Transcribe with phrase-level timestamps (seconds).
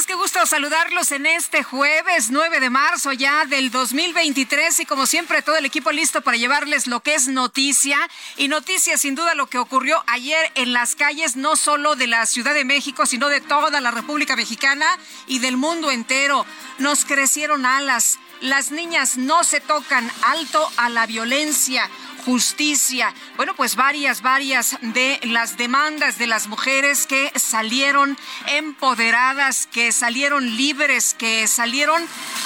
[0.00, 4.80] Hola a todos, qué gusto saludarlos en este jueves 9 de marzo ya del 2023
[4.80, 7.98] y como siempre todo el equipo listo para llevarles lo que es noticia.
[8.38, 12.24] Y noticia sin duda lo que ocurrió ayer en las calles no solo de la
[12.24, 14.86] Ciudad de México sino de toda la República Mexicana
[15.26, 16.46] y del mundo entero.
[16.78, 21.90] Nos crecieron alas, las niñas no se tocan, alto a la violencia
[22.30, 23.12] justicia.
[23.36, 30.56] Bueno, pues varias, varias de las demandas de las mujeres que salieron empoderadas, que salieron
[30.56, 32.00] libres, que salieron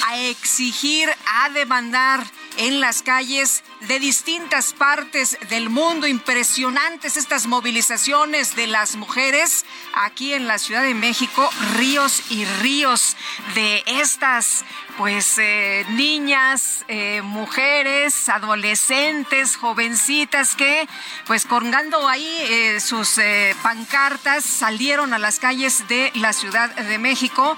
[0.06, 2.24] a exigir, a demandar
[2.56, 6.06] en las calles de distintas partes del mundo.
[6.06, 13.16] Impresionantes estas movilizaciones de las mujeres aquí en la Ciudad de México, ríos y ríos
[13.54, 14.64] de estas
[14.96, 20.88] pues eh, niñas, eh, mujeres, adolescentes, jovencitas que
[21.26, 23.18] pues colgando ahí eh, sus
[23.62, 27.56] pancartas salieron a las calles de la Ciudad de México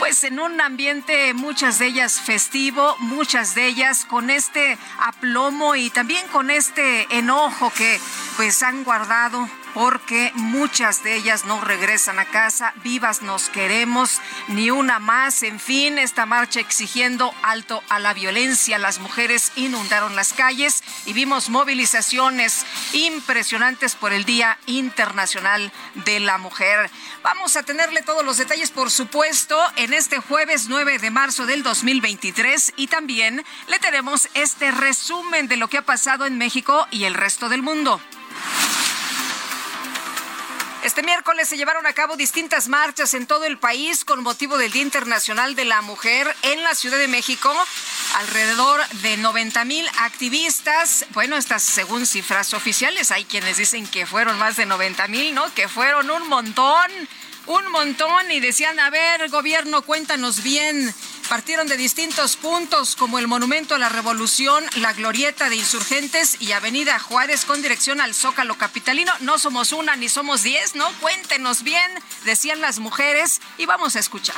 [0.00, 5.90] pues en un ambiente muchas de ellas festivo, muchas de ellas con este aplomo y
[5.90, 8.00] también con este enojo que
[8.36, 14.70] pues han guardado porque muchas de ellas no regresan a casa, vivas nos queremos, ni
[14.70, 20.32] una más, en fin, esta marcha exigiendo alto a la violencia, las mujeres inundaron las
[20.32, 26.90] calles y vimos movilizaciones impresionantes por el Día Internacional de la Mujer.
[27.22, 31.62] Vamos a tenerle todos los detalles, por supuesto, en este jueves 9 de marzo del
[31.62, 37.04] 2023 y también le tenemos este resumen de lo que ha pasado en México y
[37.04, 38.00] el resto del mundo.
[40.82, 44.72] Este miércoles se llevaron a cabo distintas marchas en todo el país con motivo del
[44.72, 47.52] Día Internacional de la Mujer en la Ciudad de México.
[48.16, 54.38] Alrededor de 90 mil activistas, bueno, estas según cifras oficiales, hay quienes dicen que fueron
[54.38, 55.52] más de 90 mil, ¿no?
[55.52, 56.90] Que fueron un montón,
[57.50, 60.94] un montón y decían, a ver, gobierno, cuéntanos bien.
[61.28, 66.52] Partieron de distintos puntos como el Monumento a la Revolución, la Glorieta de Insurgentes y
[66.52, 69.12] Avenida Juárez con dirección al Zócalo Capitalino.
[69.20, 70.88] No somos una ni somos diez, ¿no?
[71.00, 71.90] Cuéntenos bien,
[72.24, 74.36] decían las mujeres y vamos a escuchar.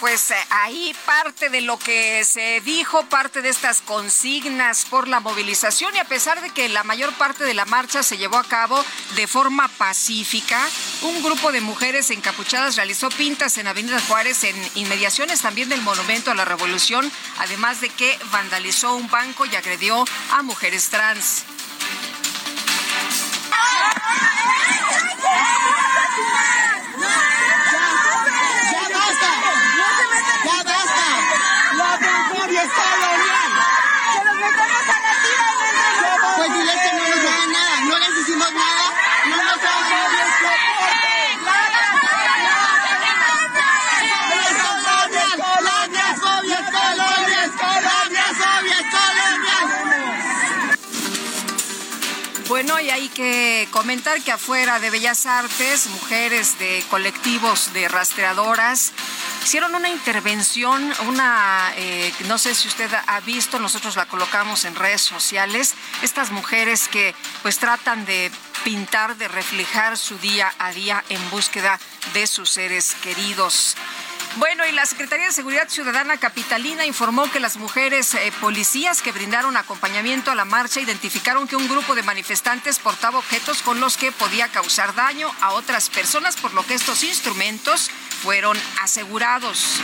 [0.00, 5.20] Pues eh, ahí parte de lo que se dijo, parte de estas consignas por la
[5.20, 8.44] movilización y a pesar de que la mayor parte de la marcha se llevó a
[8.44, 8.84] cabo
[9.16, 10.60] de forma pacífica,
[11.02, 16.30] un grupo de mujeres encapuchadas realizó pintas en Avenida Juárez en inmediaciones también del Monumento
[16.30, 21.44] a la Revolución, además de que vandalizó un banco y agredió a mujeres trans.
[28.70, 29.30] ¡Ya basta!
[30.44, 31.02] ¡Ya basta!
[31.76, 31.98] ¡La
[32.56, 33.50] es colonial!
[34.12, 35.48] ¡Que nos metemos a la tira
[36.36, 38.84] Pues diles que no nos hagan nada, no les hicimos nada,
[39.28, 40.34] no nos hagan nada.
[52.54, 58.92] Bueno, y hay que comentar que afuera de Bellas Artes, mujeres de colectivos de rastreadoras
[59.44, 64.74] hicieron una intervención, una, eh, no sé si usted ha visto, nosotros la colocamos en
[64.74, 68.30] redes sociales, estas mujeres que pues tratan de
[68.64, 71.78] pintar, de reflejar su día a día en búsqueda
[72.14, 73.76] de sus seres queridos.
[74.36, 79.12] Bueno, y la Secretaría de Seguridad Ciudadana Capitalina informó que las mujeres eh, policías que
[79.12, 83.96] brindaron acompañamiento a la marcha identificaron que un grupo de manifestantes portaba objetos con los
[83.96, 87.90] que podía causar daño a otras personas, por lo que estos instrumentos
[88.22, 89.80] fueron asegurados.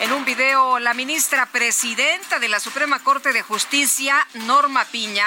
[0.00, 5.24] En un video, la ministra presidenta de la Suprema Corte de Justicia, Norma Piña,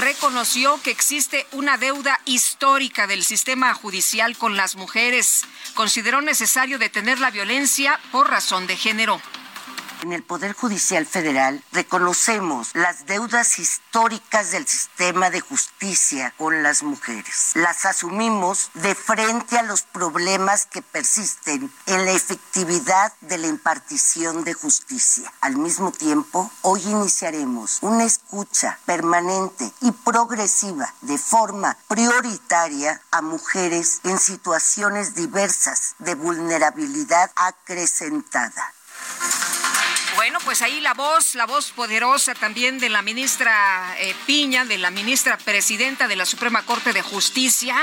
[0.00, 5.42] reconoció que existe una deuda histórica del sistema judicial con las mujeres.
[5.74, 9.22] Consideró necesario detener la violencia por razón de género.
[10.02, 16.82] En el Poder Judicial Federal reconocemos las deudas históricas del sistema de justicia con las
[16.82, 17.52] mujeres.
[17.54, 24.42] Las asumimos de frente a los problemas que persisten en la efectividad de la impartición
[24.42, 25.32] de justicia.
[25.40, 34.00] Al mismo tiempo, hoy iniciaremos una escucha permanente y progresiva de forma prioritaria a mujeres
[34.02, 38.74] en situaciones diversas de vulnerabilidad acrecentada.
[40.16, 44.78] Bueno, pues ahí la voz, la voz poderosa también de la ministra eh, Piña, de
[44.78, 47.74] la ministra presidenta de la Suprema Corte de Justicia.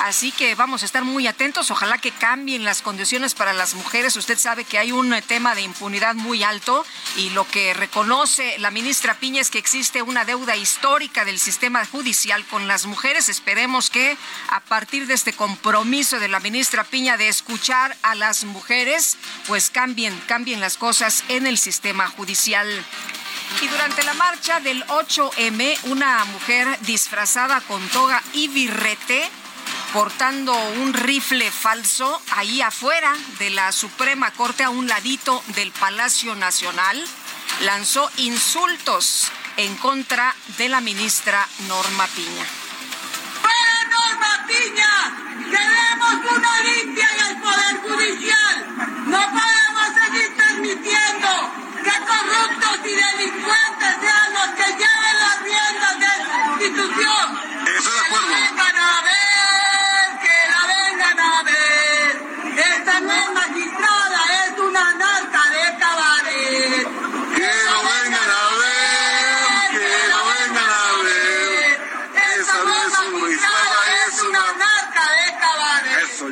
[0.00, 1.70] Así que vamos a estar muy atentos.
[1.70, 4.16] Ojalá que cambien las condiciones para las mujeres.
[4.16, 6.84] Usted sabe que hay un tema de impunidad muy alto
[7.16, 11.84] y lo que reconoce la ministra Piña es que existe una deuda histórica del sistema
[11.86, 13.28] judicial con las mujeres.
[13.28, 14.16] Esperemos que
[14.50, 19.16] a partir de este compromiso de la ministra Piña de escuchar a las mujeres,
[19.46, 22.66] pues cambien, cambien las cosas en el sistema sistema judicial.
[23.62, 29.28] Y durante la marcha del 8M, una mujer disfrazada con toga y birrete,
[29.92, 36.34] portando un rifle falso ahí afuera de la Suprema Corte, a un ladito del Palacio
[36.34, 37.02] Nacional,
[37.60, 42.44] lanzó insultos en contra de la ministra Norma Piña.
[43.90, 45.48] Norma Piña!
[45.50, 48.66] ¡Queremos una limpia en el Poder Judicial!
[49.06, 51.28] ¡No podemos seguir permitiendo
[51.82, 57.40] que corruptos y delincuentes sean los que lleven las riendas de esta institución.
[57.76, 58.38] Estoy de acuerdo.
[62.58, 66.88] Esta no es magistrada, es una narca de cabaret.
[67.36, 71.80] Que lo vengan a ver, que lo vengan a ver.
[72.36, 73.78] Esa no es magistrada,
[74.08, 76.08] es una narca de cabaret.
[76.12, 76.26] Eso,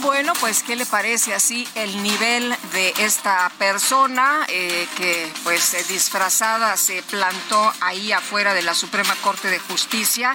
[0.00, 5.84] Bueno, pues, ¿qué le parece así el nivel de esta persona eh, que, pues, eh,
[5.88, 10.34] disfrazada se plantó ahí afuera de la Suprema Corte de Justicia?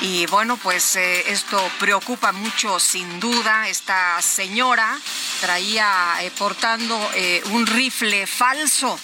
[0.00, 3.68] Y bueno, pues eh, esto preocupa mucho, sin duda.
[3.68, 4.96] Esta señora
[5.40, 8.98] traía eh, portando eh, un rifle falso.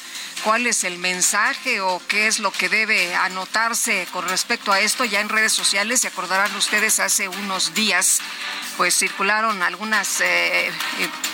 [0.44, 5.04] ¿Cuál es el mensaje o qué es lo que debe anotarse con respecto a esto?
[5.04, 8.20] Ya en redes sociales, se acordarán ustedes, hace unos días,
[8.76, 10.22] pues circularon algunas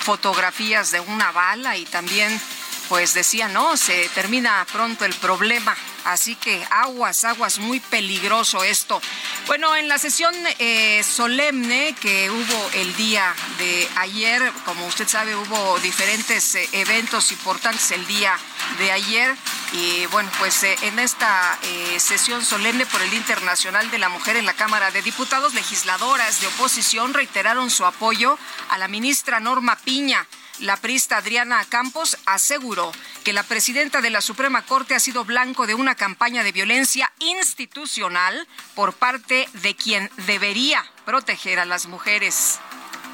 [0.00, 2.40] fotografías de una bala y también
[2.88, 5.76] pues decía, no, se termina pronto el problema.
[6.04, 9.00] Así que aguas, aguas, muy peligroso esto.
[9.46, 15.36] Bueno, en la sesión eh, solemne que hubo el día de ayer, como usted sabe,
[15.36, 18.36] hubo diferentes eh, eventos importantes el día
[18.78, 19.34] de ayer.
[19.72, 21.58] Y bueno, pues eh, en esta
[21.98, 26.46] sesión solemne por el Internacional de la Mujer en la Cámara de Diputados, legisladoras de
[26.48, 28.38] oposición reiteraron su apoyo
[28.68, 30.26] a la ministra Norma Piña.
[30.60, 32.92] La prista Adriana Campos aseguró
[33.24, 37.10] que la presidenta de la Suprema Corte ha sido blanco de una campaña de violencia
[37.18, 42.58] institucional por parte de quien debería proteger a las mujeres.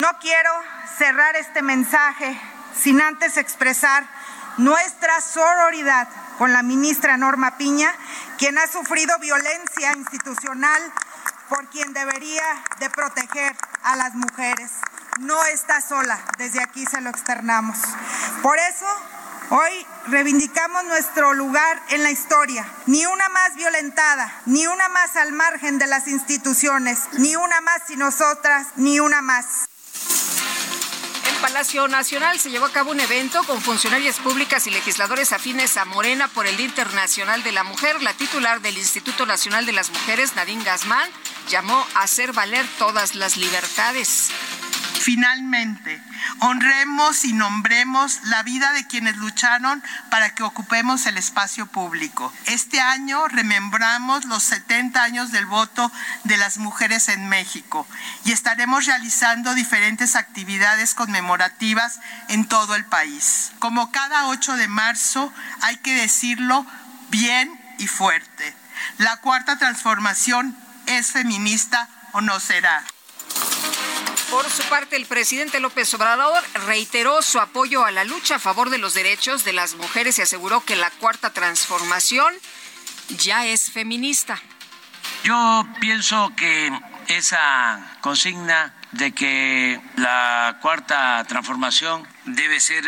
[0.01, 0.51] No quiero
[0.99, 2.37] cerrar este mensaje
[2.77, 4.09] sin antes expresar
[4.57, 7.95] nuestra sororidad con la ministra Norma Piña,
[8.39, 10.83] quien ha sufrido violencia institucional
[11.49, 12.45] por quien debería
[12.79, 14.71] de proteger a las mujeres.
[15.21, 17.79] No está sola, desde aquí se lo externamos.
[18.43, 18.87] Por eso,
[19.51, 22.67] hoy reivindicamos nuestro lugar en la historia.
[22.87, 27.83] Ni una más violentada, ni una más al margen de las instituciones, ni una más
[27.87, 29.69] sin nosotras, ni una más.
[31.29, 35.77] En Palacio Nacional se llevó a cabo un evento con funcionarias públicas y legisladores afines
[35.77, 38.03] a Morena por el Día Internacional de la Mujer.
[38.03, 41.11] La titular del Instituto Nacional de las Mujeres, Nadine Gazmán,
[41.49, 44.31] llamó a hacer valer todas las libertades.
[45.07, 46.03] Finalmente,
[46.41, 52.33] honremos y nombremos la vida de quienes lucharon para que ocupemos el espacio público.
[52.47, 55.93] Este año remembramos los 70 años del voto
[56.25, 57.87] de las mujeres en México
[58.25, 63.53] y estaremos realizando diferentes actividades conmemorativas en todo el país.
[63.61, 66.67] Como cada 8 de marzo, hay que decirlo
[67.11, 68.57] bien y fuerte.
[68.99, 72.85] La cuarta transformación es feminista o no será.
[74.31, 78.71] Por su parte, el presidente López Obrador reiteró su apoyo a la lucha a favor
[78.71, 82.35] de los derechos de las mujeres y aseguró que la cuarta transformación
[83.09, 84.41] ya es feminista.
[85.23, 86.73] Yo pienso que
[87.09, 92.85] esa consigna de que la cuarta transformación debe ser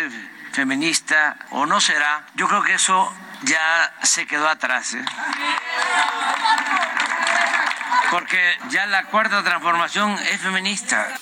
[0.52, 3.12] feminista o no será, yo creo que eso
[3.42, 4.94] ya se quedó atrás.
[4.94, 5.04] ¿eh?
[8.10, 11.18] Porque ya la cuarta transformación es feminista.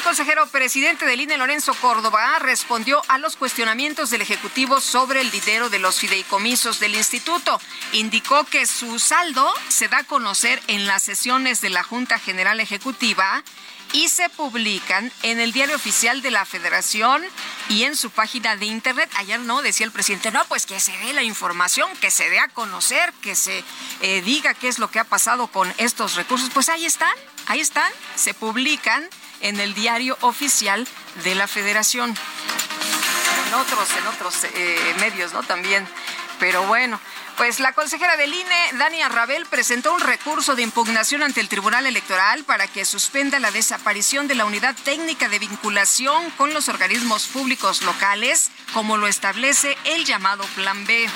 [0.00, 5.30] El consejero presidente del INE, Lorenzo Córdoba, respondió a los cuestionamientos del Ejecutivo sobre el
[5.30, 7.60] dinero de los fideicomisos del instituto.
[7.92, 12.60] Indicó que su saldo se da a conocer en las sesiones de la Junta General
[12.60, 13.44] Ejecutiva
[13.92, 17.22] y se publican en el diario oficial de la Federación
[17.68, 19.10] y en su página de internet.
[19.16, 22.38] Ayer no, decía el presidente, no, pues que se dé la información, que se dé
[22.38, 23.62] a conocer, que se
[24.00, 26.48] eh, diga qué es lo que ha pasado con estos recursos.
[26.54, 27.14] Pues ahí están,
[27.48, 29.06] ahí están, se publican
[29.40, 30.86] en el diario oficial
[31.24, 32.14] de la Federación.
[33.48, 35.42] En otros, en otros eh, medios, ¿no?
[35.42, 35.86] También.
[36.38, 36.98] Pero bueno,
[37.36, 41.86] pues la consejera del INE, Dania Rabel, presentó un recurso de impugnación ante el Tribunal
[41.86, 47.26] Electoral para que suspenda la desaparición de la unidad técnica de vinculación con los organismos
[47.26, 51.08] públicos locales, como lo establece el llamado Plan B.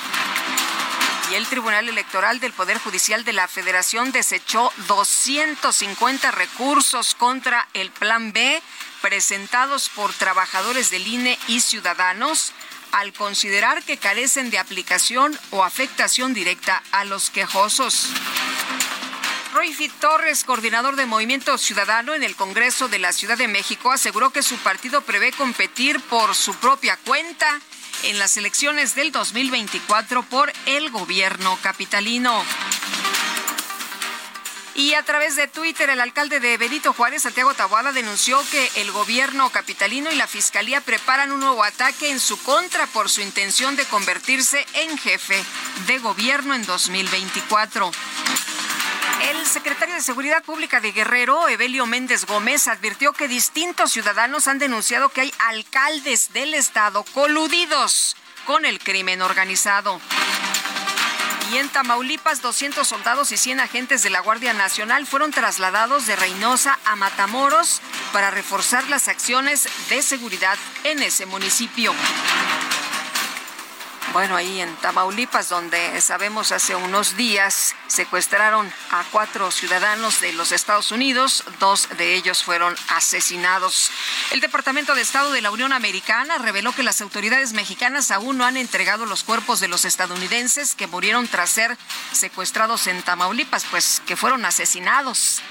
[1.31, 7.89] Y el Tribunal Electoral del Poder Judicial de la Federación desechó 250 recursos contra el
[7.89, 8.61] Plan B
[9.01, 12.53] presentados por trabajadores del INE y ciudadanos
[12.91, 18.09] al considerar que carecen de aplicación o afectación directa a los quejosos.
[19.53, 23.91] Roy Fit Torres, coordinador de Movimiento Ciudadano en el Congreso de la Ciudad de México,
[23.91, 27.61] aseguró que su partido prevé competir por su propia cuenta
[28.05, 32.43] en las elecciones del 2024 por el gobierno capitalino.
[34.75, 38.91] Y a través de Twitter, el alcalde de Benito Juárez, Santiago Taboada, denunció que el
[38.91, 43.77] gobierno capitalino y la fiscalía preparan un nuevo ataque en su contra por su intención
[43.77, 45.41] de convertirse en jefe
[45.87, 47.91] de gobierno en 2024.
[49.21, 54.59] El secretario de Seguridad Pública de Guerrero, Evelio Méndez Gómez, advirtió que distintos ciudadanos han
[54.59, 59.99] denunciado que hay alcaldes del estado coludidos con el crimen organizado.
[61.51, 66.15] Y en Tamaulipas, 200 soldados y 100 agentes de la Guardia Nacional fueron trasladados de
[66.15, 67.81] Reynosa a Matamoros
[68.11, 71.93] para reforzar las acciones de seguridad en ese municipio.
[74.15, 80.53] Bueno, ahí en Tamaulipas, donde sabemos hace unos días secuestraron a cuatro ciudadanos de los
[80.53, 83.91] Estados Unidos, dos de ellos fueron asesinados.
[84.31, 88.45] El Departamento de Estado de la Unión Americana reveló que las autoridades mexicanas aún no
[88.45, 91.77] han entregado los cuerpos de los estadounidenses que murieron tras ser
[92.13, 95.41] secuestrados en Tamaulipas, pues que fueron asesinados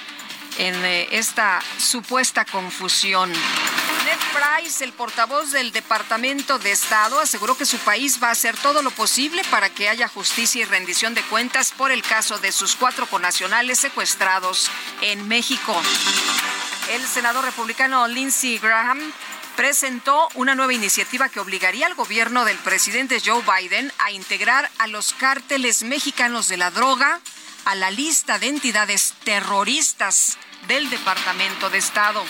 [0.58, 3.30] en eh, esta supuesta confusión.
[3.30, 8.56] Ned Price, el portavoz del Departamento de Estado, aseguró que su país va a hacer
[8.56, 12.52] todo lo posible para que haya justicia y rendición de cuentas por el caso de
[12.52, 14.70] sus cuatro conacionales secuestrados
[15.00, 15.74] en México.
[16.90, 19.00] El senador republicano Lindsey Graham
[19.56, 24.86] presentó una nueva iniciativa que obligaría al gobierno del presidente Joe Biden a integrar a
[24.86, 27.20] los cárteles mexicanos de la droga
[27.64, 32.24] a la lista de entidades terroristas del Departamento de Estado.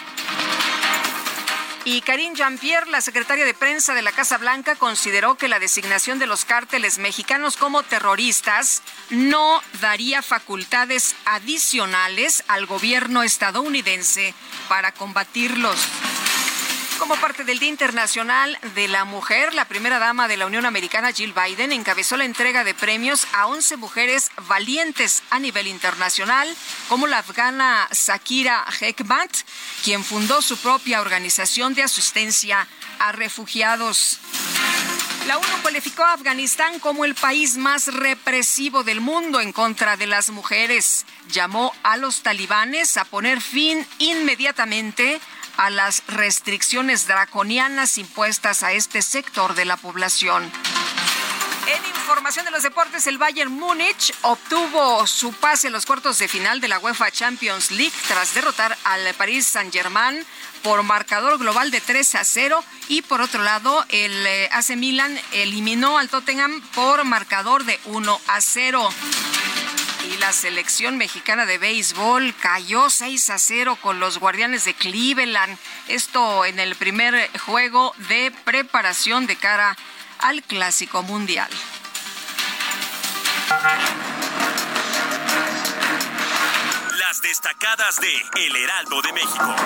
[1.87, 6.19] Y Karine Jean-Pierre, la secretaria de prensa de la Casa Blanca, consideró que la designación
[6.19, 14.35] de los cárteles mexicanos como terroristas no daría facultades adicionales al gobierno estadounidense
[14.69, 15.79] para combatirlos.
[17.05, 21.13] Como parte del Día Internacional de la Mujer, la primera dama de la Unión Americana,
[21.13, 26.49] Jill Biden, encabezó la entrega de premios a 11 mujeres valientes a nivel internacional,
[26.89, 29.31] como la afgana Sakira Hekmat,
[29.85, 32.67] quien fundó su propia organización de asistencia
[32.99, 34.19] a refugiados.
[35.27, 40.07] La ONU cualificó a Afganistán como el país más represivo del mundo en contra de
[40.07, 41.05] las mujeres.
[41.31, 45.21] Llamó a los talibanes a poner fin inmediatamente
[45.57, 50.51] a las restricciones draconianas impuestas a este sector de la población.
[51.67, 56.29] En información de los deportes, el Bayern Múnich obtuvo su pase a los cuartos de
[56.29, 60.27] final de la UEFA Champions League tras derrotar al Paris Saint-Germain
[60.63, 65.19] por marcador global de 3 a 0 y por otro lado el eh, AC Milan
[65.33, 68.91] eliminó al Tottenham por marcador de 1 a 0.
[70.05, 75.59] Y la selección mexicana de béisbol cayó 6 a 0 con los guardianes de Cleveland.
[75.89, 79.77] Esto en el primer juego de preparación de cara
[80.19, 81.49] al Clásico Mundial.
[86.99, 89.57] Las destacadas de El Heraldo de México.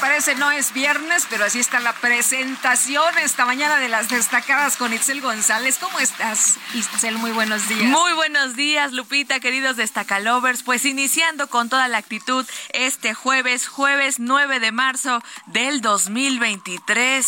[0.00, 0.34] Parece?
[0.34, 5.20] No es viernes, pero así está la presentación esta mañana de las destacadas con Itzel
[5.20, 5.78] González.
[5.78, 7.18] ¿Cómo estás, Itzel?
[7.18, 7.84] Muy buenos días.
[7.84, 10.62] Muy buenos días, Lupita, queridos destacalovers.
[10.62, 17.26] Pues iniciando con toda la actitud este jueves, jueves 9 de marzo del 2023.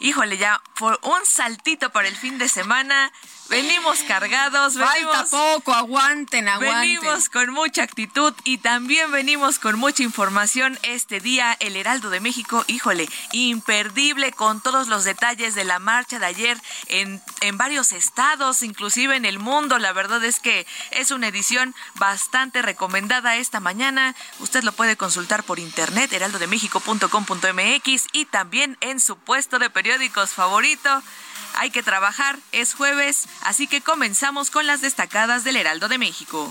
[0.00, 3.12] Híjole, ya por un saltito para el fin de semana.
[3.54, 5.14] Venimos cargados, venimos.
[5.14, 6.80] Falta poco, aguanten, aguanten.
[6.80, 11.56] Venimos con mucha actitud y también venimos con mucha información este día.
[11.60, 16.60] El Heraldo de México, híjole, imperdible con todos los detalles de la marcha de ayer
[16.88, 19.78] en, en varios estados, inclusive en el mundo.
[19.78, 24.16] La verdad es que es una edición bastante recomendada esta mañana.
[24.40, 31.04] Usted lo puede consultar por internet, heraldodemexico.com.mx y también en su puesto de periódicos favorito
[31.56, 36.50] hay que trabajar, es jueves, así que comenzamos con las destacadas del Heraldo de México.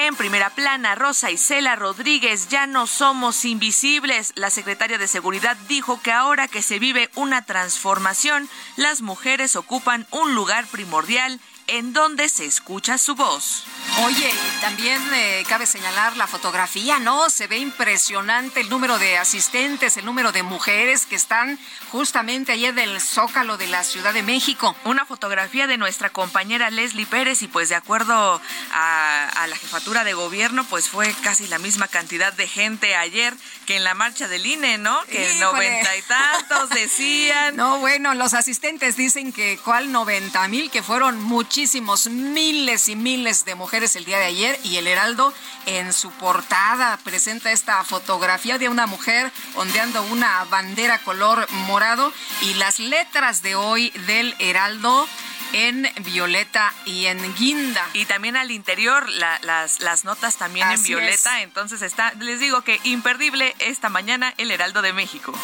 [0.00, 4.32] En primera plana, Rosa Isela Rodríguez, ya no somos invisibles.
[4.36, 10.06] La secretaria de Seguridad dijo que ahora que se vive una transformación, las mujeres ocupan
[10.10, 13.64] un lugar primordial en donde se escucha su voz.
[14.04, 17.28] Oye, también eh, cabe señalar la fotografía, ¿no?
[17.30, 21.58] Se ve impresionante el número de asistentes, el número de mujeres que están
[21.90, 24.74] justamente allí del Zócalo de la Ciudad de México.
[24.84, 28.40] Una fotografía de nuestra compañera Leslie Pérez y pues de acuerdo
[28.72, 33.34] a, la jefatura de gobierno, pues fue casi la misma cantidad de gente ayer
[33.66, 34.98] que en la marcha del INE, ¿no?
[35.04, 37.56] Que noventa y tantos decían.
[37.56, 42.94] No, bueno, los asistentes dicen que cuál noventa mil, que fueron muchísimos muchísimos, miles y
[42.94, 45.34] miles de mujeres el día de ayer y el Heraldo
[45.66, 52.54] en su portada presenta esta fotografía de una mujer ondeando una bandera color morado y
[52.54, 55.08] las letras de hoy del Heraldo
[55.52, 57.84] en violeta y en guinda.
[57.92, 61.42] Y también al interior las, las notas también en violeta.
[61.42, 65.34] Entonces está, les digo que imperdible esta mañana el Heraldo de México.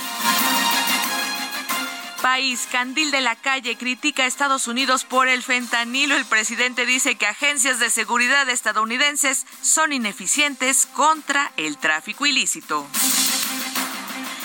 [2.24, 6.16] País, Candil de la Calle critica a Estados Unidos por el fentanilo.
[6.16, 12.86] El presidente dice que agencias de seguridad estadounidenses son ineficientes contra el tráfico ilícito.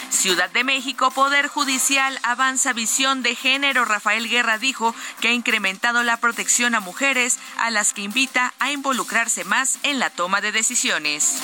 [0.10, 3.86] Ciudad de México, Poder Judicial avanza visión de género.
[3.86, 8.74] Rafael Guerra dijo que ha incrementado la protección a mujeres a las que invita a
[8.74, 11.40] involucrarse más en la toma de decisiones.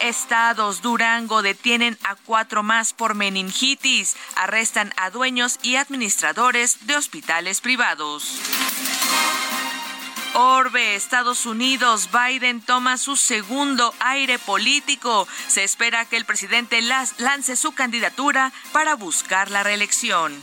[0.00, 4.16] Estados Durango detienen a cuatro más por meningitis.
[4.36, 8.38] Arrestan a dueños y administradores de hospitales privados.
[10.34, 15.28] Orbe, Estados Unidos, Biden toma su segundo aire político.
[15.46, 20.34] Se espera que el presidente lance su candidatura para buscar la reelección.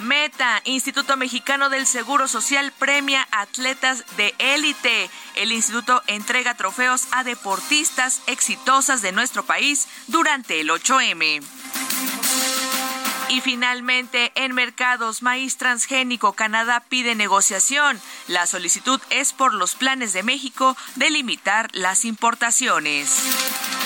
[0.00, 5.10] Meta, Instituto Mexicano del Seguro Social premia atletas de élite.
[5.34, 11.42] El instituto entrega trofeos a deportistas exitosas de nuestro país durante el 8M.
[13.28, 18.00] Y finalmente, en mercados, maíz transgénico, Canadá pide negociación.
[18.28, 23.85] La solicitud es por los planes de México de limitar las importaciones.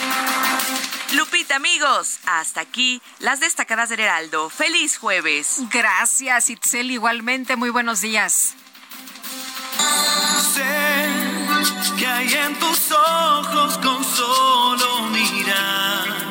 [1.12, 4.48] Lupita, amigos, hasta aquí las destacadas del Heraldo.
[4.48, 5.58] Feliz jueves.
[5.70, 6.90] Gracias, Itzel.
[6.90, 8.54] Igualmente, muy buenos días.
[10.54, 11.08] Sé
[11.98, 16.30] que hay en tus ojos con solo mirar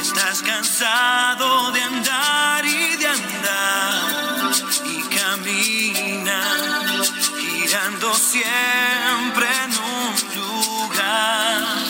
[0.00, 4.50] Estás cansado de andar y de andar
[4.86, 6.42] y camina
[7.38, 11.89] girando siempre en un lugar.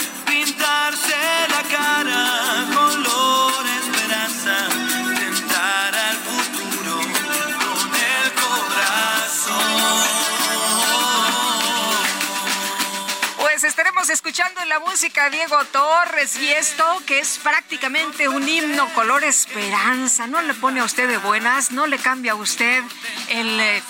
[13.71, 20.27] estaremos escuchando la música Diego Torres y esto que es prácticamente un himno color esperanza.
[20.27, 22.83] No le pone a usted de buenas, no le cambia a usted
[23.29, 23.81] el eh,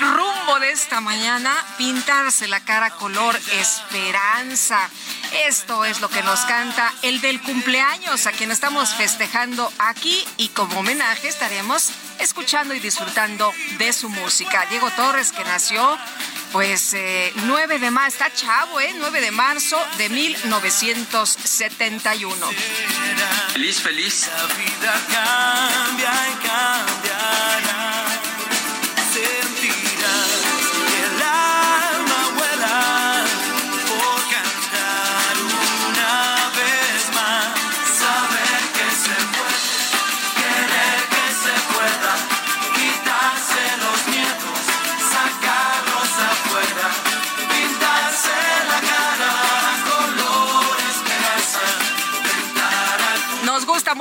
[0.00, 4.90] rumbo de esta mañana, pintarse la cara color esperanza.
[5.32, 10.48] Esto es lo que nos canta el del cumpleaños a quien estamos festejando aquí y
[10.48, 14.66] como homenaje estaremos escuchando y disfrutando de su música.
[14.70, 15.98] Diego Torres que nació
[16.52, 18.94] pues eh, 9 de marzo, está chavo, ¿eh?
[18.96, 22.48] 9 de marzo de 1971.
[23.52, 24.28] Feliz, feliz.
[24.28, 28.07] La vida cambia y cambiará.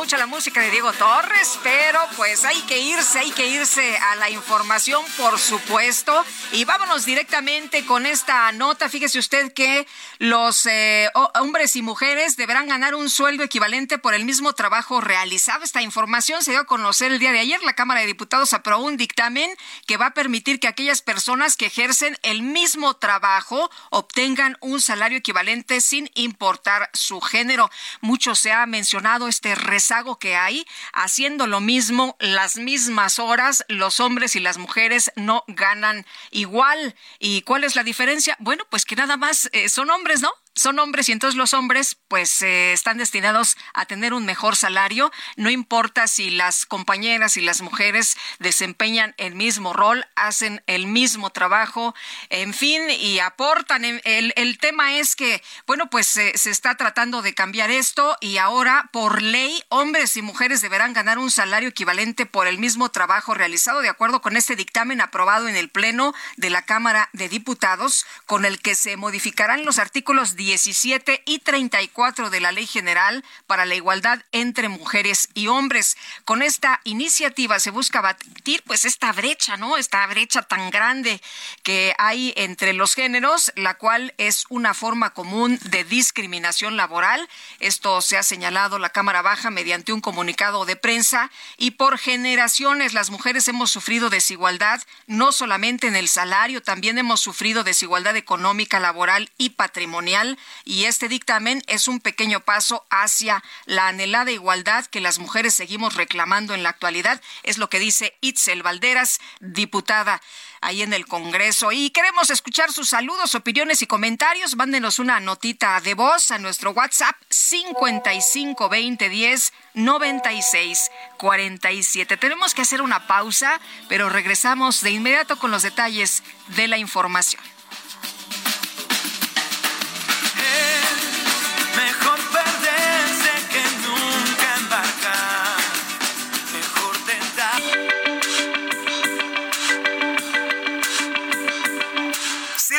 [0.07, 4.15] Mucho la música de Diego Torres, pero pues hay que irse, hay que irse a
[4.15, 6.23] la información, por supuesto.
[6.53, 8.87] Y vámonos directamente con esta nota.
[8.87, 9.85] Fíjese usted que
[10.19, 15.01] los eh, ho- hombres y mujeres deberán ganar un sueldo equivalente por el mismo trabajo
[15.01, 15.65] realizado.
[15.65, 17.61] Esta información se dio a conocer el día de ayer.
[17.63, 19.49] La Cámara de Diputados aprobó un dictamen
[19.87, 25.17] que va a permitir que aquellas personas que ejercen el mismo trabajo obtengan un salario
[25.17, 27.69] equivalente sin importar su género.
[27.99, 33.99] Mucho se ha mencionado este rezago que hay haciendo lo mismo las mismas horas los
[33.99, 36.95] hombres y las mujeres no ganan igual.
[37.19, 40.79] Y cuál es la diferencia bueno pues que nada más eh, son hombres no son
[40.79, 45.49] hombres y entonces los hombres pues eh, están destinados a tener un mejor salario, no
[45.49, 51.95] importa si las compañeras y las mujeres desempeñan el mismo rol, hacen el mismo trabajo,
[52.29, 53.85] en fin, y aportan.
[53.85, 58.89] El, el tema es que, bueno, pues se está tratando de cambiar esto y ahora
[58.91, 63.81] por ley hombres y mujeres deberán ganar un salario equivalente por el mismo trabajo realizado
[63.81, 68.45] de acuerdo con este dictamen aprobado en el Pleno de la Cámara de Diputados con
[68.45, 73.75] el que se modificarán los artículos 17 y 34 de la Ley General para la
[73.75, 75.97] Igualdad entre Mujeres y Hombres.
[76.23, 79.75] Con esta iniciativa se busca batir pues esta brecha, ¿no?
[79.75, 81.21] Esta brecha tan grande
[81.63, 87.27] que hay entre los géneros, la cual es una forma común de discriminación laboral.
[87.59, 92.93] Esto se ha señalado la Cámara Baja mediante un comunicado de prensa y por generaciones
[92.93, 98.79] las mujeres hemos sufrido desigualdad no solamente en el salario, también hemos sufrido desigualdad económica,
[98.79, 105.01] laboral y patrimonial y este dictamen es un pequeño paso hacia la anhelada igualdad que
[105.01, 110.21] las mujeres seguimos reclamando en la actualidad, es lo que dice Itzel Valderas, diputada
[110.61, 111.71] ahí en el Congreso.
[111.71, 114.55] Y queremos escuchar sus saludos, opiniones y comentarios.
[114.55, 122.17] Mándenos una notita de voz a nuestro WhatsApp 55 20 10 96 47.
[122.17, 127.56] Tenemos que hacer una pausa, pero regresamos de inmediato con los detalles de la información.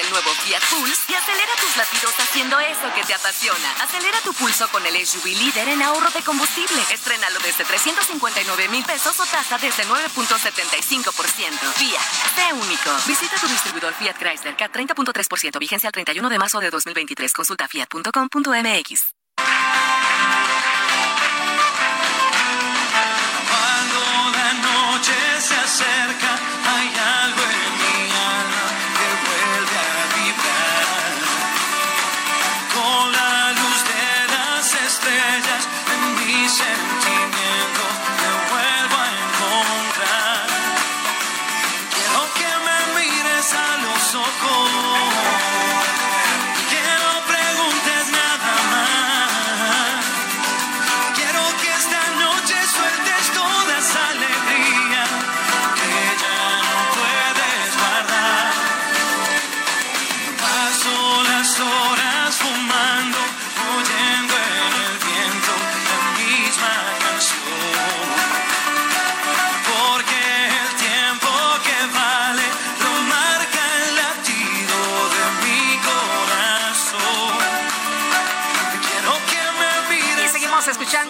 [0.00, 3.70] Del nuevo Fiat Pulse y acelera tus latidos haciendo eso que te apasiona.
[3.82, 6.80] Acelera tu pulso con el SUV líder en ahorro de combustible.
[6.90, 11.72] Estrénalo desde 359 mil pesos o tasa desde 9.75%.
[11.74, 12.00] Fiat,
[12.34, 12.90] sé único.
[13.06, 17.32] Visita tu distribuidor Fiat Chrysler K 30.3%, vigencia al 31 de marzo de 2023.
[17.32, 19.14] Consulta fiat.com.mx.
[23.50, 27.69] Cuando la noche se acerca, hay algo en
[35.00, 37.82] estrellas en mi sentimiento
[38.20, 40.46] me vuelvo a encontrar.
[41.94, 44.89] Quiero que me mires a los ojos.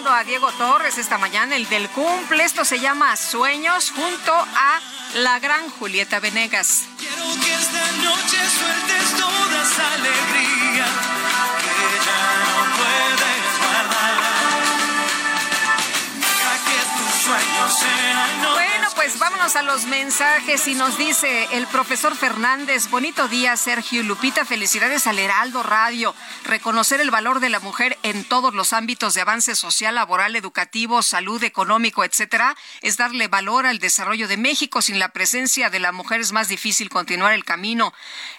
[0.01, 2.43] Escuchando a Diego Torres esta mañana, el del cumple.
[2.43, 4.79] Esto se llama Sueños junto a
[5.15, 6.85] la gran Julieta Venegas.
[6.97, 10.85] Quiero que esta noche sueltes toda esa alegría
[11.61, 14.13] que ya no puedes guardar.
[16.17, 21.67] Deja que tus sueños sean Bueno, pues vámonos a los mensajes y nos dice el
[21.67, 27.61] profesor Fernández, bonito día Sergio Lupita, felicidades al Heraldo Radio, reconocer el valor de la
[27.61, 33.29] mujer en todos los ámbitos de avance social, laboral, educativo, salud, económico, etcétera, es darle
[33.29, 34.81] valor al desarrollo de México.
[34.81, 37.93] Sin la presencia de la mujer es más difícil continuar el camino.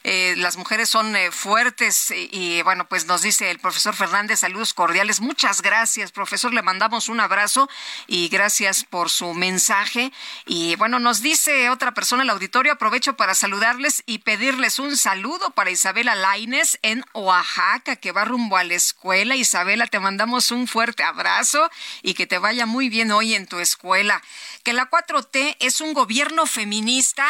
[0.04, 4.40] Eh, las mujeres son eh, fuertes y, y, bueno, pues nos dice el profesor Fernández,
[4.40, 5.20] saludos cordiales.
[5.20, 7.70] Muchas gracias, profesor, le mandamos un abrazo
[8.06, 10.12] y gracias por su mensaje.
[10.46, 15.50] Y bueno, nos dice otra persona el auditorio, aprovecho para saludarles y pedirles un saludo
[15.50, 19.36] para Isabela Laines en Oaxaca, que va rumbo a la escuela.
[19.36, 21.70] Isabela, te mandamos un fuerte abrazo
[22.02, 24.20] y que te vaya muy bien hoy en tu escuela.
[24.64, 27.26] Que la 4T es un gobierno feminista.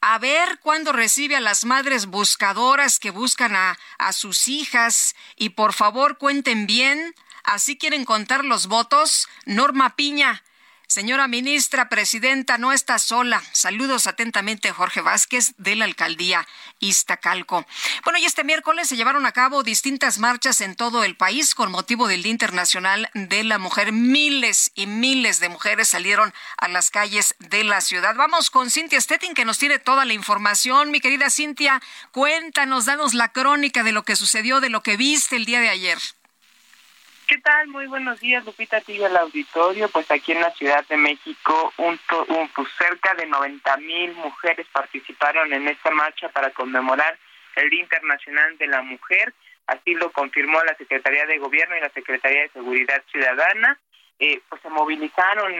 [0.00, 5.16] A ver cuándo recibe a las madres buscadoras que buscan a, a sus hijas.
[5.36, 7.14] Y por favor, cuenten bien.
[7.42, 9.28] Así quieren contar los votos.
[9.46, 10.42] Norma Piña.
[10.90, 13.42] Señora ministra, presidenta, no está sola.
[13.52, 16.48] Saludos atentamente, Jorge Vázquez, de la alcaldía
[16.78, 17.66] Iztacalco.
[18.04, 21.70] Bueno, y este miércoles se llevaron a cabo distintas marchas en todo el país con
[21.70, 23.92] motivo del Día Internacional de la Mujer.
[23.92, 28.16] Miles y miles de mujeres salieron a las calles de la ciudad.
[28.16, 30.90] Vamos con Cintia Stettin, que nos tiene toda la información.
[30.90, 35.36] Mi querida Cintia, cuéntanos, danos la crónica de lo que sucedió, de lo que viste
[35.36, 35.98] el día de ayer.
[37.28, 37.68] ¿Qué tal?
[37.68, 39.90] Muy buenos días, Lupita, a al auditorio.
[39.90, 44.66] Pues aquí en la Ciudad de México, un, un pues cerca de 90 mil mujeres
[44.72, 47.18] participaron en esta marcha para conmemorar
[47.56, 49.34] el Día Internacional de la Mujer.
[49.66, 53.78] Así lo confirmó la Secretaría de Gobierno y la Secretaría de Seguridad Ciudadana.
[54.18, 55.52] Eh, pues se movilizaron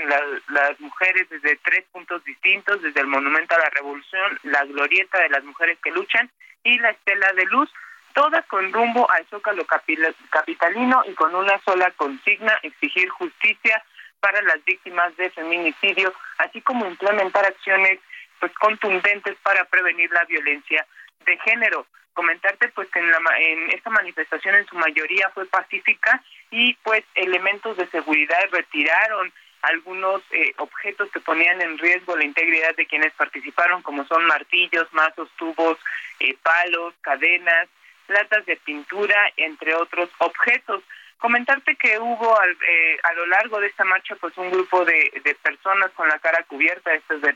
[0.49, 5.29] las mujeres desde tres puntos distintos, desde el Monumento a la Revolución, la Glorieta de
[5.29, 6.31] las Mujeres que Luchan
[6.65, 7.71] y la Estela de Luz
[8.19, 13.81] todas con rumbo al Zócalo capitalino y con una sola consigna, exigir justicia
[14.19, 18.01] para las víctimas de feminicidio, así como implementar acciones
[18.41, 20.85] pues contundentes para prevenir la violencia
[21.25, 21.87] de género.
[22.13, 27.05] Comentarte pues que en, la, en esta manifestación en su mayoría fue pacífica y pues
[27.15, 33.13] elementos de seguridad retiraron algunos eh, objetos que ponían en riesgo la integridad de quienes
[33.13, 35.79] participaron, como son martillos, mazos, tubos,
[36.19, 37.69] eh, palos, cadenas,
[38.09, 40.83] latas de pintura, entre otros objetos.
[41.19, 45.11] Comentarte que hubo eh, a lo largo de esta marcha pues un grupo de,
[45.43, 47.35] personas con la cara cubierta, estos de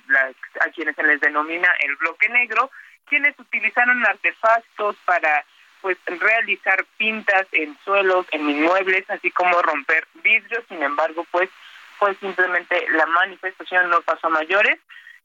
[0.61, 2.71] a quienes se les denomina el bloque negro,
[3.09, 5.45] quienes utilizaron artefactos para
[5.81, 10.65] pues realizar pintas en suelos, en inmuebles, así como romper vidrios.
[10.69, 11.51] Sin embargo, pues
[12.03, 14.77] pues simplemente la manifestación no pasó a mayores.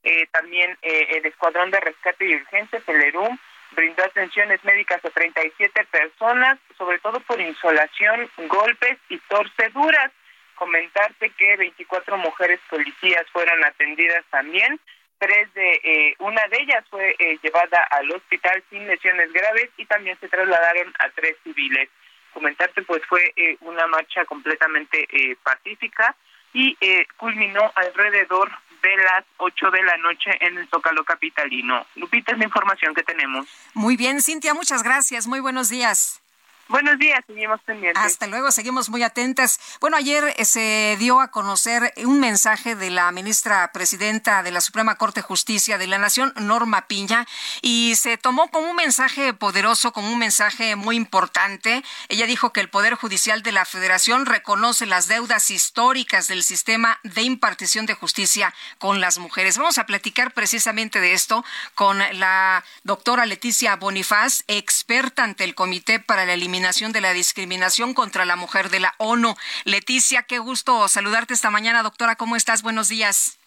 [0.04, 3.38] Eh, también eh, el Escuadrón de Rescate y Urgencia, el ERUM,
[3.72, 10.12] brindó atenciones médicas a 37 personas, sobre todo por insolación, golpes y torceduras.
[10.56, 14.80] Comentarte que 24 mujeres policías fueron atendidas también.
[15.20, 19.86] Tres de eh, una de ellas fue eh, llevada al hospital sin lesiones graves y
[19.86, 21.90] también se trasladaron a tres civiles.
[22.34, 25.08] Comentarte pues fue eh, una marcha completamente
[25.44, 26.16] pacífica
[26.54, 26.78] y
[27.18, 28.50] culminó alrededor
[28.96, 31.86] de las 8 de la noche en el Zócalo Capitalino.
[31.96, 33.48] Lupita, es la información que tenemos.
[33.74, 35.28] Muy bien, Cintia, muchas gracias.
[35.28, 36.22] Muy buenos días.
[36.70, 38.04] Buenos días, seguimos pendientes.
[38.04, 39.58] Hasta luego, seguimos muy atentas.
[39.80, 44.60] Bueno, ayer eh, se dio a conocer un mensaje de la ministra presidenta de la
[44.60, 47.26] Suprema Corte de Justicia de la Nación, Norma Piña,
[47.62, 51.84] y se tomó como un mensaje poderoso, como un mensaje muy importante.
[52.10, 57.00] Ella dijo que el Poder Judicial de la Federación reconoce las deudas históricas del sistema
[57.04, 59.58] de impartición de justicia con las mujeres.
[59.58, 66.02] Vamos a platicar precisamente de esto con la doctora Leticia Bonifaz, experta ante el Comité
[66.02, 69.36] para la Eliminación de la Discriminación contra la Mujer de la ONU.
[69.64, 72.16] Leticia, qué gusto saludarte esta mañana, doctora.
[72.16, 72.64] ¿Cómo estás?
[72.64, 73.38] Buenos días.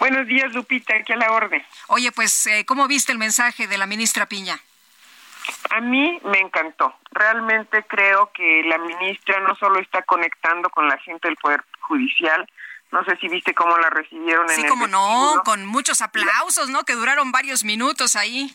[0.00, 1.64] Buenos días, Lupita, aquí a la orden.
[1.86, 4.58] Oye, pues, eh, ¿cómo viste el mensaje de la ministra Piña?
[5.70, 6.92] A mí me encantó.
[7.12, 12.50] Realmente creo que la ministra no solo está conectando con la gente del Poder Judicial,
[12.90, 14.62] no sé si viste cómo la recibieron en el.
[14.62, 16.82] Sí, como no, con muchos aplausos, ¿no?
[16.82, 18.52] Que duraron varios minutos ahí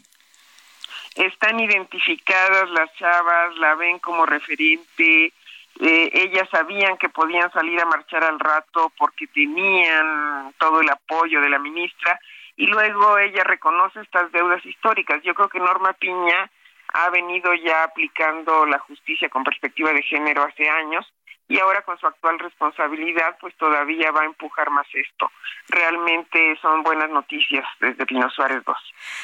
[1.15, 5.33] están identificadas las chavas, la ven como referente,
[5.79, 11.41] eh, ellas sabían que podían salir a marchar al rato porque tenían todo el apoyo
[11.41, 12.19] de la ministra
[12.55, 15.21] y luego ella reconoce estas deudas históricas.
[15.23, 16.49] Yo creo que Norma Piña
[16.93, 21.05] ha venido ya aplicando la justicia con perspectiva de género hace años
[21.47, 25.31] y ahora con su actual responsabilidad pues todavía va a empujar más esto.
[25.67, 28.77] Realmente son buenas noticias desde Pino Suárez 2.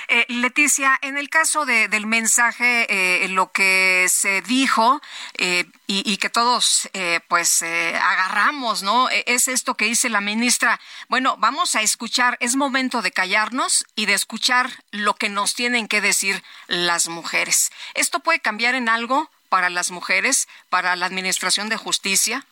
[0.07, 5.01] Eh, Leticia, en el caso de, del mensaje, eh, lo que se dijo
[5.38, 9.10] eh, y, y, que todos eh, pues eh, agarramos, ¿no?
[9.10, 10.79] E, es esto que dice la ministra.
[11.10, 15.88] Bueno, vamos a escuchar, es momento de callarnos y de escuchar lo que nos tienen
[15.88, 17.71] que decir las mujeres.
[17.93, 19.29] ¿Esto puede cambiar en algo?
[19.52, 22.46] Para las mujeres, para la Administración de Justicia?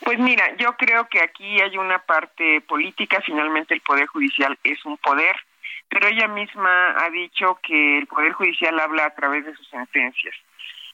[0.00, 4.84] Pues mira, yo creo que aquí hay una parte política, finalmente el Poder Judicial es
[4.84, 5.36] un poder,
[5.88, 10.34] pero ella misma ha dicho que el Poder Judicial habla a través de sus sentencias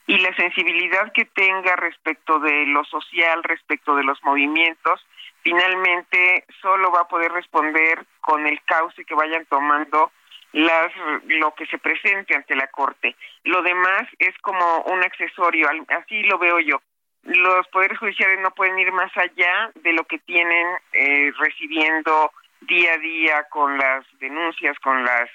[0.07, 5.07] y la sensibilidad que tenga respecto de lo social, respecto de los movimientos,
[5.43, 10.11] finalmente solo va a poder responder con el cauce que vayan tomando
[10.53, 10.93] las,
[11.27, 13.15] lo que se presente ante la Corte.
[13.45, 16.81] Lo demás es como un accesorio, así lo veo yo.
[17.25, 22.33] Los poderes judiciales no pueden ir más allá de lo que tienen eh, recibiendo
[22.63, 25.29] día a día con las denuncias, con las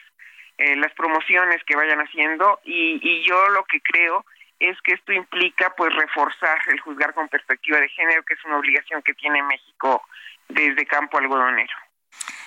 [0.58, 4.24] eh, las promociones que vayan haciendo y, y yo lo que creo
[4.60, 8.58] es que esto implica pues reforzar el juzgar con perspectiva de género, que es una
[8.58, 10.04] obligación que tiene México
[10.48, 11.76] desde campo algodonero.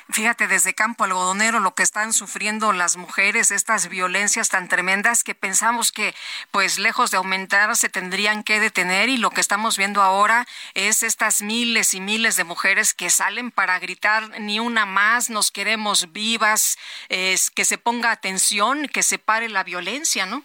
[0.09, 5.35] Fíjate, desde Campo Algodonero lo que están sufriendo las mujeres, estas violencias tan tremendas que
[5.35, 6.15] pensamos que,
[6.53, 11.03] pues lejos de aumentar, se tendrían que detener y lo que estamos viendo ahora es
[11.03, 16.13] estas miles y miles de mujeres que salen para gritar ni una más, nos queremos
[16.13, 20.45] vivas, es, que se ponga atención, que se pare la violencia, ¿no?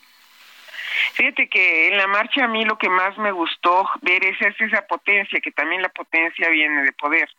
[1.14, 4.86] Fíjate que en la marcha a mí lo que más me gustó ver es, esa
[4.88, 7.30] potencia, que también la potencia viene de poder,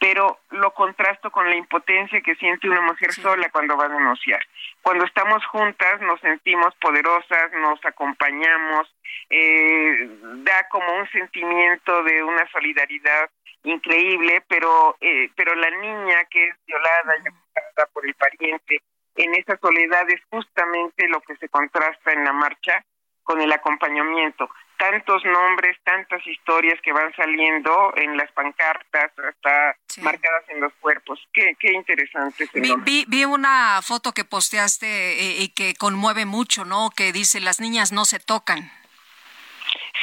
[0.00, 4.40] pero lo contrasto con la impotencia que siente una mujer sola cuando va a denunciar.
[4.80, 8.92] Cuando estamos juntas nos sentimos poderosas, nos acompañamos,
[9.28, 10.08] eh,
[10.42, 13.28] da como un sentimiento de una solidaridad
[13.62, 18.80] increíble, pero eh, pero la niña que es violada y abusada por el pariente
[19.16, 22.82] en esa soledad es justamente lo que se contrasta en la marcha
[23.22, 24.48] con el acompañamiento.
[24.80, 31.20] Tantos nombres, tantas historias que van saliendo en las pancartas, hasta marcadas en los cuerpos.
[31.34, 32.48] Qué, qué interesante.
[32.54, 36.88] Vi, vi, una foto que posteaste eh, y que conmueve mucho, ¿no?
[36.96, 38.72] Que dice, las niñas no se tocan.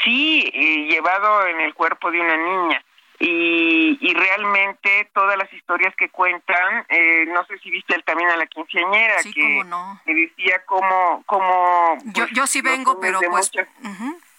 [0.04, 0.44] Sí,
[0.88, 2.86] llevado en el cuerpo de una niña
[3.20, 8.30] y, y realmente todas las historias que cuentan, eh, no sé si viste el también
[8.30, 11.24] a la quinceañera, que, decía cómo...
[11.26, 13.52] cómo yo, pues, yo sí vengo, pero pues...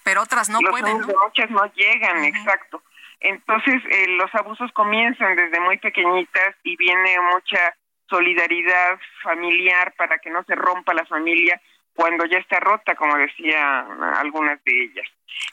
[0.09, 0.97] pero otras no pueden.
[0.97, 2.83] muchas no llegan, exacto.
[3.21, 7.75] Entonces, eh, los abusos comienzan desde muy pequeñitas y viene mucha
[8.09, 11.61] solidaridad familiar para que no se rompa la familia
[11.95, 13.81] cuando ya está rota, como decía
[14.17, 15.07] algunas de ellas.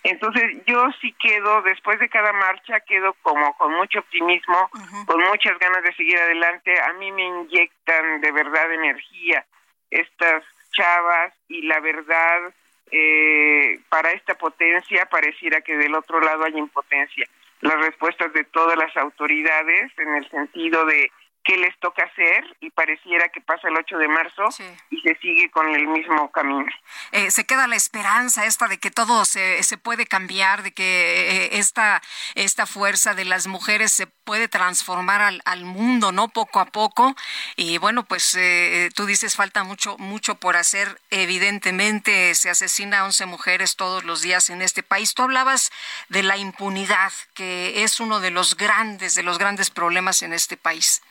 [0.03, 4.69] Entonces yo sí quedo, después de cada marcha, quedo como con mucho optimismo,
[5.05, 6.79] con muchas ganas de seguir adelante.
[6.79, 9.45] A mí me inyectan de verdad energía
[9.89, 12.53] estas chavas y la verdad,
[12.91, 17.27] eh, para esta potencia pareciera que del otro lado hay impotencia.
[17.61, 21.11] Las respuestas de todas las autoridades en el sentido de
[21.45, 24.49] qué les toca hacer y pareciera que pasa el 8 de marzo
[24.89, 26.65] y se sigue con el mismo camino.
[27.11, 30.83] Eh, se queda la esperanza esta de que todo se, se puede cambiar, de que
[30.83, 32.01] eh, esta,
[32.33, 36.29] esta fuerza de las mujeres se puede transformar al, al mundo, ¿no?
[36.29, 37.15] Poco a poco.
[37.55, 40.99] Y bueno, pues eh, tú dices falta mucho, mucho por hacer.
[41.11, 45.13] Evidentemente se asesina a 11 mujeres todos los días en este país.
[45.13, 45.71] Tú hablabas
[46.09, 50.57] de la impunidad, que es uno de los grandes, de los grandes problemas en este
[50.57, 51.03] país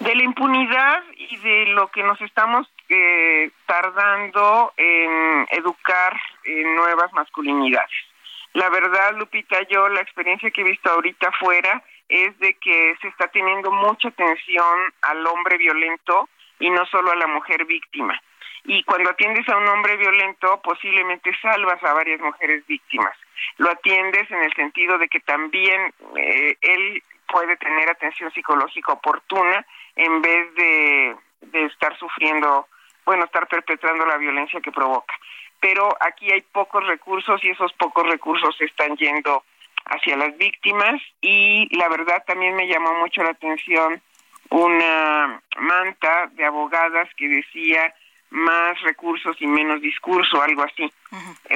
[0.00, 7.12] de la impunidad y de lo que nos estamos eh, tardando en educar en nuevas
[7.12, 7.90] masculinidades.
[8.54, 13.08] La verdad, Lupita, yo la experiencia que he visto ahorita afuera es de que se
[13.08, 16.28] está teniendo mucha atención al hombre violento
[16.58, 18.20] y no solo a la mujer víctima.
[18.64, 23.16] Y cuando atiendes a un hombre violento, posiblemente salvas a varias mujeres víctimas.
[23.56, 29.64] Lo atiendes en el sentido de que también eh, él puede tener atención psicológica oportuna
[29.96, 32.66] en vez de, de estar sufriendo,
[33.04, 35.14] bueno, estar perpetrando la violencia que provoca.
[35.60, 39.44] Pero aquí hay pocos recursos y esos pocos recursos están yendo
[39.86, 44.00] hacia las víctimas y la verdad también me llamó mucho la atención
[44.50, 47.94] una manta de abogadas que decía
[48.30, 50.90] más recursos y menos discurso, algo así.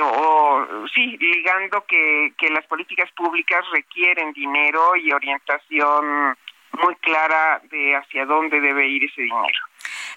[0.01, 6.37] o, sí, ligando que, que las políticas públicas requieren dinero y orientación
[6.83, 9.59] muy clara de hacia dónde debe ir ese dinero.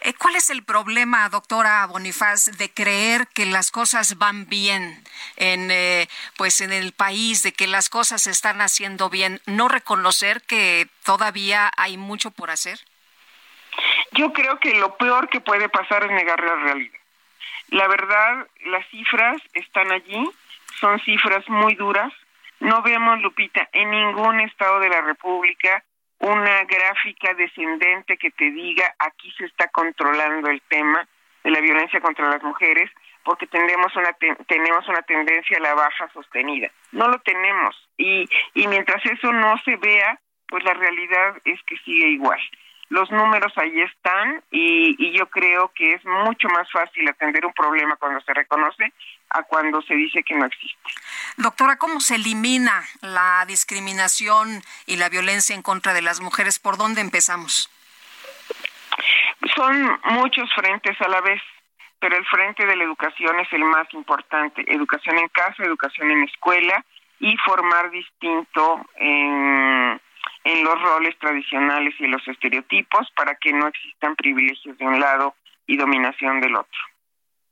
[0.02, 5.04] Eh, ¿Cuál es el problema, doctora Bonifaz, de creer que las cosas van bien
[5.36, 9.68] en, eh, pues en el país, de que las cosas se están haciendo bien, no
[9.68, 12.80] reconocer que todavía hay mucho por hacer?
[14.12, 17.00] Yo creo que lo peor que puede pasar es negar la realidad.
[17.70, 20.30] La verdad, las cifras están allí,
[20.80, 22.14] son cifras muy duras.
[22.60, 25.84] No vemos, Lupita, en ningún estado de la República
[26.20, 31.08] una gráfica descendente que te diga aquí se está controlando el tema
[31.44, 32.90] de la violencia contra las mujeres
[33.24, 34.14] porque tenemos una
[34.48, 36.72] tenemos una tendencia a la baja sostenida.
[36.92, 41.78] No lo tenemos y y mientras eso no se vea, pues la realidad es que
[41.86, 42.40] sigue igual
[42.90, 47.54] los números ahí están y, y, yo creo que es mucho más fácil atender un
[47.54, 48.94] problema cuando se reconoce
[49.30, 50.90] a cuando se dice que no existe.
[51.36, 56.60] Doctora, ¿cómo se elimina la discriminación y la violencia en contra de las mujeres?
[56.60, 57.70] ¿Por dónde empezamos?
[59.56, 61.42] Son muchos frentes a la vez,
[62.00, 64.64] pero el frente de la educación es el más importante.
[64.68, 66.86] Educación en casa, educación en escuela
[67.20, 70.00] y formar distinto en
[70.48, 75.36] en los roles tradicionales y los estereotipos para que no existan privilegios de un lado
[75.68, 76.80] y dominación del otro.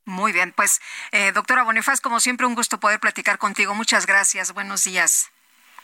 [0.05, 0.81] Muy bien, pues
[1.11, 3.75] eh, doctora Bonifaz, como siempre, un gusto poder platicar contigo.
[3.75, 4.53] Muchas gracias.
[4.53, 5.29] Buenos días.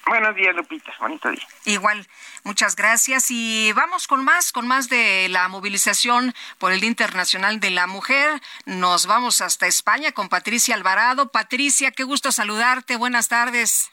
[0.06, 0.94] Buenos días, Lupita.
[1.00, 1.46] Bonito día.
[1.66, 2.08] Igual,
[2.44, 3.30] muchas gracias.
[3.30, 7.88] Y vamos con más, con más de la movilización por el Día Internacional de la
[7.88, 8.42] Mujer.
[8.66, 11.30] Nos vamos hasta España con Patricia Alvarado.
[11.30, 12.96] Patricia, qué gusto saludarte.
[12.96, 13.92] Buenas tardes.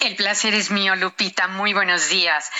[0.00, 1.48] El placer es mío, Lupita.
[1.48, 2.50] Muy buenos días.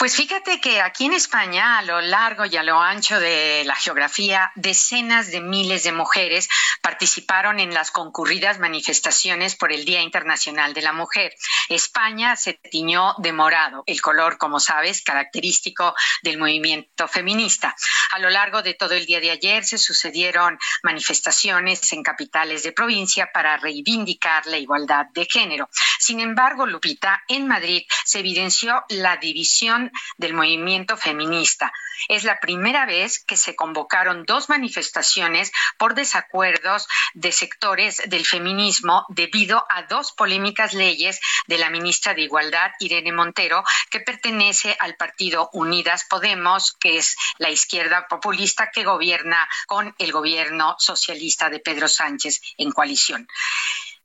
[0.00, 3.74] Pues fíjate que aquí en España, a lo largo y a lo ancho de la
[3.74, 6.48] geografía, decenas de miles de mujeres
[6.80, 11.34] participaron en las concurridas manifestaciones por el Día Internacional de la Mujer.
[11.68, 17.76] España se tiñó de morado, el color, como sabes, característico del movimiento feminista.
[18.12, 22.72] A lo largo de todo el día de ayer se sucedieron manifestaciones en capitales de
[22.72, 25.68] provincia para reivindicar la igualdad de género.
[25.98, 31.72] Sin embargo, Lupita, en Madrid se evidenció la división del movimiento feminista.
[32.08, 39.04] Es la primera vez que se convocaron dos manifestaciones por desacuerdos de sectores del feminismo
[39.08, 44.96] debido a dos polémicas leyes de la ministra de Igualdad, Irene Montero, que pertenece al
[44.96, 51.60] partido Unidas Podemos, que es la izquierda populista que gobierna con el gobierno socialista de
[51.60, 53.28] Pedro Sánchez en coalición.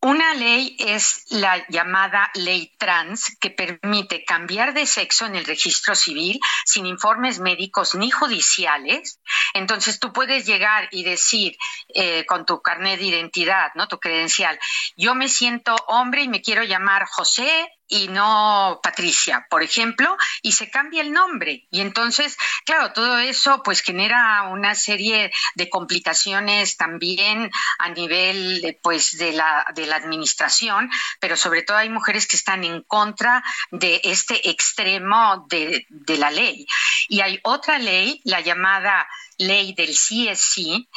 [0.05, 5.95] Una ley es la llamada ley trans que permite cambiar de sexo en el registro
[5.95, 9.19] civil sin informes médicos ni judiciales.
[9.55, 14.59] Entonces tú puedes llegar y decir eh, con tu carnet de identidad, no tu credencial,
[14.95, 20.53] yo me siento hombre y me quiero llamar José y no Patricia, por ejemplo, y
[20.53, 21.67] se cambia el nombre.
[21.69, 29.17] Y entonces, claro, todo eso pues genera una serie de complicaciones también a nivel pues
[29.17, 34.01] de la, de la administración, pero sobre todo hay mujeres que están en contra de
[34.03, 36.65] este extremo de, de la ley.
[37.07, 39.07] Y hay otra ley, la llamada
[39.38, 40.88] ley del sí es sí,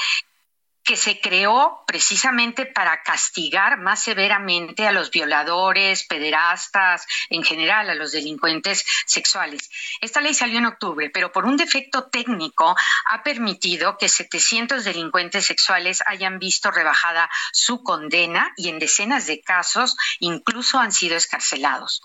[0.89, 7.95] que se creó precisamente para castigar más severamente a los violadores, pederastas, en general a
[7.95, 9.69] los delincuentes sexuales.
[10.01, 12.75] Esta ley salió en octubre, pero por un defecto técnico
[13.05, 19.43] ha permitido que 700 delincuentes sexuales hayan visto rebajada su condena y en decenas de
[19.43, 22.01] casos incluso han sido escarcelados.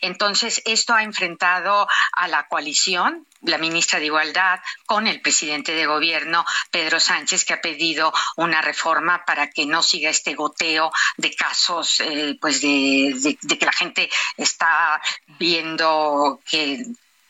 [0.00, 5.86] Entonces, esto ha enfrentado a la coalición la ministra de Igualdad con el presidente de
[5.86, 11.34] gobierno, Pedro Sánchez, que ha pedido una reforma para que no siga este goteo de
[11.34, 15.00] casos, eh, pues de, de, que la gente está
[15.38, 16.84] viendo que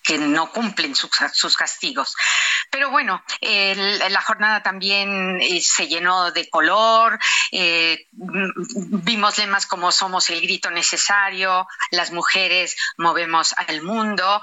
[0.05, 2.15] que no cumplen sus, sus castigos.
[2.71, 7.19] Pero bueno, el, la jornada también eh, se llenó de color,
[7.51, 14.41] eh, vimos lemas como somos el grito necesario, las mujeres movemos al mundo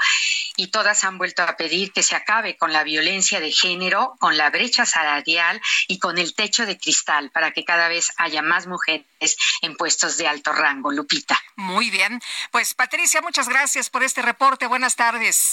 [0.56, 4.38] y todas han vuelto a pedir que se acabe con la violencia de género, con
[4.38, 8.66] la brecha salarial y con el techo de cristal para que cada vez haya más
[8.66, 10.92] mujeres en puestos de alto rango.
[10.92, 11.40] Lupita.
[11.56, 12.22] Muy bien.
[12.52, 14.68] Pues Patricia, muchas gracias por este reporte.
[14.68, 15.51] Buenas tardes.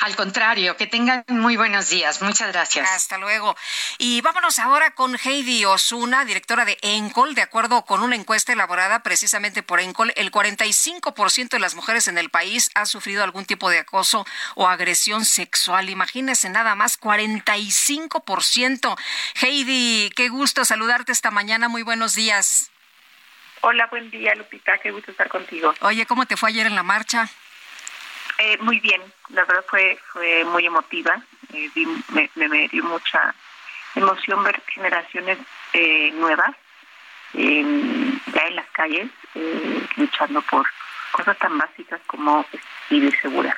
[0.00, 2.22] Al contrario, que tengan muy buenos días.
[2.22, 2.88] Muchas gracias.
[2.90, 3.56] Hasta luego.
[3.98, 7.34] Y vámonos ahora con Heidi Osuna, directora de ENCOL.
[7.34, 12.16] De acuerdo con una encuesta elaborada precisamente por ENCOL, el 45% de las mujeres en
[12.16, 15.90] el país ha sufrido algún tipo de acoso o agresión sexual.
[15.90, 18.96] Imagínense nada más, 45%.
[19.42, 21.68] Heidi, qué gusto saludarte esta mañana.
[21.68, 22.70] Muy buenos días.
[23.60, 24.78] Hola, buen día, Lupita.
[24.78, 25.74] Qué gusto estar contigo.
[25.80, 27.28] Oye, ¿cómo te fue ayer en la marcha?
[28.38, 31.20] Eh, muy bien, la verdad fue fue muy emotiva,
[31.52, 31.70] eh,
[32.12, 33.34] me, me, dio mucha
[33.96, 35.38] emoción ver generaciones
[35.72, 36.54] eh, nuevas
[37.32, 37.40] ya
[38.46, 39.10] en las calles
[39.96, 40.66] luchando por
[41.12, 42.46] cosas tan básicas como
[42.88, 43.56] vivir segura.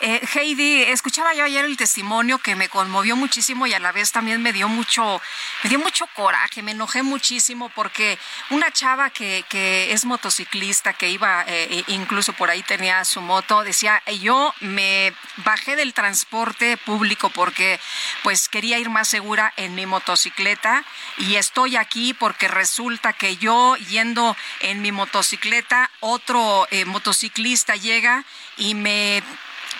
[0.00, 4.12] Eh, Heidi, escuchaba yo ayer el testimonio que me conmovió muchísimo y a la vez
[4.12, 5.20] también me dio mucho,
[5.64, 8.16] me dio mucho coraje, me enojé muchísimo porque
[8.50, 9.44] una chava que,
[9.90, 15.74] es motociclista, que iba, eh, incluso por ahí tenía su moto, decía, yo me bajé
[15.74, 17.80] del transporte público porque
[18.22, 20.84] pues quería ir más segura en mi motocicleta
[21.18, 28.24] y estoy aquí porque resulta que yo yendo en mi motocicleta, otro eh, motociclista llega
[28.56, 29.22] y me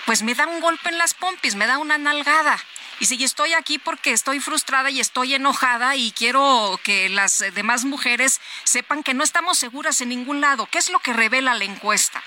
[0.05, 2.57] pues me da un golpe en las pompis, me da una nalgada.
[2.99, 7.85] Y si estoy aquí porque estoy frustrada y estoy enojada y quiero que las demás
[7.85, 10.67] mujeres sepan que no estamos seguras en ningún lado.
[10.69, 12.21] ¿Qué es lo que revela la encuesta?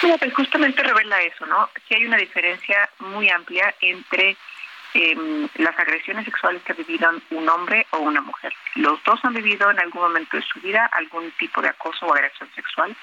[0.00, 1.68] Pues justamente revela eso, ¿no?
[1.88, 4.36] Que hay una diferencia muy amplia entre
[4.94, 8.52] em, las agresiones sexuales que ha vivido un hombre o una mujer.
[8.74, 12.14] Los dos han vivido en algún momento de su vida algún tipo de acoso o
[12.14, 12.96] agresión sexual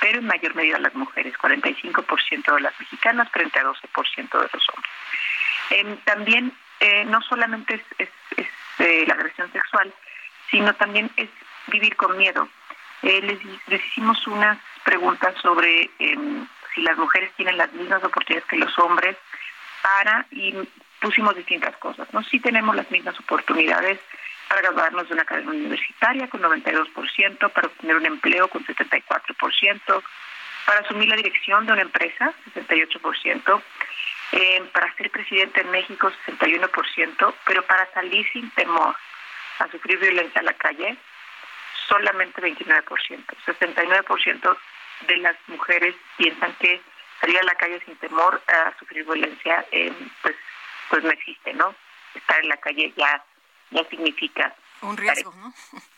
[0.00, 4.68] pero en mayor medida las mujeres, 45% de las mexicanas frente a 12% de los
[4.68, 4.92] hombres.
[5.70, 8.08] Em, también eh, no solamente es,
[8.78, 9.92] eh, la agresión sexual,
[10.50, 11.28] sino también es
[11.68, 12.48] vivir con miedo.
[13.02, 13.20] Eh,
[13.66, 18.78] les, hicimos unas preguntas sobre em, si las mujeres tienen las mismas oportunidades que los
[18.78, 19.16] hombres
[19.82, 20.54] para, y
[21.00, 22.22] pusimos distintas cosas, ¿no?
[22.24, 24.00] Sí tenemos las mismas oportunidades
[24.48, 30.02] para graduarnos de una carrera universitaria con 92%, para obtener un empleo con 74%,
[30.66, 33.62] para asumir la dirección de una empresa, 68%,
[34.32, 38.96] eh, para ser presidente en México, 61%, pero para salir sin temor
[39.58, 40.96] a sufrir violencia en la calle,
[41.88, 43.24] solamente 29%.
[43.46, 44.56] 69%
[45.06, 46.80] de las mujeres piensan que
[47.20, 49.92] salir a la calle sin temor a sufrir violencia, eh,
[50.22, 50.34] pues,
[50.90, 51.74] pues no existe, ¿no?
[52.14, 53.22] Estar en la calle ya,
[53.70, 54.54] ya significa...
[54.82, 55.54] Un riesgo, ¿no?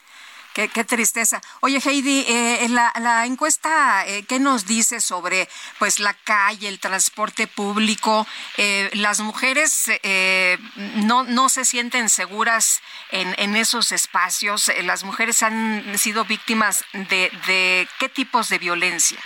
[0.56, 1.42] Qué, tristeza.
[1.60, 5.48] Oye, Heidi, eh, la, la, encuesta, eh, ¿qué nos dice sobre
[5.78, 8.26] pues la calle, el transporte público?
[8.56, 10.56] Eh, las mujeres eh,
[11.04, 14.72] no, no se sienten seguras en, en esos espacios.
[14.84, 19.18] las mujeres han sido víctimas de, de qué tipos de violencia.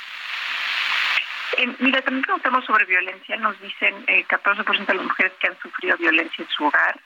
[1.79, 3.37] mira, también preguntamos sobre violencia.
[3.37, 7.01] Nos dicen eh, 14% de las mujeres que han sufrido violencia en su hogar,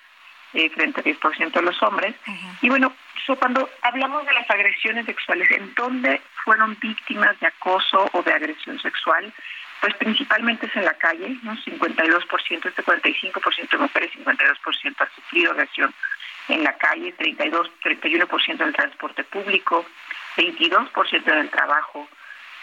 [0.54, 2.14] eh, frente al 10% de los hombres.
[2.62, 2.94] Y bueno,
[3.38, 8.78] cuando hablamos de las agresiones sexuales, ¿en dónde fueron víctimas de acoso o de agresión
[8.80, 9.32] sexual?
[9.80, 11.56] Pues principalmente es en la calle, ¿no?
[11.56, 15.92] 52%, este 45% de mujeres, 52% ha sufrido agresión
[16.48, 19.84] en la calle, 32, 31% en el transporte público,
[20.36, 22.08] 22% en el trabajo,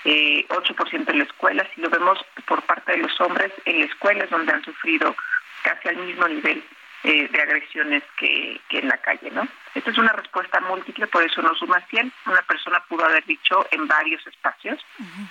[0.06, 1.68] eh, 8% en la escuela.
[1.76, 5.16] Si lo vemos por parte de los hombres, en la escuela es donde han sufrido
[5.64, 6.64] casi al mismo nivel
[7.04, 9.48] eh, de agresiones que, que en la calle, ¿no?
[9.74, 12.12] Esta es una respuesta múltiple, por eso no suma 100.
[12.26, 14.80] Una persona pudo haber dicho en varios espacios,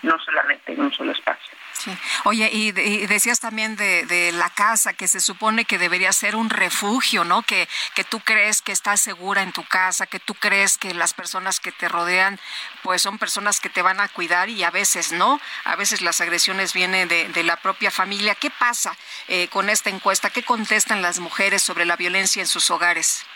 [0.02, 1.54] no solamente en un solo espacio.
[1.72, 1.96] Sí.
[2.24, 6.50] Oye, y, decías también de, de, la casa, que se supone que debería ser un
[6.50, 7.42] refugio, ¿no?
[7.42, 11.14] Que, que tú crees que estás segura en tu casa, que tú crees que las
[11.14, 12.38] personas que te rodean,
[12.82, 15.40] pues son personas que te van a cuidar y a veces no.
[15.64, 18.34] A veces las agresiones vienen de, de la propia familia.
[18.34, 18.96] ¿Qué pasa
[19.28, 20.30] eh, con esta encuesta?
[20.30, 23.26] ¿Qué contestan las mujeres sobre la violencia en sus hogares?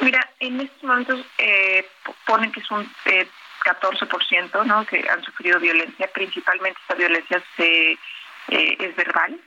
[0.00, 1.86] Mira, en estos momentos eh,
[2.26, 3.26] ponen que es un eh,
[3.64, 4.86] 14%, ¿no?
[4.86, 6.08] Que han sufrido violencia.
[6.12, 9.38] Principalmente esta violencia se eh, es verbal.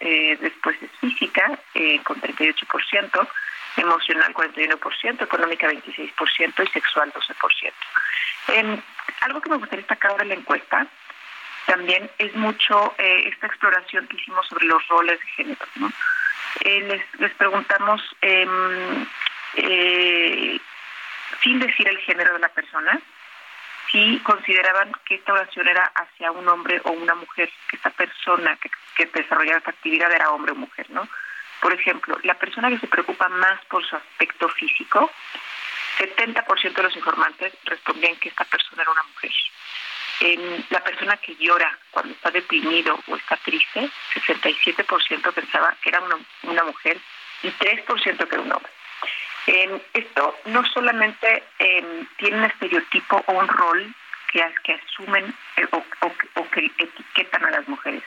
[0.00, 3.28] Eh, después es física eh, con 38%,
[3.76, 7.72] emocional 41%, económica 26% y sexual 12%.
[8.48, 8.80] Eh,
[9.20, 10.86] algo que me gustaría destacar de la encuesta
[11.66, 15.66] también es mucho eh, esta exploración que hicimos sobre los roles de género.
[15.76, 15.92] ¿no?
[16.60, 19.06] Eh, les, les preguntamos em,
[19.54, 20.58] eh,
[21.42, 23.00] sin decir el género de la persona,
[23.90, 28.56] si consideraban que esta oración era hacia un hombre o una mujer, que esta persona
[28.56, 28.70] que,
[29.06, 31.08] desarrollaba esta actividad era hombre o mujer, ¿no?
[31.60, 35.10] Por ejemplo, la persona que se preocupa más por su aspecto físico,
[35.98, 39.32] 70% de los informantes respondían que esta persona era una mujer.
[40.70, 46.18] La persona que llora cuando está deprimido o está triste, 67% pensaba que era una,
[46.42, 46.98] una mujer
[47.42, 48.72] y 3% que era un hombre.
[49.50, 53.94] Eh, esto no solamente eh, tiene un estereotipo o un rol
[54.30, 58.02] que, que asumen eh, o, o, o, que etiquetan a las mujeres,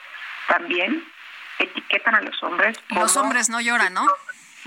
[0.47, 1.03] también
[1.57, 2.77] etiquetan a los hombres.
[2.89, 4.05] Los hombres no lloran, ¿no?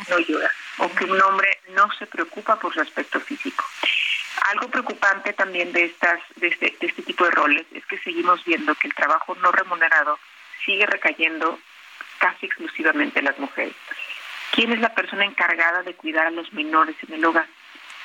[0.09, 3.65] No llora, o que un hombre no se preocupa por su aspecto físico.
[4.51, 8.45] Algo preocupante también de, estas, de, este, de este tipo de roles es que seguimos
[8.45, 10.19] viendo que el trabajo no remunerado
[10.65, 11.57] sigue recayendo
[12.19, 13.77] casi exclusivamente en las mujeres.
[14.53, 17.47] ¿Quién es la persona encargada de cuidar a los menores en el hogar?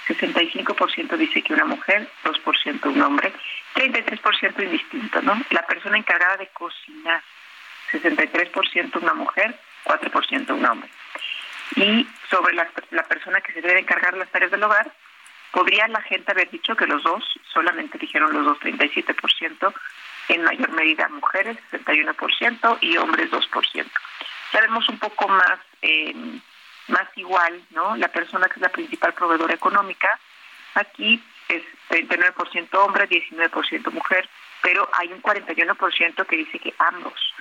[0.08, 3.32] 65% dice que una mujer, 2% un hombre,
[3.76, 5.40] 33% indistinto, ¿no?
[5.52, 7.22] La persona encargada de cocinar,
[7.92, 10.90] 63% una mujer, 4% un hombre.
[11.76, 14.92] Y sobre la, la persona que se debe encargar las tareas del hogar,
[15.52, 17.24] podría la gente haber dicho que los dos,
[17.54, 19.74] solamente dijeron los dos 37%,
[20.30, 23.86] en mayor medida mujeres, 61%, y hombres 2%.
[24.52, 26.14] Sabemos un poco más eh,
[26.88, 27.96] más igual, ¿no?
[27.96, 30.20] La persona que es la principal proveedora económica,
[30.76, 34.30] aquí es 39% hombre, 19% mujer,
[34.62, 37.34] pero hay un 41% que dice que ambos.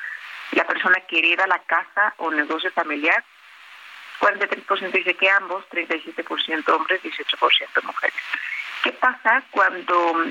[0.52, 3.22] La persona que hereda la casa o negocio familiar,
[4.20, 8.20] 43% dice que ambos, 37% hombres, 18% mujeres.
[8.82, 10.24] ¿Qué pasa cuando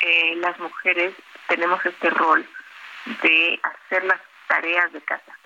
[0.00, 1.14] eh, las mujeres
[1.48, 2.46] tenemos este rol
[3.22, 5.38] de hacer las tareas de casa?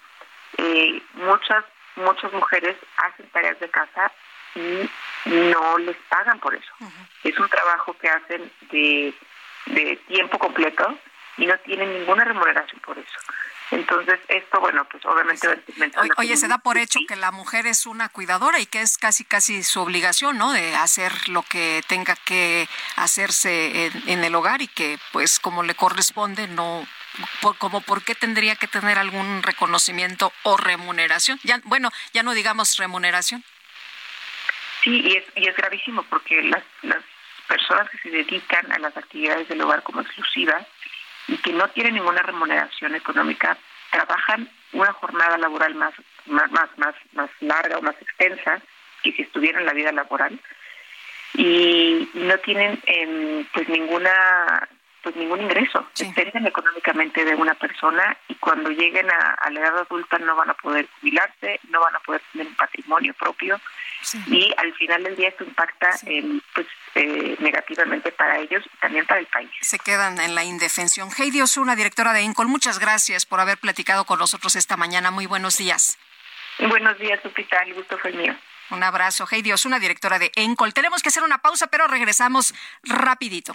[0.59, 1.65] Eh, muchas
[1.97, 4.13] muchas mujeres hacen tareas de casa
[4.55, 4.89] y
[5.27, 6.73] no les pagan por eso.
[7.25, 9.15] Es un trabajo que hacen de,
[9.67, 10.99] de tiempo completo
[11.37, 13.19] y no tienen ninguna remuneración por eso.
[13.73, 15.49] Entonces, esto, bueno, pues obviamente...
[15.99, 18.97] Oye, oye, se da por hecho que la mujer es una cuidadora y que es
[18.97, 20.53] casi, casi su obligación, ¿no?
[20.53, 25.65] De hacer lo que tenga que hacerse en, en el hogar y que, pues, como
[25.65, 26.87] le corresponde, no
[27.41, 31.39] por, como por qué tendría que tener algún reconocimiento o remuneración.
[31.43, 33.45] Ya, bueno, ya no digamos remuneración.
[34.83, 37.03] Sí, y es, y es gravísimo porque las, las
[37.47, 40.67] personas que se dedican a las actividades del hogar como exclusivas
[41.29, 43.57] y que no tienen ninguna remuneración económica
[43.91, 45.95] trabajan una jornada laboral más
[46.27, 46.69] más más
[47.13, 48.61] más, larga o más extensa
[49.03, 50.39] que si estuvieran en la vida laboral
[51.35, 54.69] y no tienen em, pues ninguna
[55.07, 55.87] pues ningún ingreso.
[55.97, 60.55] Dependen económicamente de una persona y cuando lleguen a, la edad adulta no van a
[60.55, 63.61] poder jubilarse no van a poder tener un patrimonio propio
[64.27, 65.91] y al final del día esto impacta
[66.55, 69.49] pues eh, negativamente para ellos y también para el país.
[69.61, 71.09] Se quedan en la indefensión.
[71.17, 75.13] Heidi Osuna directora de Encol muchas gracias por haber platicado con nosotros esta mañana.
[75.13, 75.99] Muy buenos días.
[76.59, 77.63] Buenos días Lupita.
[77.63, 78.35] El gusto fue mío.
[78.71, 80.75] Un abrazo, Heidi Osuna, directora de Encol.
[80.75, 83.55] Tenemos que hacer una pausa, pero regresamos rapidito.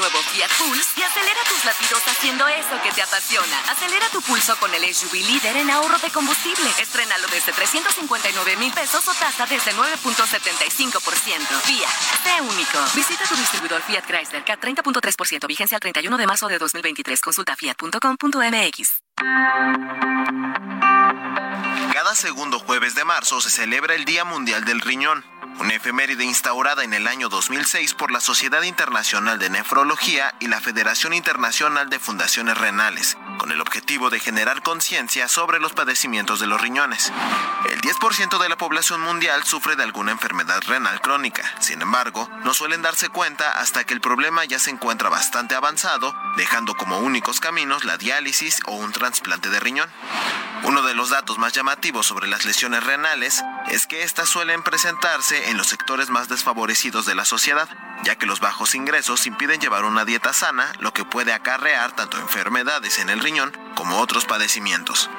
[0.00, 3.60] Nuevo Fiat Pulse y acelera tus latidos haciendo eso que te apasiona.
[3.68, 6.68] Acelera tu pulso con el SUV líder en ahorro de combustible.
[6.80, 11.60] Estrenalo desde 359 mil pesos o tasa desde 9.75%.
[11.60, 11.90] Fiat,
[12.24, 12.78] sé único.
[12.94, 15.46] Visita tu distribuidor Fiat Chrysler K 30.3%.
[15.46, 17.20] Vigencia al 31 de marzo de 2023.
[17.20, 19.02] Consulta fiat.com.mx.
[21.92, 25.22] Cada segundo jueves de marzo se celebra el Día Mundial del Riñón,
[25.60, 30.58] una efeméride instaurada en el año 2006 por la Sociedad Internacional de Nefrología y la
[30.58, 36.46] Federación Internacional de Fundaciones Renales, con el objetivo de generar conciencia sobre los padecimientos de
[36.46, 37.12] los riñones.
[37.68, 42.54] El 10% de la población mundial sufre de alguna enfermedad renal crónica, sin embargo, no
[42.54, 47.38] suelen darse cuenta hasta que el problema ya se encuentra bastante avanzado, dejando como únicos
[47.38, 49.90] caminos la diálisis o un trasplante de riñón.
[50.62, 55.49] Uno de los datos más llamativos sobre las lesiones renales es que éstas suelen presentarse
[55.50, 57.68] en los sectores más desfavorecidos de la sociedad,
[58.04, 62.18] ya que los bajos ingresos impiden llevar una dieta sana, lo que puede acarrear tanto
[62.18, 65.10] enfermedades en el riñón como otros padecimientos.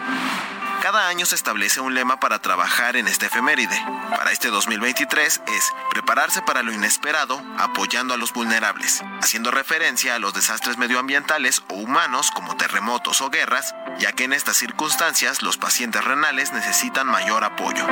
[0.82, 3.80] Cada año se establece un lema para trabajar en este efeméride.
[4.10, 10.20] Para este 2023 es prepararse para lo inesperado, apoyando a los vulnerables, haciendo referencia a
[10.20, 15.58] los desastres medioambientales o humanos como terremotos o guerras, ya que en estas circunstancias los
[15.58, 17.86] pacientes renales necesitan mayor apoyo.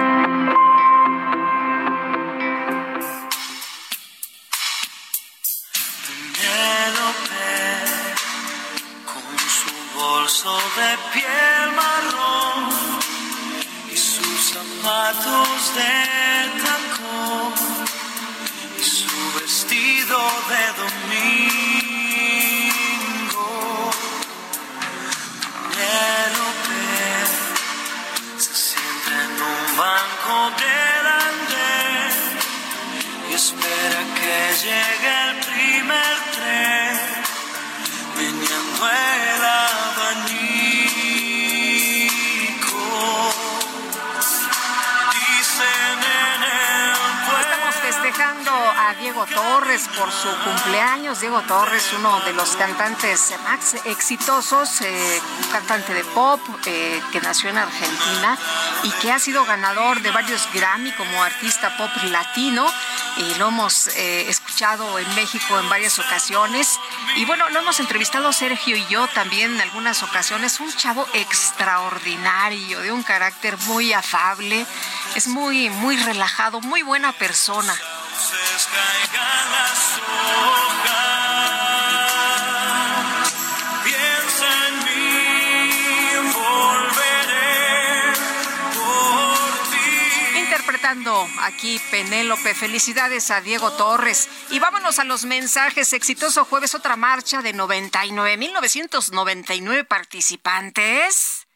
[10.29, 12.59] Bolso de piel marrón
[13.91, 15.93] y sus zapatos de
[16.65, 17.53] tacón
[18.77, 20.19] y su vestido
[20.51, 21.49] de domingo.
[25.71, 26.85] Penélope
[28.37, 32.17] se sienta en un banco del andén
[33.31, 35.18] y espera que llegue
[49.09, 51.19] Diego Torres por su cumpleaños.
[51.19, 57.19] Diego Torres, uno de los cantantes más exitosos, eh, un cantante de pop eh, que
[57.19, 58.37] nació en Argentina
[58.83, 62.71] y que ha sido ganador de varios Grammy como artista pop latino.
[63.17, 66.79] Y lo hemos eh, escuchado en México en varias ocasiones.
[67.15, 70.59] Y bueno, lo hemos entrevistado Sergio y yo también en algunas ocasiones.
[70.59, 74.67] Un chavo extraordinario, de un carácter muy afable.
[75.15, 77.73] Es muy, muy relajado, muy buena persona.
[78.19, 80.01] Caigan las
[80.51, 80.99] hojas.
[83.83, 85.71] Piensa en mí,
[86.33, 88.11] volveré
[88.75, 89.39] por
[89.71, 89.87] ti.
[90.39, 94.27] Interpretando aquí Penélope, felicidades a Diego Torres.
[94.49, 95.93] Y vámonos a los mensajes.
[95.93, 101.47] Exitoso jueves, otra marcha de 99.999 participantes.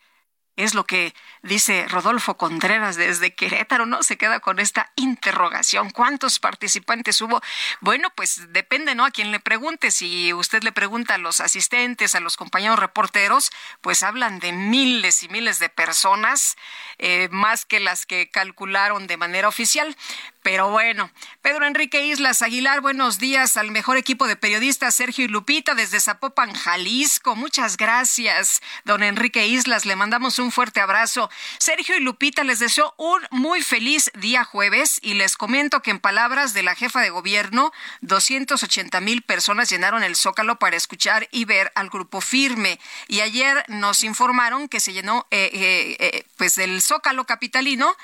[0.55, 1.13] Es lo que
[1.43, 4.01] dice Rodolfo Contreras desde Querétaro, ¿no?
[4.01, 5.91] Se queda con esta interrogación.
[5.91, 7.41] ¿Cuántos participantes hubo?
[7.81, 9.05] Bueno, pues depende, ¿no?
[9.05, 9.91] A quien le pregunte.
[9.91, 15.21] Si usted le pregunta a los asistentes, a los compañeros reporteros, pues hablan de miles
[15.23, 16.55] y miles de personas,
[16.97, 19.95] eh, más que las que calcularon de manera oficial.
[20.43, 21.09] Pero bueno,
[21.41, 26.01] Pedro Enrique Islas Aguilar, buenos días al mejor equipo de periodistas Sergio y Lupita desde
[26.01, 27.37] Zapopan, Jalisco.
[27.37, 29.85] Muchas gracias, don Enrique Islas.
[29.85, 31.29] Le mandamos un fuerte abrazo.
[31.59, 35.99] Sergio y Lupita les deseo un muy feliz día jueves y les comento que en
[35.99, 37.71] palabras de la jefa de gobierno,
[38.01, 42.79] 280 mil personas llenaron el Zócalo para escuchar y ver al grupo firme.
[43.07, 47.95] Y ayer nos informaron que se llenó eh, eh, eh, pues el Zócalo capitalino,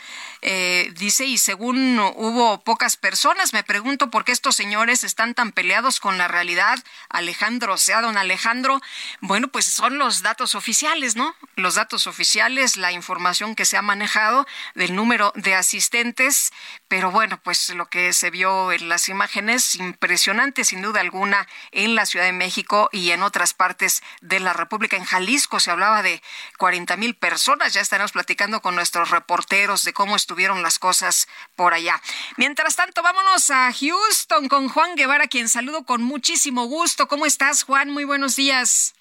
[0.96, 2.00] dice, y según
[2.30, 3.54] hubo pocas personas.
[3.54, 6.80] Me pregunto por qué estos señores están tan peleados con la realidad.
[7.10, 8.82] Alejandro, o sea, don Alejandro,
[9.20, 11.36] bueno, pues son los datos oficiales, ¿no?
[11.56, 16.52] Los datos oficiales, la información que se ha manejado del número de asistentes,
[16.88, 21.96] pero bueno, pues lo que se vio en las imágenes, impresionante sin duda alguna en
[21.96, 24.98] la Ciudad de México y en otras partes de la República.
[24.98, 26.22] En Jalisco se hablaba de
[26.58, 27.74] 40 mil personas.
[27.74, 32.02] Ya estaremos platicando con nuestros reporteros de cómo estuvieron las cosas por allá.
[32.38, 37.08] Mientras tanto, vámonos a Houston con Juan Guevara, quien saludo con muchísimo gusto.
[37.08, 37.90] ¿Cómo estás, Juan?
[37.90, 38.96] Muy buenos días.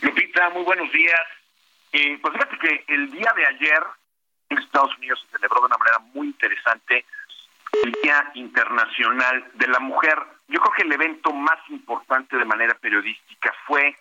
[0.00, 1.20] Lupita, muy buenos días.
[1.92, 3.82] Eh, pues fíjate que el día de ayer
[4.48, 7.04] en Estados Unidos se celebró de una manera muy interesante
[7.84, 10.18] el Día Internacional de la Mujer.
[10.48, 13.96] Yo creo que el evento más importante de manera periodística fue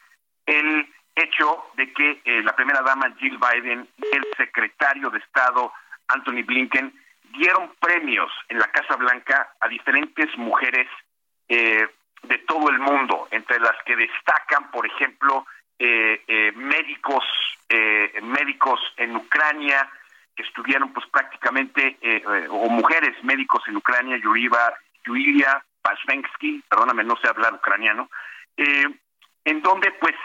[0.46, 5.72] el hecho de que eh, la primera dama Jill Biden y el secretario de Estado
[6.08, 6.94] Anthony Blinken
[7.32, 10.88] dieron premios en la Casa Blanca a diferentes mujeres
[11.48, 11.88] eh,
[12.24, 15.46] de todo el mundo, entre las que destacan, por ejemplo,
[15.78, 17.24] eh, eh, médicos,
[18.22, 19.88] médicos en Ucrania
[20.36, 21.98] que estuvieron, pues prácticamente,
[22.50, 24.74] o mujeres médicos en Ucrania, Yuriva,
[25.06, 28.10] Yulia Pashvensky, perdóname, no sé hablar ucraniano,
[28.58, 30.16] en donde, pues,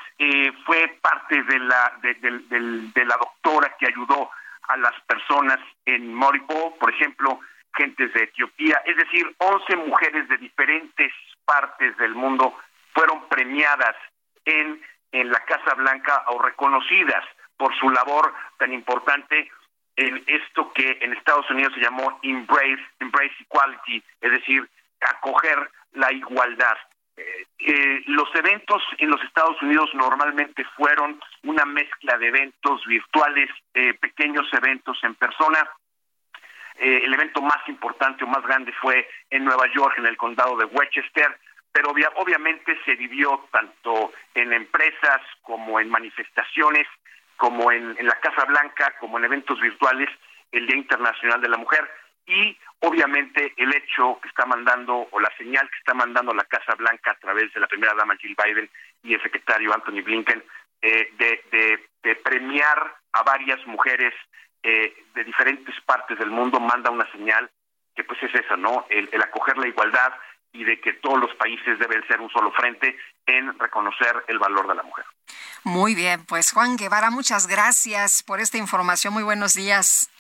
[0.65, 4.31] fue parte de la de, de la doctora que ayudó
[4.69, 7.41] a las personas en Moripol, por ejemplo,
[7.77, 11.12] gentes de Etiopía, es decir, 11 mujeres de diferentes
[11.45, 12.57] partes del mundo
[12.93, 13.97] fueron premiadas
[14.45, 14.81] en,
[15.12, 17.25] en la Casa Blanca o reconocidas
[17.57, 19.51] por su labor tan importante
[19.97, 24.69] en esto que en Estados Unidos se llamó Embrace, Embrace Equality, es decir,
[25.01, 26.77] acoger la igualdad.
[27.17, 33.95] Eh, los eventos en los Estados Unidos normalmente fueron una mezcla de eventos virtuales, eh,
[33.95, 35.69] pequeños eventos en persona.
[36.77, 40.57] Eh, el evento más importante o más grande fue en Nueva York, en el condado
[40.57, 41.39] de Westchester,
[41.73, 46.87] pero obviamente se vivió tanto en empresas como en manifestaciones,
[47.37, 50.09] como en la Casa Blanca, como en eventos virtuales,
[50.53, 51.89] el Día Internacional de la Mujer
[52.27, 56.75] y obviamente el hecho que está mandando o la señal que está mandando la Casa
[56.75, 58.70] Blanca a través de la primera dama Jill Biden
[59.03, 60.43] y el secretario Anthony Blinken
[60.83, 64.12] eh, de, de, premiar a varias mujeres
[64.62, 67.51] eh, de diferentes partes del mundo manda una señal
[67.95, 68.87] que pues es esa, ¿no?
[68.91, 70.12] El, el acoger la igualdad
[70.53, 72.97] y de que todos los países deben ser un solo frente
[73.27, 75.05] en reconocer el valor de la mujer.
[75.64, 79.14] Muy bien, pues Juan Guevara, muchas gracias por esta información.
[79.14, 80.11] Muy buenos días.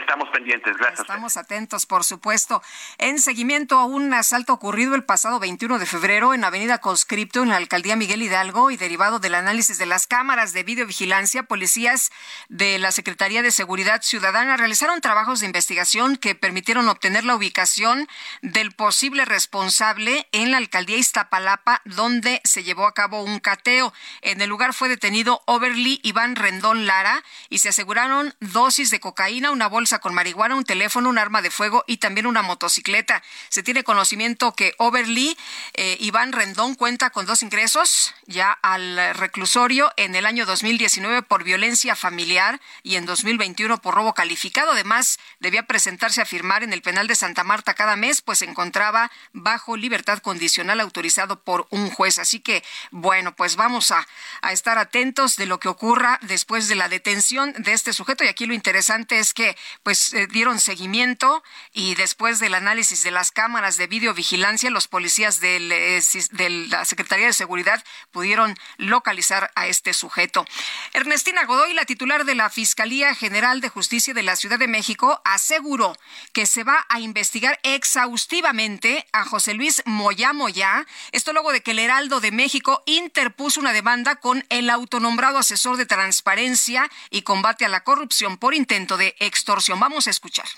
[0.00, 1.00] Estamos pendientes, gracias.
[1.00, 2.62] Estamos atentos, por supuesto.
[2.98, 7.50] En seguimiento a un asalto ocurrido el pasado 21 de febrero en Avenida Conscripto, en
[7.50, 12.10] la alcaldía Miguel Hidalgo, y derivado del análisis de las cámaras de videovigilancia, policías
[12.48, 18.08] de la Secretaría de Seguridad Ciudadana realizaron trabajos de investigación que permitieron obtener la ubicación
[18.40, 23.92] del posible responsable en la alcaldía Iztapalapa, donde se llevó a cabo un cateo.
[24.22, 29.50] En el lugar fue detenido Overly Iván Rendón Lara y se aseguraron dosis de cocaína,
[29.50, 33.22] una bolsa con marihuana, un teléfono, un arma de fuego y también una motocicleta.
[33.48, 35.36] Se tiene conocimiento que Overly
[35.74, 41.44] eh, Iván Rendón cuenta con dos ingresos ya al reclusorio en el año 2019 por
[41.44, 44.72] violencia familiar y en 2021 por robo calificado.
[44.72, 48.44] Además, debía presentarse a firmar en el penal de Santa Marta cada mes, pues se
[48.44, 52.18] encontraba bajo libertad condicional autorizado por un juez.
[52.18, 54.06] Así que, bueno, pues vamos a,
[54.42, 58.24] a estar atentos de lo que ocurra después de la detención de este sujeto.
[58.24, 61.42] Y aquí lo interesante es que pues eh, dieron seguimiento
[61.72, 66.02] y después del análisis de las cámaras de videovigilancia, los policías eh,
[66.32, 70.44] de la Secretaría de Seguridad pudieron localizar a este sujeto.
[70.92, 75.20] Ernestina Godoy, la titular de la Fiscalía General de Justicia de la Ciudad de México,
[75.24, 75.96] aseguró
[76.32, 81.72] que se va a investigar exhaustivamente a José Luis Moya Moya, esto luego de que
[81.72, 87.64] el Heraldo de México interpuso una demanda con el autonombrado asesor de transparencia y combate
[87.64, 90.48] a la corrupción por intento de extorsión Vamos a escuchar.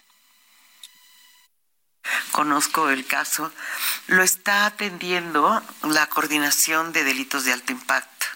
[2.31, 3.53] Conozco el caso.
[4.07, 8.27] Lo está atendiendo la Coordinación de Delitos de Alto Impacto,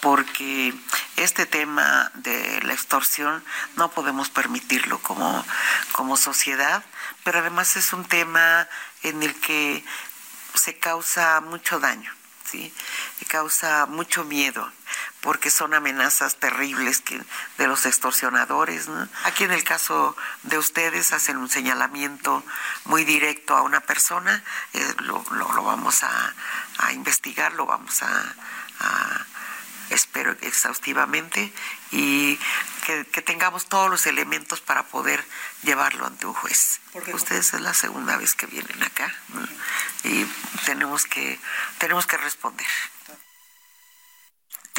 [0.00, 0.74] porque
[1.16, 3.44] este tema de la extorsión
[3.76, 5.44] no podemos permitirlo como,
[5.92, 6.84] como sociedad,
[7.24, 8.68] pero además es un tema
[9.02, 9.84] en el que
[10.54, 12.12] se causa mucho daño,
[12.44, 12.72] ¿sí?
[13.28, 14.72] causa mucho miedo
[15.20, 17.20] porque son amenazas terribles que,
[17.58, 18.88] de los extorsionadores.
[19.24, 22.42] Aquí en el caso de ustedes hacen un señalamiento
[22.84, 24.42] muy directo a una persona,
[24.72, 26.34] eh, lo, lo, vamos a,
[26.92, 29.26] investigar, lo vamos a,
[29.90, 31.52] espero exhaustivamente
[31.90, 32.38] y
[32.86, 35.24] que, tengamos todos los elementos para poder
[35.62, 36.80] llevarlo ante un juez.
[37.12, 39.14] Ustedes es la segunda vez que vienen acá
[40.04, 40.24] y
[40.64, 41.38] tenemos que
[41.78, 42.66] tenemos que responder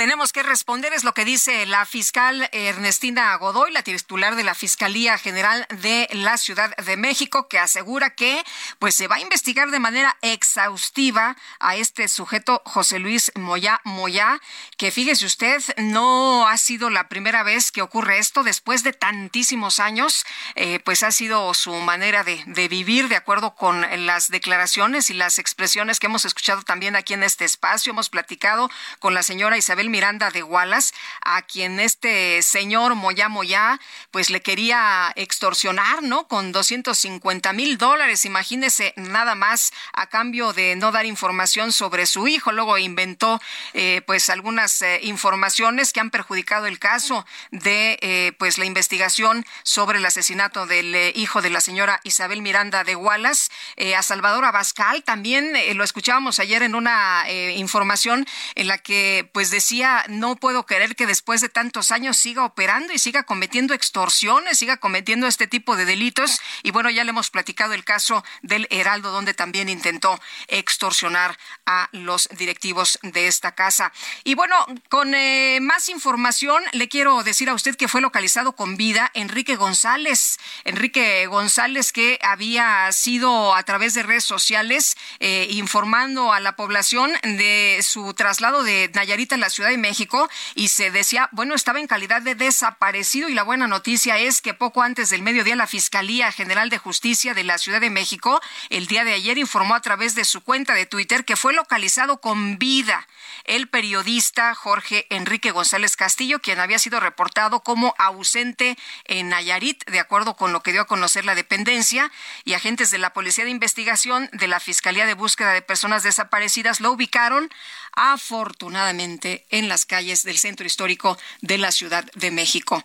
[0.02, 4.56] tenemos que responder, es lo que dice la fiscal Ernestina Godoy, la titular de la
[4.56, 8.43] Fiscalía General de la Ciudad de México, que asegura que
[8.80, 14.41] pues se va a investigar de manera exhaustiva a este sujeto José Luis Moya Moya,
[14.76, 19.80] que fíjese usted, no ha sido la primera vez que ocurre esto después de tantísimos
[19.80, 20.26] años,
[20.56, 25.14] eh, pues ha sido su manera de, de vivir de acuerdo con las declaraciones y
[25.14, 27.91] las expresiones que hemos escuchado también aquí en este espacio.
[27.91, 33.79] Hemos platicado con la señora Isabel Miranda de Wallace, a quien este señor Moya Moya,
[34.09, 36.27] pues le quería extorsionar, ¿no?
[36.27, 42.27] Con 250 mil dólares, imagínese nada más a cambio de no dar información sobre su
[42.27, 42.51] hijo.
[42.51, 43.41] Luego inventó,
[43.73, 49.45] eh, pues, algunas eh, informaciones que han perjudicado el caso de, eh, pues, la investigación
[49.63, 53.49] sobre el asesinato del hijo de la señora Isabel Miranda de Wallace.
[53.97, 57.25] a Salvador Abascal también lo escuchábamos ayer en una
[57.55, 58.25] información
[58.55, 62.93] en la que, pues, decía no puedo querer que después de tantos años siga operando
[62.93, 66.39] y siga cometiendo extorsiones, siga cometiendo este tipo de delitos.
[66.63, 71.89] Y bueno, ya le hemos platicado el caso del Heraldo, donde también intentó extorsionar a
[71.91, 73.91] los directivos de esta casa.
[74.23, 74.55] Y bueno,
[74.89, 79.55] con eh, más información, le quiero decir a usted que fue localizado con vida Enrique
[79.55, 80.38] González.
[80.63, 87.11] Enrique González que había sido a través de redes sociales eh, informando a la población
[87.23, 91.53] de su traslado de Nayarita a la ciudad Ciudad de México y se decía, bueno,
[91.53, 95.55] estaba en calidad de desaparecido y la buena noticia es que poco antes del mediodía
[95.55, 99.76] la Fiscalía General de Justicia de la Ciudad de México el día de ayer informó
[99.76, 103.07] a través de su cuenta de Twitter que fue localizado con vida
[103.45, 109.99] el periodista Jorge Enrique González Castillo, quien había sido reportado como ausente en Nayarit, de
[109.99, 112.12] acuerdo con lo que dio a conocer la dependencia,
[112.43, 116.82] y agentes de la Policía de Investigación de la Fiscalía de Búsqueda de Personas Desaparecidas
[116.82, 117.49] lo ubicaron
[117.95, 122.83] afortunadamente en las calles del centro histórico de la Ciudad de México.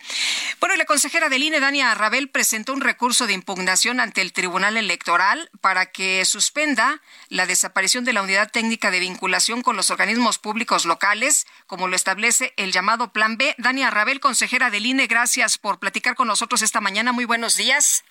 [0.60, 4.32] Bueno, y la consejera del INE, Dania Rabel, presentó un recurso de impugnación ante el
[4.32, 9.90] Tribunal Electoral para que suspenda la desaparición de la unidad técnica de vinculación con los
[9.90, 13.54] organismos públicos locales, como lo establece el llamado Plan B.
[13.58, 17.12] Dania Rabel, consejera del INE, gracias por platicar con nosotros esta mañana.
[17.12, 18.04] Muy buenos días.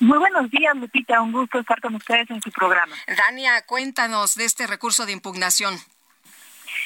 [0.00, 1.20] Muy buenos días, Lupita.
[1.20, 2.94] Un gusto estar con ustedes en su programa.
[3.16, 5.78] Dania, cuéntanos de este recurso de impugnación.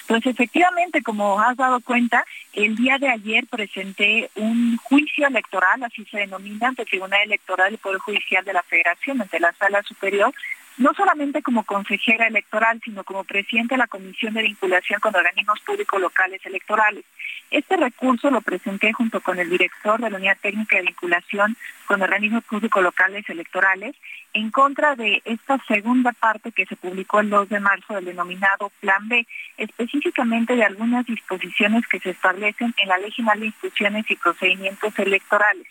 [0.06, 6.04] Pues efectivamente, como has dado cuenta, el día de ayer presenté un juicio electoral, así
[6.06, 9.82] se denomina, ante el Tribunal Electoral del Poder Judicial de la Federación, ante la Sala
[9.84, 10.34] Superior,
[10.78, 15.60] no solamente como consejera electoral, sino como presidente de la Comisión de Vinculación con Organismos
[15.60, 17.04] Públicos Locales Electorales.
[17.50, 22.00] Este recurso lo presenté junto con el director de la Unidad Técnica de Vinculación con
[22.00, 23.94] Organismos Públicos Locales Electorales
[24.34, 28.70] en contra de esta segunda parte que se publicó el 2 de marzo del denominado
[28.80, 29.26] Plan B,
[29.56, 34.98] específicamente de algunas disposiciones que se establecen en la Ley General de Instituciones y Procedimientos
[34.98, 35.66] Electorales.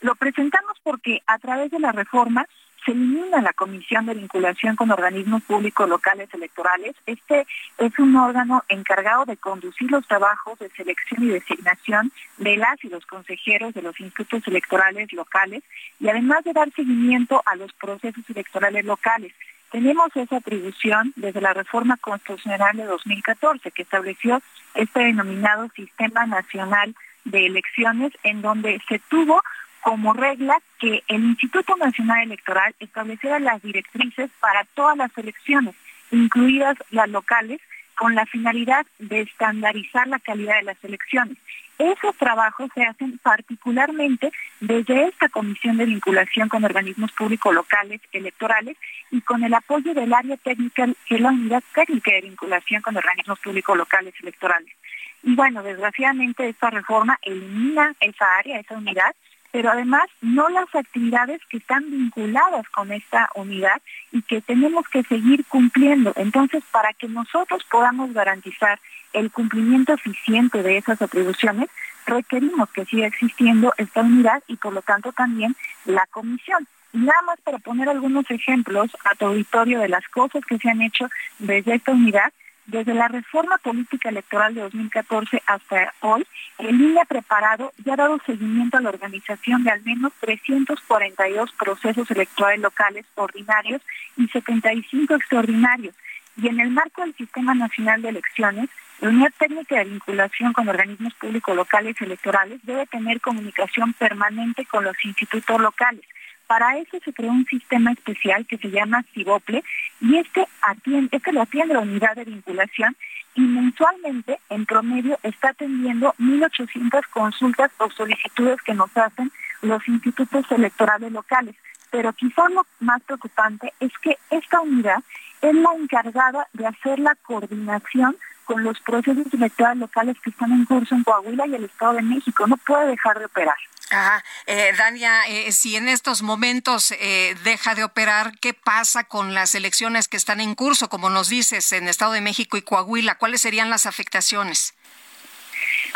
[0.00, 2.46] Lo presentamos porque a través de la reforma
[2.84, 6.94] se elimina la Comisión de Vinculación con Organismos Públicos Locales Electorales.
[7.06, 7.46] Este
[7.78, 12.88] es un órgano encargado de conducir los trabajos de selección y designación de las y
[12.88, 15.62] los consejeros de los institutos electorales locales
[15.98, 19.32] y además de dar seguimiento a los procesos electorales locales.
[19.70, 24.40] Tenemos esa atribución desde la reforma constitucional de 2014 que estableció
[24.74, 29.42] este denominado Sistema Nacional de Elecciones en donde se tuvo
[29.80, 35.74] como regla que el Instituto Nacional Electoral estableciera las directrices para todas las elecciones,
[36.10, 37.60] incluidas las locales,
[37.96, 41.38] con la finalidad de estandarizar la calidad de las elecciones.
[41.78, 48.76] Esos trabajos se hacen particularmente desde esta Comisión de Vinculación con Organismos Públicos Locales Electorales
[49.10, 52.96] y con el apoyo del área técnica, que es la Unidad Técnica de Vinculación con
[52.96, 54.74] Organismos Públicos Locales Electorales.
[55.22, 59.14] Y bueno, desgraciadamente esta reforma elimina esa área, esa unidad,
[59.56, 63.80] pero además no las actividades que están vinculadas con esta unidad
[64.12, 66.12] y que tenemos que seguir cumpliendo.
[66.16, 68.78] Entonces, para que nosotros podamos garantizar
[69.14, 71.70] el cumplimiento eficiente de esas atribuciones,
[72.04, 76.68] requerimos que siga existiendo esta unidad y por lo tanto también la comisión.
[76.92, 80.82] Nada más para poner algunos ejemplos a tu auditorio de las cosas que se han
[80.82, 82.30] hecho desde esta unidad,
[82.66, 86.26] desde la reforma política electoral de 2014 hasta hoy,
[86.58, 91.52] el INE ha preparado y ha dado seguimiento a la organización de al menos 342
[91.52, 93.82] procesos electorales locales ordinarios
[94.16, 95.94] y 75 extraordinarios.
[96.36, 98.68] Y en el marco del Sistema Nacional de Elecciones,
[99.00, 104.84] la Unidad Técnica de Vinculación con organismos públicos locales electorales debe tener comunicación permanente con
[104.84, 106.02] los institutos locales
[106.46, 109.64] para eso se creó un sistema especial que se llama CIBOPLE
[110.00, 112.96] y este, atiende, este lo atiende la unidad de vinculación
[113.34, 119.30] y mensualmente, en promedio, está atendiendo 1.800 consultas o solicitudes que nos hacen
[119.60, 121.54] los institutos electorales locales.
[121.90, 125.02] Pero quizá lo más preocupante es que esta unidad
[125.42, 130.64] es la encargada de hacer la coordinación con los procesos electorales locales que están en
[130.64, 132.46] curso en Coahuila y el Estado de México.
[132.46, 133.56] No puede dejar de operar.
[133.90, 134.24] Ajá.
[134.46, 139.54] Eh, Dania, eh, si en estos momentos eh, deja de operar, ¿qué pasa con las
[139.54, 143.16] elecciones que están en curso, como nos dices, en Estado de México y Coahuila?
[143.16, 144.74] ¿Cuáles serían las afectaciones?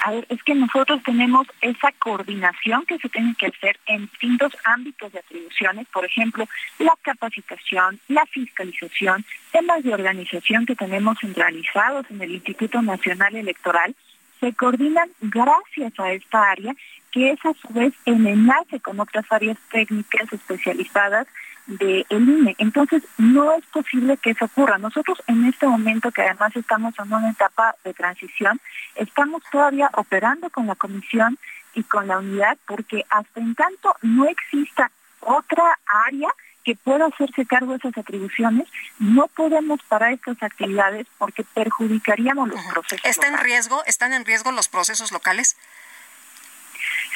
[0.05, 4.57] A ver, es que nosotros tenemos esa coordinación que se tiene que hacer en distintos
[4.65, 12.07] ámbitos de atribuciones, por ejemplo, la capacitación, la fiscalización, temas de organización que tenemos centralizados
[12.11, 13.95] en el Instituto Nacional Electoral,
[14.41, 16.75] se coordinan gracias a esta área
[17.13, 21.27] que es a su vez en enlace con otras áreas técnicas especializadas
[21.67, 22.57] del INE.
[22.59, 24.79] Entonces, no es posible que eso ocurra.
[24.79, 28.61] Nosotros en este momento, que además estamos en una etapa de transición,
[28.97, 31.39] estamos todavía operando con la comisión
[31.75, 34.91] y con la unidad porque hasta en tanto no exista
[35.21, 36.29] otra área
[36.65, 42.63] que pueda hacerse cargo de esas atribuciones, no podemos parar estas actividades porque perjudicaríamos los
[42.67, 43.07] procesos.
[43.07, 43.83] ¿Está en riesgo?
[43.87, 45.57] ¿Están en riesgo los procesos locales?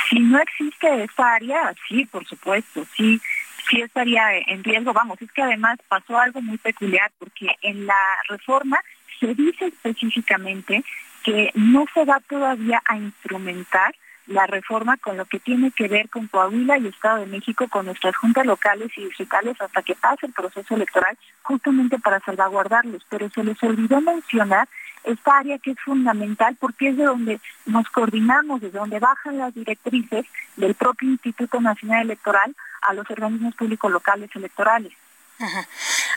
[0.08, 3.20] Si no existe esta área, sí, por supuesto, sí,
[3.68, 4.92] sí estaría en riesgo.
[4.92, 8.78] Vamos, es que además pasó algo muy peculiar porque en la reforma
[9.18, 10.84] se dice específicamente
[11.22, 13.94] que no se va todavía a instrumentar
[14.26, 17.86] la reforma con lo que tiene que ver con Coahuila y Estado de México, con
[17.86, 23.04] nuestras juntas locales y distritales hasta que pase el proceso electoral, justamente para salvaguardarlos.
[23.10, 24.68] Pero se les olvidó mencionar
[25.04, 29.54] esta área que es fundamental porque es de donde nos coordinamos, de donde bajan las
[29.54, 30.26] directrices
[30.56, 34.92] del propio Instituto Nacional Electoral a los organismos públicos locales electorales.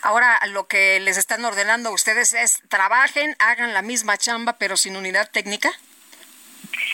[0.03, 4.77] Ahora lo que les están ordenando a ustedes es trabajen, hagan la misma chamba pero
[4.77, 5.71] sin unidad técnica.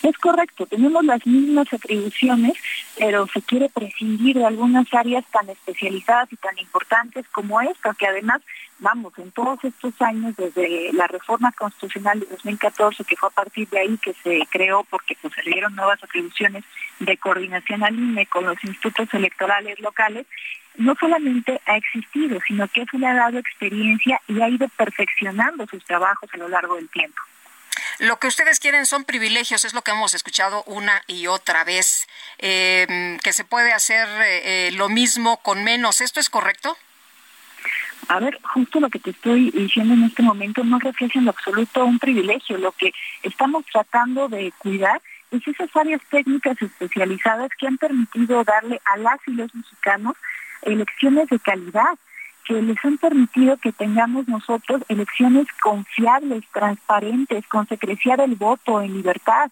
[0.04, 2.54] Es correcto, tenemos las mismas atribuciones,
[2.98, 8.08] pero se quiere prescindir de algunas áreas tan especializadas y tan importantes como esta, que
[8.08, 8.42] además,
[8.80, 13.70] vamos, en todos estos años, desde la reforma constitucional de 2014, que fue a partir
[13.70, 16.64] de ahí que se creó porque pues, se dieron nuevas atribuciones
[17.00, 20.26] de coordinación al INE con los institutos electorales locales,
[20.76, 25.68] no solamente ha existido, sino que eso le ha dado experiencia y ha ido perfeccionando
[25.68, 27.22] sus trabajos a lo largo del tiempo.
[28.00, 32.08] Lo que ustedes quieren son privilegios, es lo que hemos escuchado una y otra vez,
[32.40, 36.02] eh, que se puede hacer eh, lo mismo con menos.
[36.02, 36.78] ¿Esto es correcto?
[38.10, 41.32] A ver, justo lo que te estoy diciendo en este momento no refleja en lo
[41.32, 42.58] absoluto un privilegio.
[42.58, 48.82] Lo que estamos tratando de cuidar es esas áreas técnicas especializadas que han permitido darle
[48.86, 50.16] a las y los mexicanos
[50.64, 51.98] elecciones de calidad
[52.46, 58.94] que les han permitido que tengamos nosotros elecciones confiables, transparentes, con secrecía del voto en
[58.94, 59.50] libertad.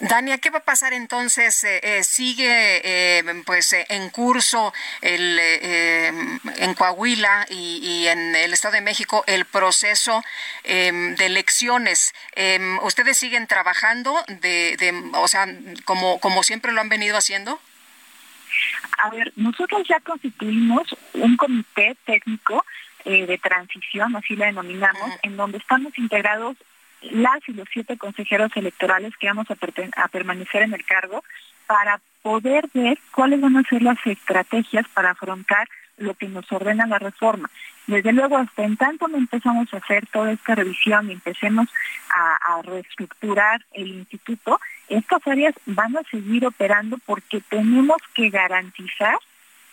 [0.00, 1.64] Dania, ¿qué va a pasar entonces?
[1.64, 8.80] Eh, eh, ¿Sigue eh, pues en curso el, en Coahuila y, en el Estado de
[8.80, 10.22] México el proceso
[10.64, 12.14] de elecciones?
[12.82, 15.46] ¿Ustedes siguen trabajando de, de, o sea,
[15.84, 17.60] como, como siempre lo han venido haciendo?
[19.02, 22.64] A ver, nosotros ya constituimos un comité técnico
[23.04, 26.56] eh, de transición, así la denominamos, en donde estamos integrados
[27.02, 29.56] las y los siete consejeros electorales que vamos a,
[30.02, 31.22] a permanecer en el cargo
[31.66, 35.68] para poder ver cuáles van a ser las estrategias para afrontar
[35.98, 37.50] lo que nos ordena la reforma.
[37.86, 41.68] Desde luego, hasta en tanto no empezamos a hacer toda esta revisión y empecemos
[42.10, 44.58] a, reestructurar el instituto,
[44.88, 49.16] estas áreas van a seguir operando porque tenemos que garantizar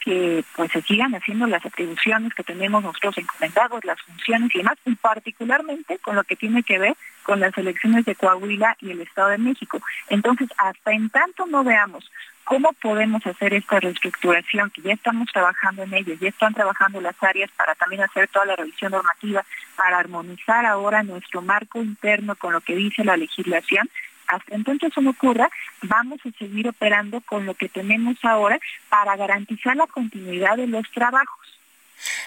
[0.03, 4.77] que pues se sigan haciendo las atribuciones que tenemos nosotros encomendados, las funciones y demás,
[4.85, 9.01] y particularmente con lo que tiene que ver con las elecciones de Coahuila y el
[9.01, 9.79] Estado de México.
[10.09, 12.11] Entonces, hasta en tanto no veamos
[12.43, 17.15] cómo podemos hacer esta reestructuración, que ya estamos trabajando en ello, ya están trabajando las
[17.21, 19.45] áreas para también hacer toda la revisión normativa,
[19.75, 23.89] para armonizar ahora nuestro marco interno con lo que dice la legislación,
[24.27, 25.49] hasta entonces eso no ocurra,
[25.81, 28.59] vamos a seguir operando con lo que tenemos ahora
[28.89, 31.59] para garantizar la continuidad de los trabajos.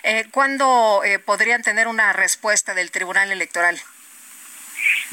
[0.03, 3.79] Eh, ¿Cuándo eh, podrían tener una respuesta del Tribunal Electoral?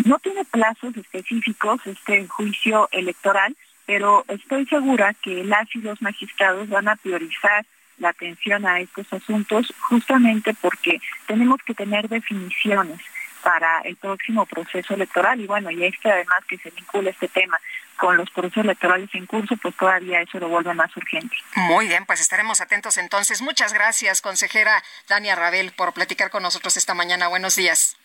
[0.06, 3.56] No tiene plazos específicos este juicio electoral,
[3.94, 7.64] pero estoy segura que las y los magistrados van a priorizar
[8.00, 13.00] la atención a estos asuntos justamente porque tenemos que tener definiciones
[13.44, 17.28] para el próximo proceso electoral y bueno, y es que además que se vincula este
[17.28, 17.60] tema
[17.96, 21.36] con los procesos electorales en curso, pues todavía eso lo vuelve más urgente.
[21.56, 23.44] Muy bien, pues estaremos atentos entonces.
[23.44, 27.28] Muchas gracias, consejera Dania Rabel, por platicar con nosotros esta mañana.
[27.28, 27.96] Buenos días.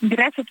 [0.00, 0.46] Gracias.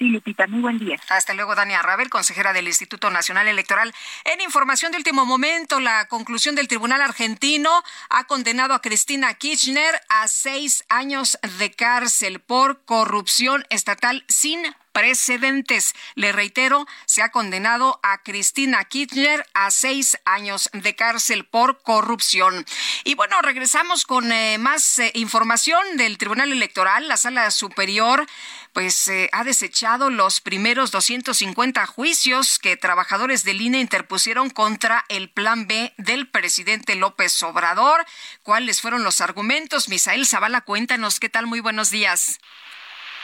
[0.49, 0.97] Muy buen día.
[1.09, 3.93] Hasta luego, Dania Rabel, consejera del Instituto Nacional Electoral.
[4.25, 10.01] En información de último momento, la conclusión del Tribunal Argentino ha condenado a Cristina Kirchner
[10.09, 14.63] a seis años de cárcel por corrupción estatal sin
[14.97, 15.93] precedentes.
[16.15, 22.65] Le reitero, se ha condenado a Cristina Kirchner a seis años de cárcel por corrupción.
[23.03, 27.07] Y bueno, regresamos con eh, más eh, información del Tribunal Electoral.
[27.07, 28.25] La Sala Superior
[28.73, 35.29] pues eh, ha desechado los primeros 250 juicios que trabajadores del INE interpusieron contra el
[35.29, 38.03] plan B del presidente López Obrador.
[38.41, 39.89] ¿Cuáles fueron los argumentos?
[39.89, 41.19] Misael Zavala, cuéntanos.
[41.19, 41.45] ¿Qué tal?
[41.45, 42.39] Muy buenos días.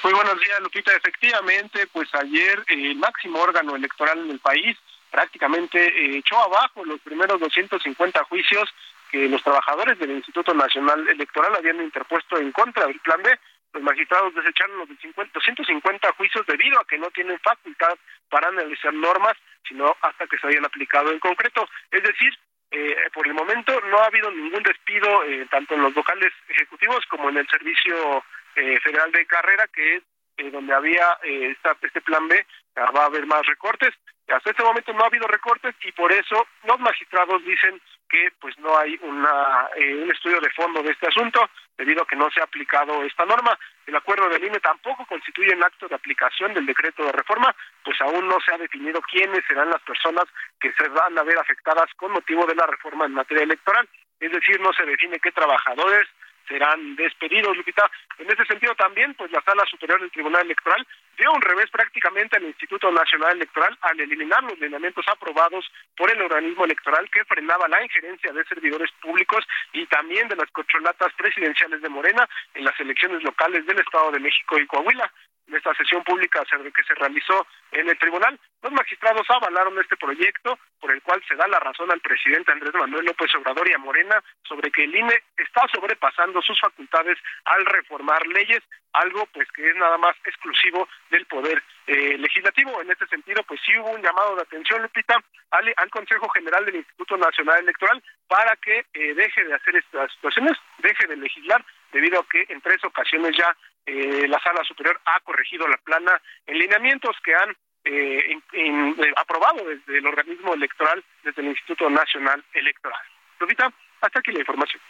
[0.03, 0.91] Muy buenos días, Lupita.
[0.93, 4.77] Efectivamente, pues ayer eh, el máximo órgano electoral en el país
[5.09, 8.69] prácticamente eh, echó abajo los primeros 250 juicios
[9.09, 13.31] que los trabajadores del Instituto Nacional Electoral habían interpuesto en contra del Plan B.
[13.71, 17.97] Los magistrados desecharon los 250 juicios debido a que no tienen facultad
[18.29, 19.35] para analizar normas,
[19.65, 21.65] sino hasta que se hayan aplicado en concreto.
[21.91, 22.37] Es decir,
[22.71, 25.07] eh, por el momento no ha habido ningún despido
[25.49, 28.21] tanto en los locales ejecutivos como en el servicio
[28.55, 30.03] eh, Federal de Carrera, que es
[30.37, 32.45] eh, donde había eh, este plan B,
[32.77, 33.93] va a haber más recortes.
[34.27, 38.57] Hasta este momento no ha habido recortes y por eso los magistrados dicen que pues
[38.59, 42.39] no hay una, un estudio de fondo de este asunto debido a que no se
[42.39, 43.57] ha aplicado esta norma.
[43.85, 47.53] El acuerdo del INE tampoco constituye un acto de aplicación del decreto de reforma,
[47.83, 50.25] pues aún no se ha definido quiénes serán las personas
[50.59, 53.87] que se van a ver afectadas con motivo de la reforma en materia electoral.
[54.19, 56.07] Es decir, no se define qué trabajadores,
[56.47, 57.89] serán despedidos, Lupita.
[58.17, 60.85] En ese sentido también, pues la Sala Superior del Tribunal Electoral
[61.17, 65.65] dio un revés prácticamente al Instituto Nacional Electoral al eliminar los lineamientos aprobados
[65.95, 70.49] por el organismo electoral que frenaba la injerencia de servidores públicos y también de las
[70.51, 75.11] controlatas presidenciales de Morena en las elecciones locales del Estado de México y Coahuila
[75.55, 78.39] esta sesión pública que se realizó en el tribunal.
[78.61, 82.73] Los magistrados avalaron este proyecto por el cual se da la razón al presidente Andrés
[82.73, 87.65] Manuel López Obrador y a Morena sobre que el INE está sobrepasando sus facultades al
[87.65, 88.61] reformar leyes,
[88.93, 92.81] algo pues que es nada más exclusivo del poder eh, legislativo.
[92.81, 95.15] En este sentido, pues sí hubo un llamado de atención, Lupita,
[95.51, 100.11] al, al Consejo General del Instituto Nacional Electoral para que eh, deje de hacer estas
[100.13, 103.55] situaciones, deje de legislar, debido a que en tres ocasiones ya
[103.85, 107.55] eh, la Sala Superior ha corregido la plana en lineamientos que han
[107.85, 113.01] eh, eh, aprobado desde el organismo electoral, desde el Instituto Nacional Electoral.
[113.39, 114.81] Lupita, hasta aquí la información.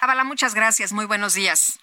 [0.00, 0.92] Avala, muchas gracias.
[0.92, 1.81] Muy buenos días.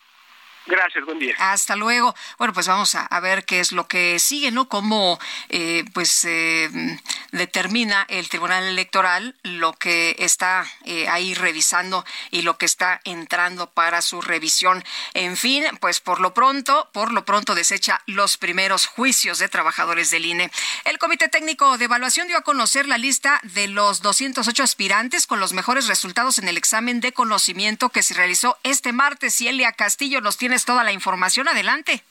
[0.65, 1.35] Gracias, buen día.
[1.39, 2.15] Hasta luego.
[2.37, 4.69] Bueno, pues vamos a, ver qué es lo que sigue, ¿no?
[4.69, 5.19] Cómo,
[5.49, 6.69] eh, pues, eh,
[7.31, 13.69] determina el Tribunal Electoral lo que está eh, ahí revisando y lo que está entrando
[13.71, 14.83] para su revisión.
[15.13, 20.11] En fin, pues por lo pronto, por lo pronto desecha los primeros juicios de trabajadores
[20.11, 20.51] del INE.
[20.85, 25.39] El Comité Técnico de Evaluación dio a conocer la lista de los 208 aspirantes con
[25.39, 29.41] los mejores resultados en el examen de conocimiento que se realizó este martes.
[29.41, 31.47] Y Castillo nos tiene toda la información.
[31.47, 32.03] Adelante.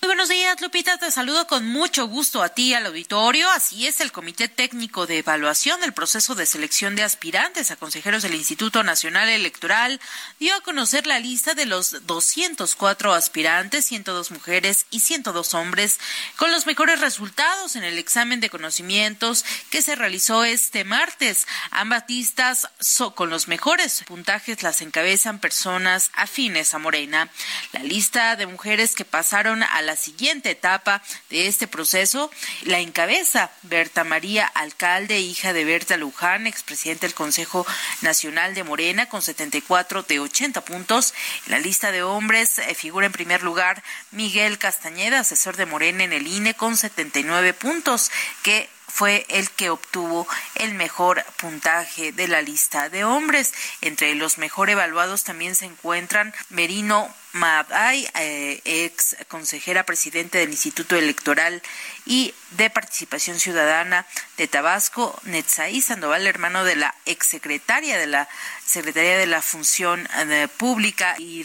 [0.00, 0.96] Muy buenos días, Lupita.
[0.96, 3.50] Te saludo con mucho gusto a ti, al auditorio.
[3.50, 8.22] Así es, el Comité Técnico de Evaluación del Proceso de Selección de Aspirantes a Consejeros
[8.22, 10.00] del Instituto Nacional Electoral
[10.38, 15.98] dio a conocer la lista de los 204 aspirantes, 102 mujeres y 102 hombres,
[16.36, 21.48] con los mejores resultados en el examen de conocimientos que se realizó este martes.
[21.72, 22.68] Ambas listas
[23.16, 27.30] con los mejores puntajes las encabezan personas afines a Morena.
[27.72, 32.30] La lista de mujeres que pasaron a la siguiente etapa de este proceso.
[32.64, 37.66] La encabeza Berta María Alcalde, hija de Berta Luján, expresidente del Consejo
[38.02, 41.14] Nacional de Morena, con 74 de 80 puntos.
[41.46, 46.04] En la lista de hombres eh, figura en primer lugar Miguel Castañeda, asesor de Morena
[46.04, 48.10] en el INE, con 79 puntos,
[48.42, 53.54] que fue el que obtuvo el mejor puntaje de la lista de hombres.
[53.80, 60.96] Entre los mejor evaluados también se encuentran Merino Maday, eh, ex consejera presidente del Instituto
[60.96, 61.62] Electoral
[62.06, 64.06] y de Participación Ciudadana
[64.38, 68.28] de Tabasco, Netzaí Sandoval, hermano de la exsecretaria de la
[68.64, 71.44] Secretaría de la Función eh, Pública, y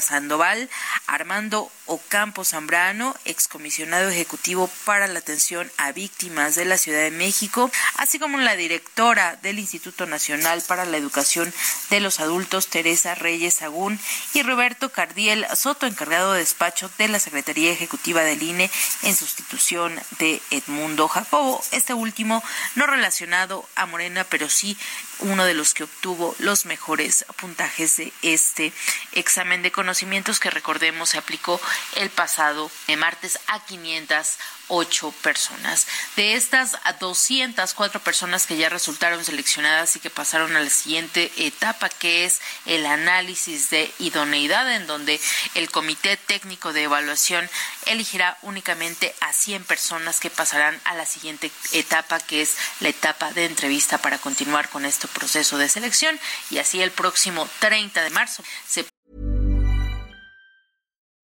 [0.00, 0.68] Sandoval,
[1.06, 7.70] Armando Ocampo Zambrano, excomisionado ejecutivo para la atención a víctimas de la Ciudad de México,
[7.96, 11.52] así como la directora del Instituto Nacional para la Educación
[11.90, 13.98] de los Adultos, Teresa Reyes Agún,
[14.34, 18.70] y Roberto Cardiel Soto, encargado de despacho de la Secretaría Ejecutiva del INE
[19.02, 22.40] en sustitución de Edmundo Jacobo, este último
[22.76, 24.78] no relacionado a Morena, pero sí
[25.20, 28.72] uno de los que obtuvo los mejores puntajes de este
[29.12, 31.60] examen de conocimientos que recordemos se aplicó
[31.96, 34.38] el pasado martes a 500
[34.68, 35.86] ocho personas.
[36.16, 41.32] De estas, a 204 personas que ya resultaron seleccionadas y que pasaron a la siguiente
[41.36, 45.20] etapa, que es el análisis de idoneidad, en donde
[45.54, 47.48] el Comité Técnico de Evaluación
[47.86, 53.32] elegirá únicamente a 100 personas que pasarán a la siguiente etapa, que es la etapa
[53.32, 56.18] de entrevista para continuar con este proceso de selección.
[56.50, 58.84] Y así el próximo 30 de marzo se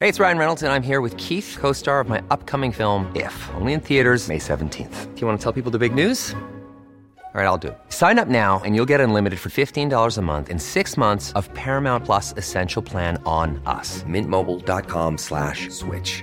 [0.01, 3.11] Hey, it's Ryan Reynolds, and I'm here with Keith, co star of my upcoming film,
[3.15, 5.15] If, only in theaters, May 17th.
[5.15, 6.35] Do you want to tell people the big news?
[7.35, 7.79] All right, I'll do it.
[7.89, 11.53] Sign up now and you'll get unlimited for $15 a month in six months of
[11.53, 14.05] Paramount Plus Essential Plan on us.
[14.05, 16.23] Mintmobile.com slash switch.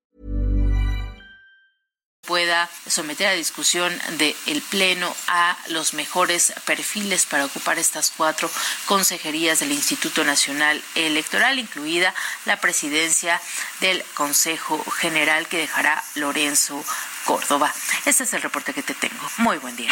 [2.25, 8.49] Pueda someter a discusión del Pleno a los mejores perfiles para ocupar estas cuatro
[8.85, 12.13] consejerías del Instituto Nacional Electoral, incluida
[12.45, 13.41] la presidencia
[13.79, 16.83] del Consejo General que dejará Lorenzo
[17.25, 17.73] Córdoba.
[18.05, 19.29] Ese es el reporte que te tengo.
[19.37, 19.91] Muy buen día.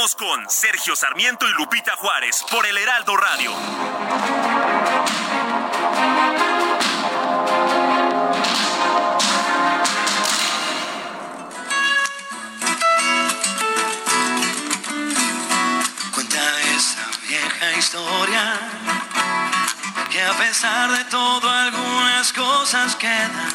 [0.00, 3.52] Con Sergio Sarmiento y Lupita Juárez por el Heraldo Radio.
[16.14, 18.58] Cuenta esa vieja historia
[20.10, 23.52] que a pesar de todo algunas cosas quedan.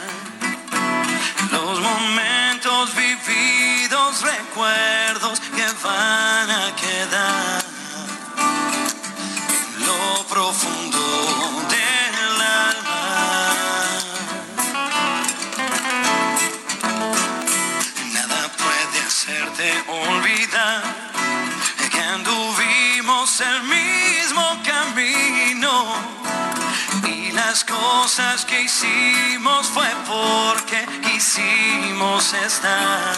[1.52, 7.66] Los momentos vividos, recuerdos que van a quedar.
[9.78, 10.95] En lo profundo
[28.02, 33.16] cosas que hicimos fue porque quisimos estar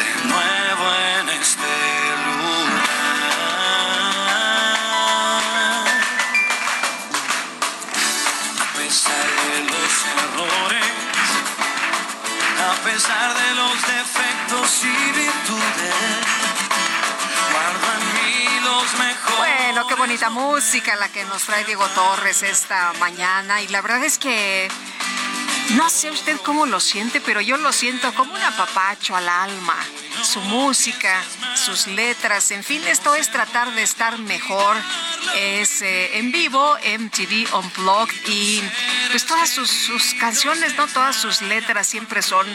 [0.00, 0.86] de nuevo
[1.18, 1.72] en este
[2.26, 2.80] lugar.
[8.60, 11.28] A pesar de los errores,
[12.70, 16.39] a pesar de los defectos y virtudes,
[19.88, 23.62] Qué bonita música la que nos trae Diego Torres esta mañana.
[23.62, 24.68] Y la verdad es que
[25.70, 29.76] no sé usted cómo lo siente, pero yo lo siento como un apapacho al alma.
[30.22, 31.22] Su música,
[31.54, 34.76] sus letras, en fin, esto es tratar de estar mejor.
[35.36, 38.62] Es eh, en vivo, MTV Unplugged y
[39.10, 40.86] pues todas sus, sus canciones, ¿no?
[40.88, 42.46] Todas sus letras siempre son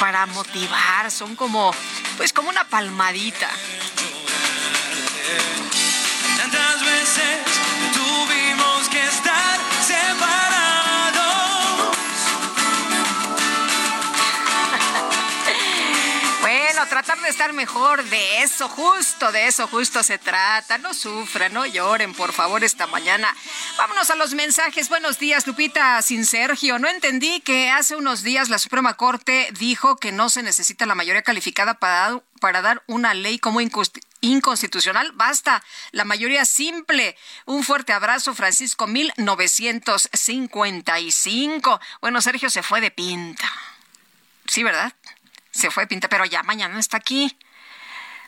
[0.00, 1.72] para motivar, son como,
[2.16, 3.48] pues como una palmadita.
[16.40, 20.76] Bueno, tratar de estar mejor, de eso justo, de eso justo se trata.
[20.78, 23.34] No sufran, no lloren, por favor, esta mañana.
[23.78, 24.88] Vámonos a los mensajes.
[24.88, 26.78] Buenos días, Lupita, sin Sergio.
[26.78, 30.94] No entendí que hace unos días la Suprema Corte dijo que no se necesita la
[30.94, 33.60] mayoría calificada para, dar una ley como
[34.24, 35.12] inconstitucional.
[35.12, 37.16] Basta la mayoría simple.
[37.46, 41.80] Un fuerte abrazo, Francisco 1955.
[42.00, 43.50] Bueno, Sergio se fue de pinta.
[44.46, 44.92] Sí, ¿verdad?
[45.50, 47.36] Se fue de pinta, pero ya mañana está aquí.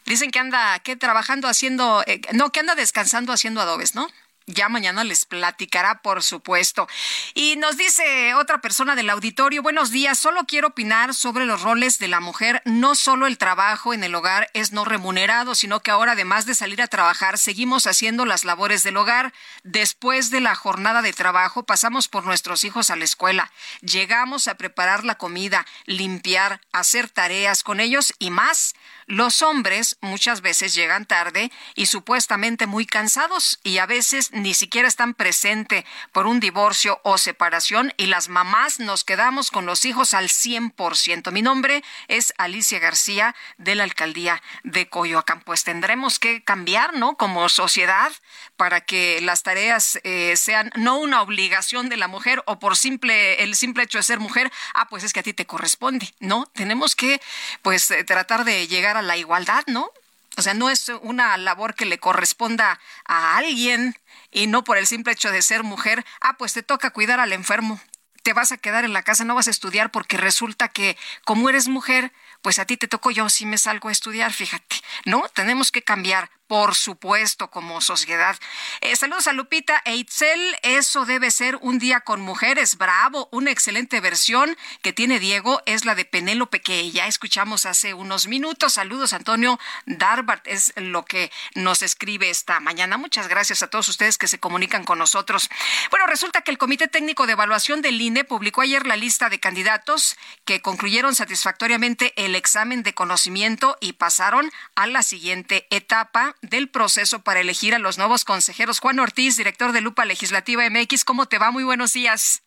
[0.05, 4.09] Dicen que anda, que trabajando haciendo, eh, no, que anda descansando haciendo adobes, ¿no?
[4.48, 6.86] Ya mañana les platicará, por supuesto.
[7.35, 11.98] Y nos dice otra persona del auditorio, buenos días, solo quiero opinar sobre los roles
[11.98, 12.62] de la mujer.
[12.64, 16.55] No solo el trabajo en el hogar es no remunerado, sino que ahora además de
[16.55, 19.32] salir a trabajar, seguimos haciendo las labores del hogar.
[19.64, 23.51] Después de la jornada de trabajo, pasamos por nuestros hijos a la escuela.
[23.81, 28.74] Llegamos a preparar la comida, limpiar, hacer tareas con ellos y más.
[29.09, 34.89] Los hombres muchas veces llegan tarde y supuestamente muy cansados y a veces ni siquiera
[34.89, 40.12] están presentes por un divorcio o separación y las mamás nos quedamos con los hijos
[40.12, 41.31] al 100%.
[41.31, 45.41] Mi nombre es Alicia García de la alcaldía de Coyoacán.
[45.41, 47.16] Pues tendremos que cambiar, ¿no?
[47.16, 48.11] Como sociedad
[48.57, 53.43] para que las tareas eh, sean no una obligación de la mujer o por simple
[53.43, 56.47] el simple hecho de ser mujer, ah, pues es que a ti te corresponde, ¿no?
[56.47, 57.20] Tenemos que
[57.62, 59.91] pues eh, tratar de llegar a la igualdad, ¿no?
[60.37, 63.97] O sea, no es una labor que le corresponda a alguien
[64.31, 67.33] y no por el simple hecho de ser mujer, ah, pues te toca cuidar al
[67.33, 67.81] enfermo,
[68.23, 71.49] te vas a quedar en la casa, no vas a estudiar porque resulta que como
[71.49, 72.12] eres mujer,
[72.43, 75.24] pues a ti te tocó yo si me salgo a estudiar, fíjate, ¿no?
[75.33, 78.36] Tenemos que cambiar por supuesto, como sociedad.
[78.81, 80.56] Eh, saludos a Lupita e Itzel.
[80.62, 82.78] Eso debe ser un día con mujeres.
[82.78, 83.28] Bravo.
[83.32, 88.27] Una excelente versión que tiene Diego es la de Penélope, que ya escuchamos hace unos
[88.28, 88.74] minutos.
[88.74, 90.47] Saludos, Antonio Darbart.
[90.47, 92.97] Es lo que nos escribe esta mañana.
[92.97, 95.51] Muchas gracias a todos ustedes que se comunican con nosotros.
[95.90, 99.40] Bueno, resulta que el Comité Técnico de Evaluación del INE publicó ayer la lista de
[99.40, 106.69] candidatos que concluyeron satisfactoriamente el examen de conocimiento y pasaron a la siguiente etapa del
[106.69, 108.81] proceso para elegir a los nuevos consejeros.
[108.81, 111.51] Juan Ortiz, director de Lupa Legislativa MX, ¿cómo te va?
[111.51, 112.43] Muy buenos días.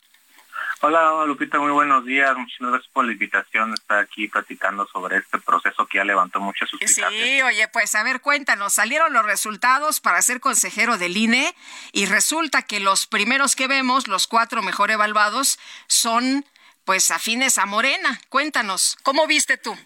[0.82, 2.34] Hola Lupita, muy buenos días.
[2.38, 3.74] Muchas gracias por la invitación.
[3.74, 7.12] Estar aquí platicando sobre este proceso que ya levantó muchas suspicacias.
[7.12, 8.74] Sí, oye, pues a ver, cuéntanos.
[8.74, 11.54] Salieron los resultados para ser consejero del INE
[11.92, 16.46] y resulta que los primeros que vemos, los cuatro mejor evaluados, son
[16.86, 18.20] pues afines a Morena.
[18.30, 19.78] Cuéntanos, ¿cómo viste tú?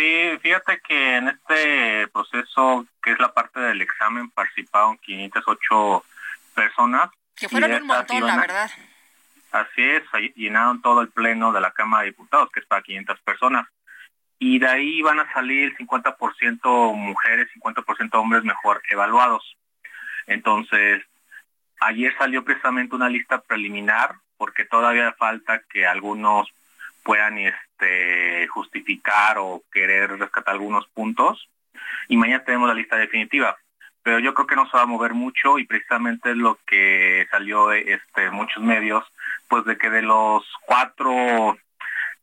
[0.00, 6.04] Sí, fíjate que en este proceso, que es la parte del examen, participaron 508
[6.54, 7.10] personas.
[7.36, 8.70] Que fueron un montón, la verdad.
[9.52, 10.02] Así es,
[10.36, 13.68] llenaron todo el pleno de la Cámara de Diputados, que es para 500 personas.
[14.38, 19.58] Y de ahí van a salir 50% mujeres, 50% hombres mejor evaluados.
[20.26, 21.02] Entonces,
[21.78, 26.48] ayer salió precisamente una lista preliminar, porque todavía falta que algunos
[27.02, 31.48] puedan este, justificar o querer rescatar algunos puntos.
[32.08, 33.56] Y mañana tenemos la lista definitiva.
[34.02, 37.26] Pero yo creo que no se va a mover mucho y precisamente es lo que
[37.30, 39.04] salió este, muchos medios,
[39.48, 41.58] pues de que de los cuatro,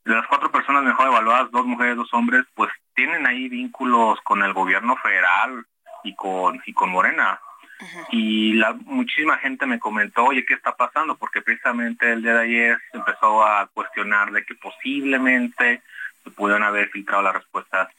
[0.03, 4.41] de las cuatro personas mejor evaluadas, dos mujeres, dos hombres, pues tienen ahí vínculos con
[4.41, 5.65] el gobierno federal
[6.03, 7.39] y con, y con Morena.
[8.11, 11.15] Y la, muchísima gente me comentó, oye, ¿qué está pasando?
[11.15, 15.81] Porque precisamente el día de ayer se empezó a cuestionar de que posiblemente
[16.23, 17.89] se pudieron haber filtrado las respuestas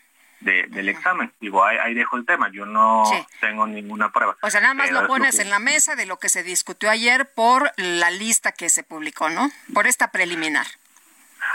[0.40, 1.32] del examen.
[1.40, 3.04] Digo, ahí, dejo el tema, yo no
[3.40, 4.36] tengo ninguna prueba.
[4.42, 7.28] O sea, nada más lo pones en la mesa de lo que se discutió ayer
[7.34, 9.50] por la lista que se publicó, ¿no?
[9.74, 10.66] Por esta preliminar.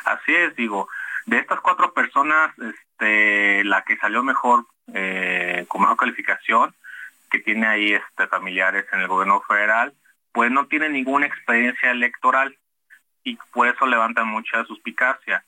[0.06, 0.90] Así es, digo,
[1.26, 6.76] de estas cuatro personas, este, la que salió mejor, eh, con mejor calificación,
[7.34, 9.91] que tiene ahí este, familiares en el gobierno federal,
[10.31, 12.55] pues no tiene ninguna experiencia electoral
[13.23, 15.43] y por eso levantan mucha suspicacia.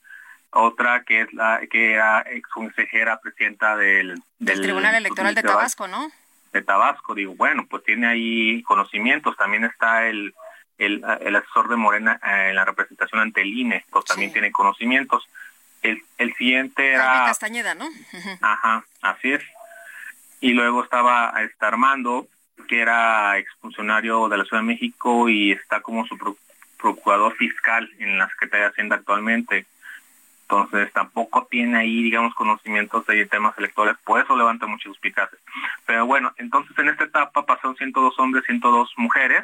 [0.49, 5.87] Otra que es la que era ex consejera presidenta del, del, Tribunal Electoral de Tabasco,
[5.87, 6.11] ¿no?
[6.51, 10.33] De Tabasco, digo, bueno, pues tiene ahí conocimientos, también está el,
[10.79, 11.03] el,
[11.35, 15.27] asesor de Morena eh, en la representación ante el INE, pues también tiene conocimientos.
[15.83, 17.25] El, el siguiente era...
[17.25, 17.87] Castañeda, ¿no?
[18.41, 19.43] Ajá, así es
[20.39, 22.27] y luego estaba este Armando,
[22.67, 26.17] que era exfuncionario de la Ciudad de México y está como su
[26.77, 29.65] procurador fiscal en la Secretaría de Hacienda actualmente.
[30.43, 35.41] Entonces tampoco tiene ahí, digamos, conocimientos de temas electorales, por eso levanta muchos suspicacias.
[35.87, 39.43] Pero bueno, entonces en esta etapa pasaron 102 hombres, 102 mujeres.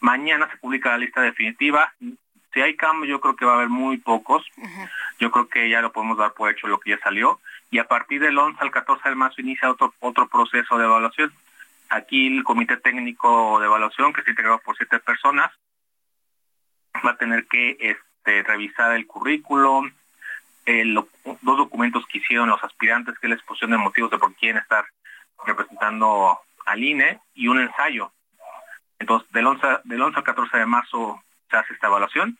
[0.00, 1.94] Mañana se publica la lista definitiva.
[2.52, 4.44] Si hay cambios, yo creo que va a haber muy pocos.
[5.18, 7.40] Yo creo que ya lo podemos dar por hecho lo que ya salió.
[7.70, 11.32] Y a partir del 11 al 14 de marzo inicia otro, otro proceso de evaluación.
[11.88, 15.50] Aquí el Comité Técnico de Evaluación, que está integrado por siete personas,
[17.04, 19.90] va a tener que este, revisar el currículum,
[20.66, 24.34] el, dos documentos que hicieron los aspirantes, que es la exposición de motivos de por
[24.34, 24.84] quieren estar
[25.44, 28.12] representando al INE, y un ensayo.
[28.98, 32.38] Entonces, del 11, del 11 al 14 de marzo se hace esta evaluación.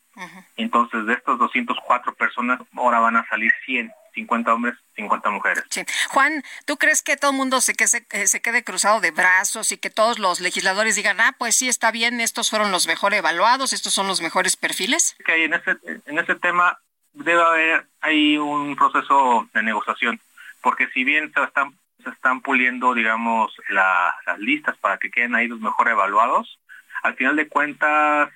[0.57, 5.65] Entonces, de estos 204 personas, ahora van a salir 100, 50 hombres, 50 mujeres.
[5.71, 5.83] Sí.
[6.11, 9.11] Juan, ¿tú crees que todo el mundo se, que se, eh, se, quede cruzado de
[9.11, 12.87] brazos y que todos los legisladores digan, ah, pues sí, está bien, estos fueron los
[12.87, 15.17] mejor evaluados, estos son los mejores perfiles?
[15.25, 15.77] Que en ese,
[16.07, 16.79] en ese tema
[17.13, 20.21] debe haber hay un proceso de negociación,
[20.63, 25.35] porque si bien se están se están puliendo, digamos, la, las listas para que queden
[25.35, 26.59] ahí los mejor evaluados,
[27.03, 28.31] al final de cuentas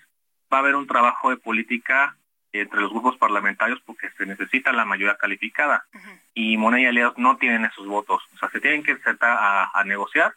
[0.53, 2.17] va a haber un trabajo de política
[2.61, 5.85] entre los grupos parlamentarios porque se necesita la mayoría calificada
[6.35, 8.23] y Moneda y aliados no tienen esos votos.
[8.35, 10.35] O sea, se tienen que sentar a, a negociar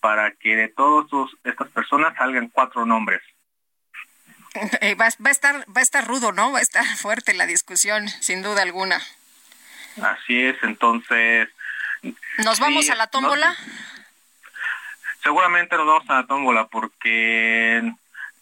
[0.00, 1.06] para que de todas
[1.44, 3.22] estas personas salgan cuatro nombres.
[4.80, 6.52] Eh, va, va, a estar va a estar rudo, ¿no?
[6.52, 9.00] Va a estar fuerte la discusión, sin duda alguna.
[10.00, 11.48] Así es, entonces.
[12.38, 13.50] ¿Nos vamos sí, a la tómbola?
[13.50, 13.56] No,
[15.24, 17.92] seguramente nos vamos a la tómbola porque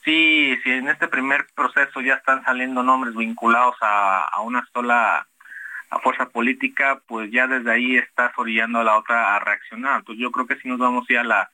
[0.05, 5.27] sí, si en este primer proceso ya están saliendo nombres vinculados a, a una sola
[5.93, 9.99] a fuerza política, pues ya desde ahí estás orillando a la otra a reaccionar.
[9.99, 11.51] Entonces yo creo que sí nos vamos a ir a la,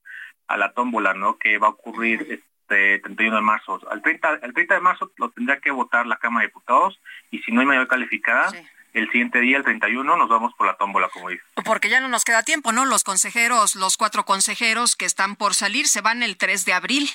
[0.47, 1.39] a la tómbola, ¿no?
[1.39, 3.81] Que va a ocurrir este 31 de marzo.
[3.91, 7.01] Al 30, el 30 de marzo lo tendrá que votar la Cámara de Diputados
[7.33, 8.59] y si no hay mayor calificada, sí.
[8.93, 11.43] el siguiente día, el 31, nos vamos por la tómbola, como dice.
[11.65, 12.85] Porque ya no nos queda tiempo, ¿no?
[12.85, 17.11] Los consejeros, los cuatro consejeros que están por salir, se van el 3 de abril.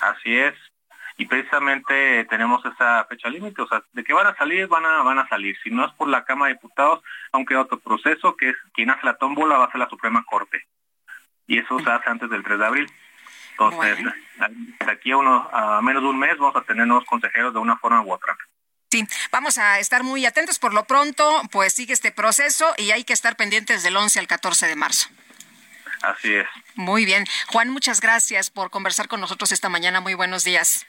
[0.00, 0.54] Así es.
[1.16, 5.02] Y precisamente tenemos esa fecha límite, o sea, de que van a salir, van a,
[5.02, 5.56] van a salir.
[5.62, 9.06] Si no es por la Cámara de Diputados, aunque otro proceso, que es quien hace
[9.06, 10.66] la tómbola va a ser la Suprema Corte.
[11.46, 12.92] Y eso se hace antes del 3 de abril.
[13.52, 14.12] Entonces, bueno.
[14.80, 17.60] de aquí a, uno, a menos de un mes vamos a tener nuevos consejeros de
[17.60, 18.36] una forma u otra.
[18.90, 20.58] Sí, vamos a estar muy atentos.
[20.58, 24.26] Por lo pronto, pues sigue este proceso y hay que estar pendientes del 11 al
[24.26, 25.08] 14 de marzo.
[26.10, 26.46] Así es.
[26.74, 27.24] Muy bien.
[27.48, 30.00] Juan, muchas gracias por conversar con nosotros esta mañana.
[30.00, 30.86] Muy buenos días.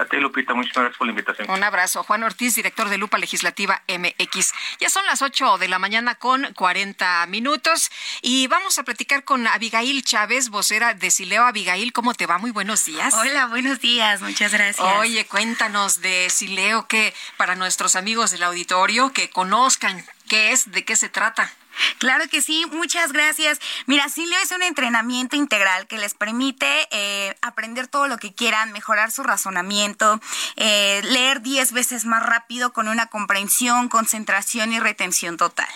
[0.00, 1.50] A ti, Lupita, muchas gracias por la invitación.
[1.50, 2.02] Un abrazo.
[2.02, 4.52] Juan Ortiz, director de Lupa Legislativa MX.
[4.80, 7.90] Ya son las 8 de la mañana con 40 minutos
[8.22, 11.44] y vamos a platicar con Abigail Chávez, vocera de Sileo.
[11.44, 12.38] Abigail, ¿cómo te va?
[12.38, 13.12] Muy buenos días.
[13.12, 14.22] Hola, buenos días.
[14.22, 14.86] Muchas gracias.
[14.96, 20.82] Oye, cuéntanos de Sileo, que para nuestros amigos del auditorio que conozcan qué es, de
[20.82, 21.52] qué se trata.
[21.98, 23.60] Claro que sí, muchas gracias.
[23.86, 28.72] Mira, Silio es un entrenamiento integral que les permite eh, aprender todo lo que quieran,
[28.72, 30.20] mejorar su razonamiento,
[30.56, 35.68] eh, leer 10 veces más rápido con una comprensión, concentración y retención total.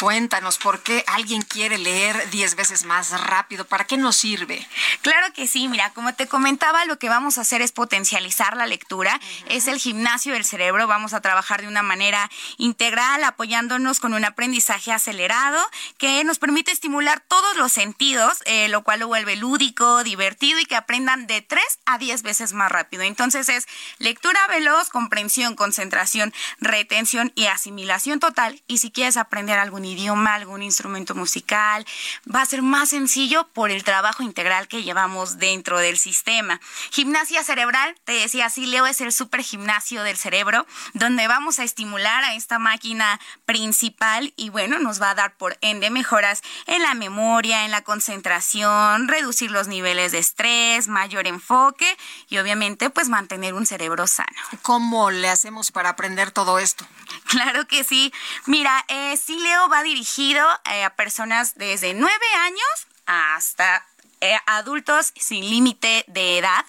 [0.00, 3.64] Cuéntanos, ¿por qué alguien quiere leer 10 veces más rápido?
[3.64, 4.66] ¿Para qué nos sirve?
[5.00, 8.66] Claro que sí, mira, como te comentaba, lo que vamos a hacer es potencializar la
[8.66, 9.44] lectura, uh -huh.
[9.48, 14.24] es el gimnasio del cerebro, vamos a trabajar de una manera integral, apoyándonos con un
[14.26, 15.58] aprendizaje acelerado
[15.96, 20.66] que nos permite estimular todos los sentidos, eh, lo cual lo vuelve lúdico, divertido y
[20.66, 23.02] que aprendan de 3 a 10 veces más rápido.
[23.02, 23.66] Entonces es
[23.98, 28.62] lectura veloz, comprensión, concentración, retención y asimilación total.
[28.66, 31.86] Y si quieres aprender algún idioma, algún instrumento musical,
[32.32, 36.60] va a ser más sencillo por el trabajo integral que llevamos dentro del sistema.
[36.90, 41.64] Gimnasia cerebral, te decía, sí, Leo es el super gimnasio del cerebro, donde vamos a
[41.64, 46.82] estimular a esta máquina principal y bueno, nos va a dar por ende mejoras en
[46.82, 51.86] la memoria, en la concentración, reducir los niveles de estrés, mayor enfoque
[52.28, 54.36] y obviamente pues mantener un cerebro sano.
[54.62, 56.86] ¿Cómo le hacemos para aprender todo esto?
[57.26, 58.12] Claro que sí.
[58.46, 60.42] Mira, eh, sí, Leo va dirigido
[60.72, 63.84] eh, a personas desde nueve años hasta
[64.22, 66.64] eh, adultos sin límite de edad.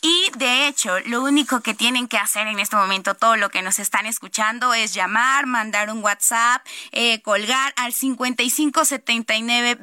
[0.00, 3.62] Y de hecho lo único que tienen que hacer en este momento todo lo que
[3.62, 9.78] nos están escuchando es llamar, mandar un WhatsApp, eh, colgar al 55 79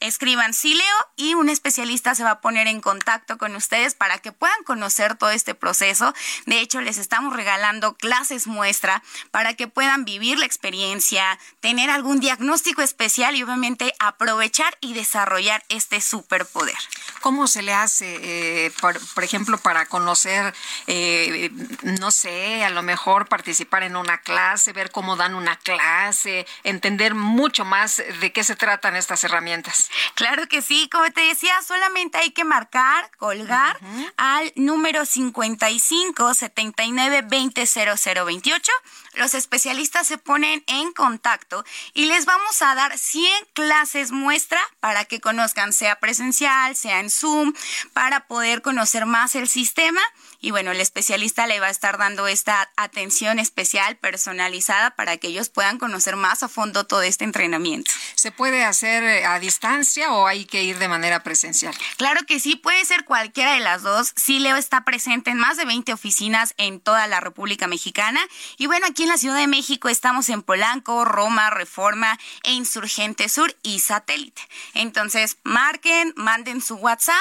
[0.00, 0.84] 20 0028 escriban Sileo
[1.16, 5.16] y un especialista se va a poner en contacto con ustedes para que puedan conocer
[5.16, 6.14] todo este proceso.
[6.46, 12.20] De hecho, les estamos regalando clases muestra para que puedan vivir la experiencia, tener algún
[12.20, 16.76] diagnóstico especial y obviamente aprovechar y desarrollar este superpoder.
[17.20, 20.54] ¿Cómo se le hace, eh, por, por, ejemplo, para conocer,
[20.86, 21.50] eh,
[21.82, 27.14] no sé, a lo mejor participar en una clase, ver cómo dan una clase, entender
[27.14, 29.87] mucho más de qué se tratan estas herramientas?
[30.14, 33.78] Claro que sí, como te decía, solamente hay que marcar, colgar
[34.16, 38.72] al número 55 79 20 0028.
[39.14, 45.04] Los especialistas se ponen en contacto y les vamos a dar 100 clases muestra para
[45.04, 47.52] que conozcan, sea presencial, sea en Zoom,
[47.92, 50.00] para poder conocer más el sistema.
[50.40, 55.28] Y bueno, el especialista le va a estar dando esta atención especial, personalizada, para que
[55.28, 57.90] ellos puedan conocer más a fondo todo este entrenamiento.
[58.14, 61.74] ¿Se puede hacer eh, a distancia o hay que ir de manera presencial?
[61.96, 64.12] Claro que sí, puede ser cualquiera de las dos.
[64.16, 68.20] Sí, Leo está presente en más de 20 oficinas en toda la República Mexicana.
[68.58, 73.28] Y bueno, aquí en la Ciudad de México estamos en Polanco, Roma, Reforma e Insurgente
[73.28, 74.42] Sur y Satélite.
[74.74, 77.16] Entonces, marquen, manden su WhatsApp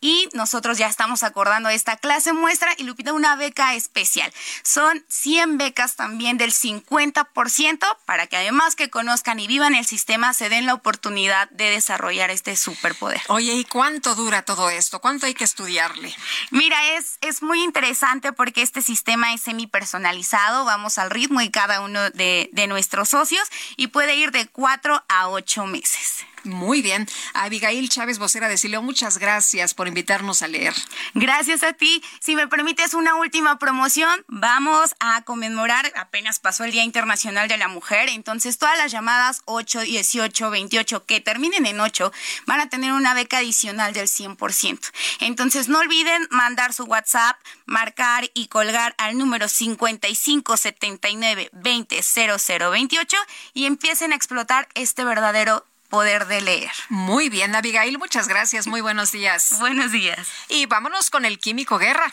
[0.00, 4.32] y nosotros ya estamos acordando esta clase muestra y Lupita una beca especial.
[4.62, 10.32] Son 100 becas también del 50% para que además que conozcan y vivan el sistema
[10.34, 13.20] se den la oportunidad de desarrollar este superpoder.
[13.28, 15.00] Oye, ¿y cuánto dura todo esto?
[15.00, 16.14] ¿Cuánto hay que estudiarle?
[16.50, 21.50] Mira, es, es muy interesante porque este sistema es semi personalizado, vamos al ritmo y
[21.50, 26.24] cada uno de, de nuestros socios y puede ir de 4 a 8 meses.
[26.44, 27.06] Muy bien.
[27.34, 30.74] Abigail Chávez, vocera de Sileo, muchas gracias por invitarnos a leer.
[31.14, 32.02] Gracias a ti.
[32.20, 37.58] Si me permites una última promoción, vamos a conmemorar, apenas pasó el Día Internacional de
[37.58, 42.10] la Mujer, entonces todas las llamadas 8, 18, 28 que terminen en 8
[42.46, 44.80] van a tener una beca adicional del 100%.
[45.20, 47.36] Entonces no olviden mandar su WhatsApp,
[47.66, 53.16] marcar y colgar al número 5579 20 0028
[53.54, 56.72] y empiecen a explotar este verdadero poder de leer.
[56.88, 58.66] Muy bien, Abigail, muchas gracias.
[58.66, 59.56] Muy buenos días.
[59.60, 60.46] Buenos días.
[60.48, 62.10] Y vámonos con el Químico Guerra.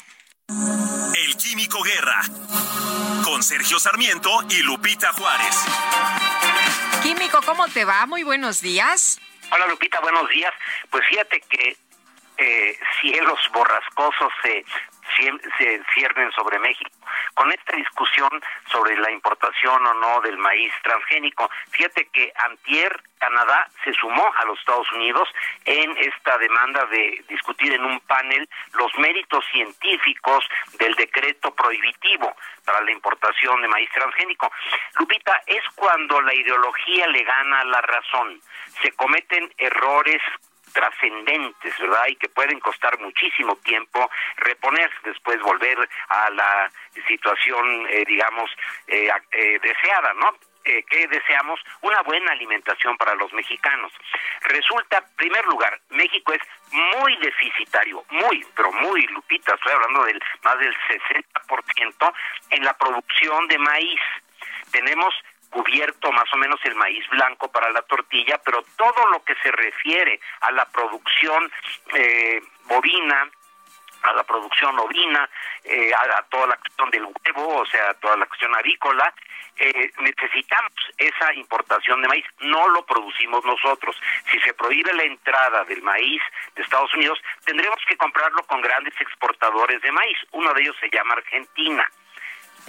[0.50, 2.22] El Químico Guerra.
[3.24, 5.56] Con Sergio Sarmiento y Lupita Juárez.
[7.04, 8.06] Químico, ¿cómo te va?
[8.06, 9.22] Muy buenos días.
[9.50, 10.54] Hola Lupita, buenos días.
[10.90, 11.78] Pues fíjate que
[12.38, 14.66] eh, cielos borrascosos se
[15.58, 16.92] se ciernen sobre México.
[17.40, 18.30] Con esta discusión
[18.70, 24.44] sobre la importación o no del maíz transgénico, fíjate que Antier, Canadá, se sumó a
[24.44, 25.30] los Estados Unidos
[25.64, 30.44] en esta demanda de discutir en un panel los méritos científicos
[30.80, 32.36] del decreto prohibitivo
[32.66, 34.52] para la importación de maíz transgénico.
[35.00, 38.42] Lupita, es cuando la ideología le gana la razón.
[38.82, 40.22] Se cometen errores
[40.74, 42.08] trascendentes, ¿verdad?
[42.08, 45.78] Y que pueden costar muchísimo tiempo reponer, después volver
[46.10, 46.72] a la
[47.08, 48.50] situación, eh, digamos,
[48.88, 50.36] eh, eh, deseada, ¿no?
[50.62, 53.92] que deseamos una buena alimentación para los mexicanos.
[54.42, 56.42] Resulta, en primer lugar, México es
[56.72, 62.14] muy deficitario, muy, pero muy, Lupita, estoy hablando del más del 60%
[62.52, 64.02] en la producción de maíz.
[64.72, 65.16] Tenemos
[65.50, 69.52] cubierto más o menos el maíz blanco para la tortilla, pero todo lo que se
[69.52, 71.52] refiere a la producción
[71.94, 73.30] eh, bovina,
[74.04, 75.30] a la producción ovina,
[75.64, 79.14] eh, a, toda la cuestión del huevo, o sea, toda la cuestión avícola,
[79.58, 83.96] eh, necesitamos esa importación de maíz, no lo producimos nosotros.
[84.32, 86.22] Si se prohíbe la entrada del maíz
[86.56, 90.18] de Estados Unidos, tendremos que comprarlo con grandes exportadores de maíz.
[90.32, 91.90] Uno de ellos se llama Argentina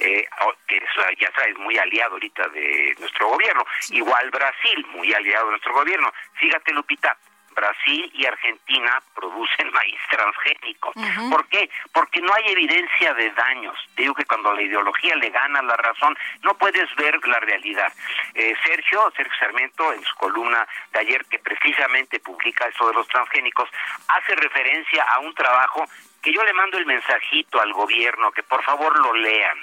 [0.01, 0.27] eh,
[0.67, 0.81] que
[1.19, 3.65] ya sabes, muy aliado ahorita de nuestro gobierno.
[3.91, 6.13] Igual Brasil, muy aliado de nuestro gobierno.
[6.35, 7.17] Fíjate, Lupita,
[7.55, 10.93] Brasil y Argentina producen maíz transgénico.
[11.31, 11.69] ¿Por qué?
[11.93, 13.77] Porque no hay evidencia de daños.
[13.97, 17.93] digo que cuando la ideología le gana la razón, no puedes ver la realidad.
[18.35, 23.09] Eh, Sergio, Sergio Sarmiento, en su columna de ayer, que precisamente publica eso de los
[23.09, 23.69] transgénicos,
[24.09, 25.85] hace referencia a un trabajo
[26.23, 29.59] que yo le mando el mensajito al gobierno, que por favor lo lean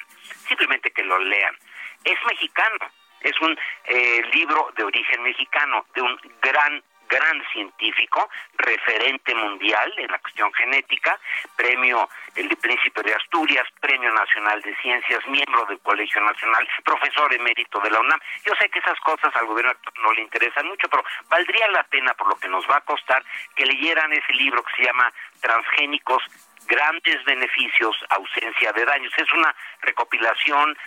[0.47, 1.55] simplemente que lo lean.
[2.03, 2.77] Es mexicano,
[3.21, 10.11] es un eh, libro de origen mexicano, de un gran gran científico, referente mundial en
[10.11, 11.19] la cuestión genética,
[11.55, 17.79] premio el Príncipe de Asturias, Premio Nacional de Ciencias, miembro del Colegio Nacional, profesor emérito
[17.79, 18.19] de la UNAM.
[18.45, 22.13] Yo sé que esas cosas al gobierno no le interesan mucho, pero valdría la pena
[22.13, 23.23] por lo que nos va a costar
[23.55, 25.11] que leyeran ese libro que se llama
[25.41, 26.23] Transgénicos
[26.67, 29.13] grandes beneficios, ausencia de daños.
[29.17, 30.77] Es una recopilación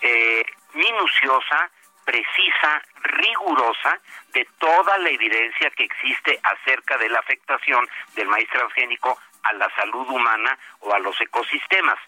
[0.00, 0.44] eh,
[0.74, 1.70] minuciosa,
[2.04, 3.98] precisa, rigurosa
[4.32, 9.68] de toda la evidencia que existe acerca de la afectación del maíz transgénico a la
[9.74, 11.98] salud humana o a los ecosistemas.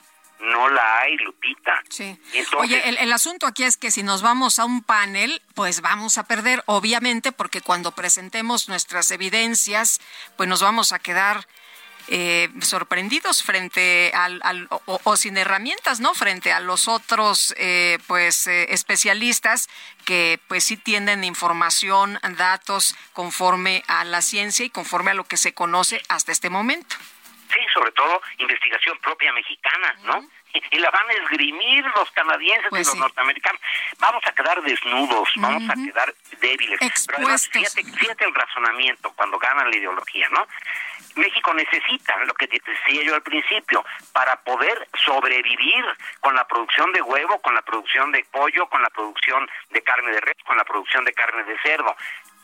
[0.41, 1.81] No la hay, Lupita.
[1.89, 2.21] Sí.
[2.57, 6.19] Oye, el, el, asunto aquí es que si nos vamos a un panel, pues vamos
[6.19, 10.01] a perder, obviamente, porque cuando presentemos nuestras evidencias,
[10.37, 11.47] pues nos vamos a quedar
[12.09, 16.15] eh, sorprendidos frente al, o, sin herramientas, ¿no?
[16.15, 19.69] Frente a los otros, eh, pues, eh, especialistas
[20.05, 25.37] que, pues, sí tienen información, datos conforme a la ciencia y conforme a lo que
[25.37, 26.97] se conoce hasta este momento.
[27.53, 30.27] Sí, sobre todo investigación propia mexicana, ¿no?
[30.55, 33.61] y la van a esgrimir los canadienses y pues los norteamericanos.
[33.99, 36.79] Vamos a quedar desnudos, vamos a quedar débiles.
[37.07, 40.47] Pero además, fíjate, fíjate el razonamiento cuando ganan la ideología, ¿no?
[41.17, 45.85] México necesita, lo que decía yo al principio, para poder sobrevivir
[46.21, 50.13] con la producción de huevo, con la producción de pollo, con la producción de carne
[50.13, 51.95] de res, con la producción de carne de cerdo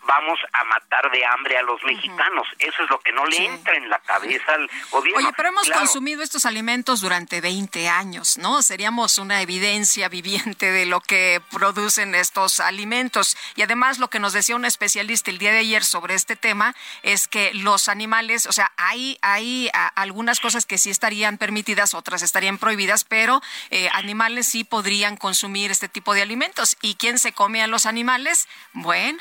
[0.09, 2.49] vamos a matar de hambre a los mexicanos.
[2.59, 5.19] Eso es lo que no le entra en la cabeza al gobierno.
[5.19, 8.63] Oye, pero hemos consumido estos alimentos durante 20 años, ¿no?
[8.63, 13.37] Seríamos una evidencia viviente de lo que producen estos alimentos.
[13.55, 16.75] Y además lo que nos decía un especialista el día de ayer sobre este tema
[17.03, 22.23] es que los animales, o sea, hay, hay algunas cosas que sí estarían permitidas, otras
[22.23, 26.79] estarían prohibidas, pero eh, animales sí podrían consumir este tipo de alimentos.
[26.81, 28.49] ¿Y quién se come a los animales?
[28.73, 29.19] Bueno,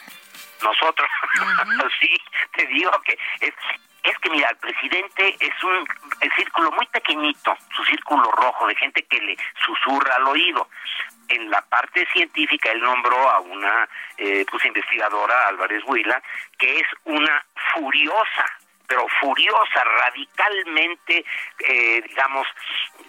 [0.64, 1.10] nosotros.
[2.00, 2.14] sí,
[2.56, 3.54] te digo que es,
[4.04, 5.86] es que mira, el presidente es un
[6.36, 10.70] círculo muy pequeñito, su círculo rojo de gente que le susurra al oído.
[11.30, 16.22] En la parte científica él nombró a una eh, pues investigadora, Álvarez Huila,
[16.58, 18.57] que es una furiosa
[18.88, 21.26] pero furiosa, radicalmente,
[21.60, 22.48] eh, digamos,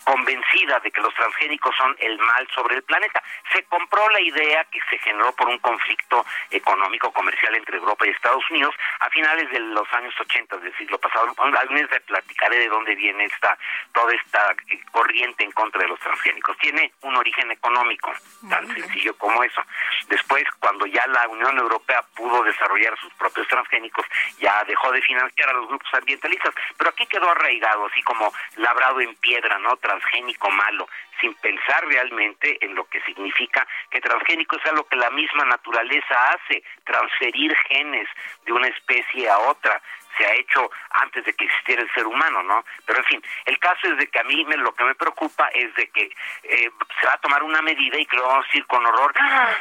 [0.05, 3.23] convencida de que los transgénicos son el mal sobre el planeta.
[3.53, 8.11] Se compró la idea que se generó por un conflicto económico comercial entre Europa y
[8.11, 11.35] Estados Unidos a finales de los años 80 del siglo pasado.
[11.39, 13.57] Algún día platicaré de dónde viene esta
[13.93, 16.57] toda esta eh, corriente en contra de los transgénicos.
[16.59, 18.13] Tiene un origen económico,
[18.49, 19.63] tan sencillo como eso.
[20.09, 24.07] Después, cuando ya la Unión Europea pudo desarrollar sus propios transgénicos,
[24.39, 29.01] ya dejó de financiar a los grupos ambientalistas, pero aquí quedó arraigado, así como labrado
[29.01, 29.77] en piedra, ¿no?
[29.77, 30.89] Transgénico malo,
[31.21, 36.15] sin pensar realmente en lo que significa que transgénico es algo que la misma naturaleza
[36.33, 38.09] hace, transferir genes
[38.45, 39.81] de una especie a otra
[40.17, 42.65] se ha hecho antes de que existiera el ser humano, ¿no?
[42.85, 45.49] Pero en fin, el caso es de que a mí me, lo que me preocupa
[45.55, 46.11] es de que
[46.43, 46.71] eh,
[47.01, 49.57] se va a tomar una medida y que lo vamos a decir con horror, ¡Ah!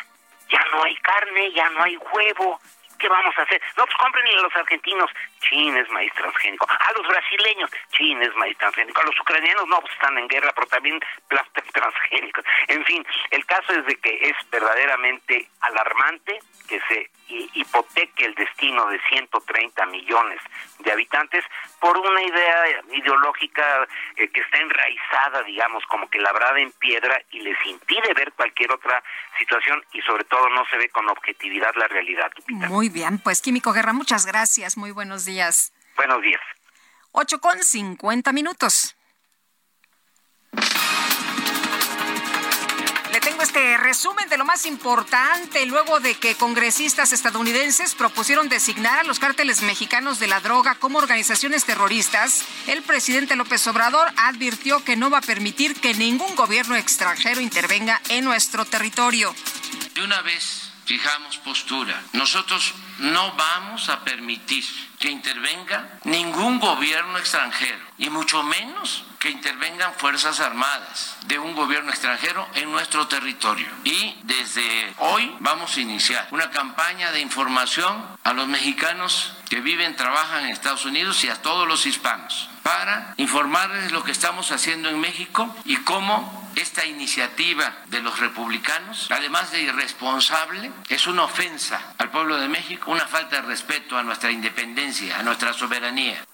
[0.50, 2.60] ya no hay carne, ya no hay huevo,
[3.00, 3.62] ¿Qué vamos a hacer?
[3.78, 5.12] No, pues compren a los argentinos.
[5.42, 6.68] Chin es maíz transgénico.
[6.70, 7.70] A los brasileños.
[7.92, 9.02] Chin es maíz transgénico.
[9.02, 12.44] A los ucranianos no, pues están en guerra, pero también plásticos transgénicos.
[12.68, 18.88] En fin, el caso es de que es verdaderamente alarmante que se hipoteque el destino
[18.88, 20.40] de 130 millones
[20.80, 21.44] de habitantes
[21.80, 27.42] por una idea ideológica eh, que está enraizada, digamos, como que labrada en piedra y
[27.42, 29.04] les impide ver cualquier otra
[29.38, 32.32] situación y sobre todo no se ve con objetividad la realidad.
[32.48, 35.74] Muy bien, pues Químico Guerra, muchas gracias, muy buenos días.
[35.96, 36.42] Buenos días.
[37.12, 38.96] 8 con 50 minutos.
[43.28, 49.04] Tengo este resumen de lo más importante luego de que congresistas estadounidenses propusieron designar a
[49.04, 52.46] los cárteles mexicanos de la droga como organizaciones terroristas.
[52.68, 58.02] El presidente López Obrador advirtió que no va a permitir que ningún gobierno extranjero intervenga
[58.08, 59.36] en nuestro territorio.
[59.94, 62.02] De una vez fijamos postura.
[62.14, 64.64] Nosotros no vamos a permitir
[64.98, 71.92] que intervenga ningún gobierno extranjero y mucho menos que intervengan Fuerzas Armadas de un gobierno
[71.92, 73.68] extranjero en nuestro territorio.
[73.84, 79.96] Y desde hoy vamos a iniciar una campaña de información a los mexicanos que viven,
[79.98, 84.90] trabajan en Estados Unidos y a todos los hispanos para informarles lo que estamos haciendo
[84.90, 91.94] en México y cómo esta iniciativa de los republicanos, además de irresponsable, es una ofensa
[91.98, 96.26] al pueblo de México, una falta de respeto a nuestra independencia, a nuestra soberanía.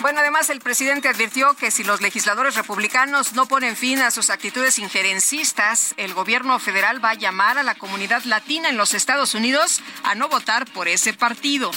[0.00, 4.28] Bueno, además el presidente advirtió que si los legisladores republicanos no ponen fin a sus
[4.28, 9.34] actitudes injerencistas, el gobierno federal va a llamar a la comunidad latina en los Estados
[9.34, 11.70] Unidos a no votar por ese partido.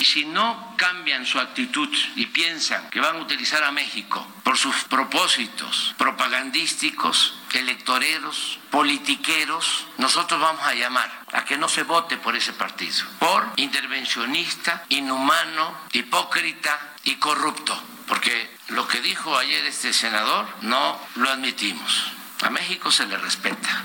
[0.00, 4.58] Y si no cambian su actitud y piensan que van a utilizar a México por
[4.58, 12.36] sus propósitos propagandísticos, electoreros, politiqueros, nosotros vamos a llamar a que no se vote por
[12.36, 20.46] ese partido, por intervencionista, inhumano, hipócrita y corrupto, porque lo que dijo ayer este senador
[20.62, 22.12] no lo admitimos.
[22.42, 23.84] A México se le respeta.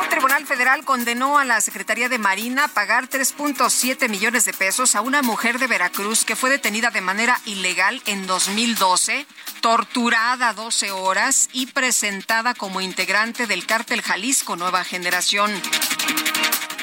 [0.00, 4.94] Un tribunal federal condenó a la Secretaría de Marina a pagar 3.7 millones de pesos
[4.94, 9.26] a una mujer de Veracruz que fue detenida de manera ilegal en 2012,
[9.60, 15.50] torturada 12 horas y presentada como integrante del cártel Jalisco Nueva Generación.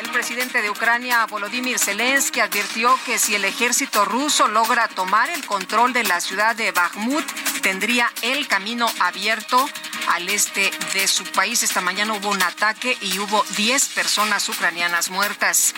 [0.02, 5.46] El presidente de Ucrania, Volodymyr Zelensky, advirtió que si el ejército ruso logra tomar el
[5.46, 7.26] control de la ciudad de Bakhmut,
[7.62, 9.70] tendría el camino abierto
[10.10, 11.64] al este de su país.
[11.64, 15.74] Esta mañana hubo un ataque y hubo 10 personas ucranianas muertas.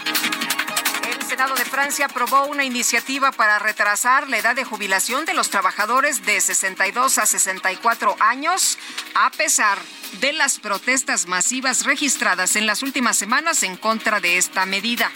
[1.28, 6.26] Senado de Francia aprobó una iniciativa para retrasar la edad de jubilación de los trabajadores
[6.26, 8.78] de 62 a 64 años,
[9.14, 9.78] a pesar
[10.22, 15.12] de las protestas masivas registradas en las últimas semanas en contra de esta medida.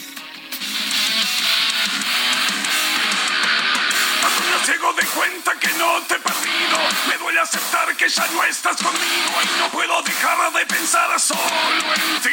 [4.68, 6.78] Llego de cuenta que no te he perdido.
[7.10, 11.94] Me duele aceptar que ya no estás conmigo y no puedo dejar de pensar solo
[11.96, 12.30] en ti.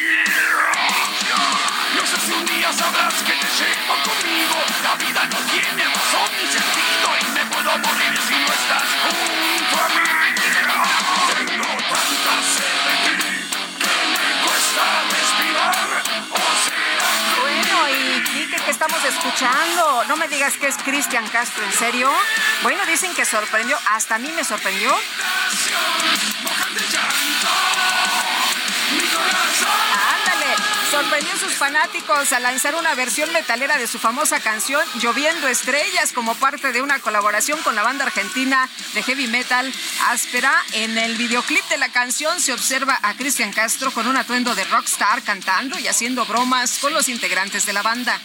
[1.97, 3.58] No sé si un día sabrás que te
[20.39, 22.09] digas que es Cristian Castro, ¿en serio?
[22.63, 24.89] Bueno, dicen que sorprendió, hasta a mí me sorprendió.
[31.09, 36.13] Sorprendió a sus fanáticos al lanzar una versión metalera de su famosa canción Lloviendo Estrellas
[36.13, 39.73] como parte de una colaboración con la banda argentina de heavy metal
[40.09, 40.53] Áspera.
[40.75, 44.65] En el videoclip de la canción se observa a Cristian Castro con un atuendo de
[44.65, 48.21] rockstar cantando y haciendo bromas con los integrantes de la banda.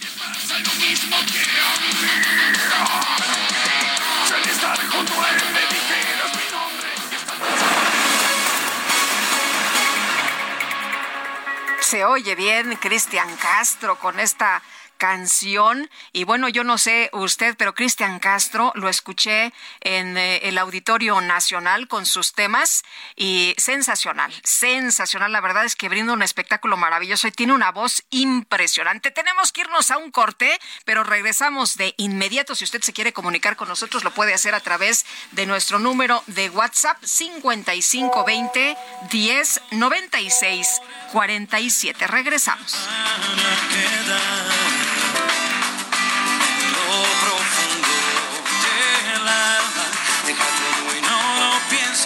[11.94, 14.60] Se oye bien Cristian Castro con esta
[14.96, 20.58] canción y bueno, yo no sé usted, pero Cristian Castro lo escuché en eh, el
[20.58, 22.82] Auditorio Nacional con sus temas
[23.16, 28.04] y sensacional, sensacional, la verdad es que brinda un espectáculo maravilloso y tiene una voz
[28.10, 29.10] impresionante.
[29.10, 32.54] Tenemos que irnos a un corte, pero regresamos de inmediato.
[32.54, 36.22] Si usted se quiere comunicar con nosotros, lo puede hacer a través de nuestro número
[36.26, 38.76] de WhatsApp 5520
[39.10, 40.80] 10 96
[41.12, 42.06] 47.
[42.06, 42.88] Regresamos.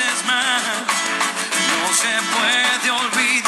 [0.01, 3.48] No se puede olvidar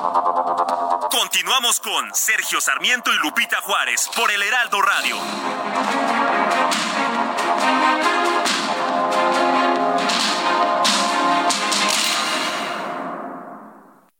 [1.21, 5.15] Continuamos con Sergio Sarmiento y Lupita Juárez por el Heraldo Radio.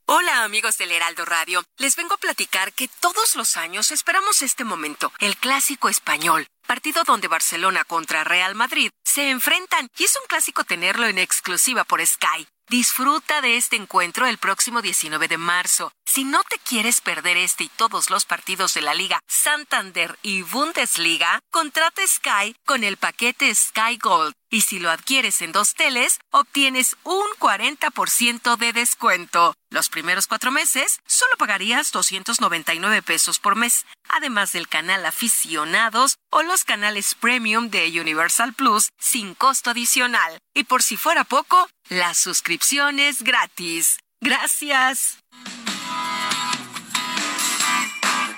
[0.06, 4.64] Hola amigos del Heraldo Radio, les vengo a platicar que todos los años esperamos este
[4.64, 10.26] momento, el clásico español, partido donde Barcelona contra Real Madrid se enfrentan y es un
[10.26, 12.48] clásico tenerlo en exclusiva por Sky.
[12.70, 15.92] Disfruta de este encuentro el próximo 19 de marzo.
[16.06, 20.44] Si no te quieres perder este y todos los partidos de la Liga Santander y
[20.44, 24.34] Bundesliga, contrata Sky con el paquete Sky Gold.
[24.50, 29.54] Y si lo adquieres en dos teles, obtienes un 40% de descuento.
[29.70, 36.44] Los primeros cuatro meses solo pagarías 299 pesos por mes, además del canal aficionados o
[36.44, 40.38] los canales premium de Universal Plus sin costo adicional.
[40.54, 43.98] Y por si fuera poco, la suscripción es gratis.
[44.20, 45.18] Gracias.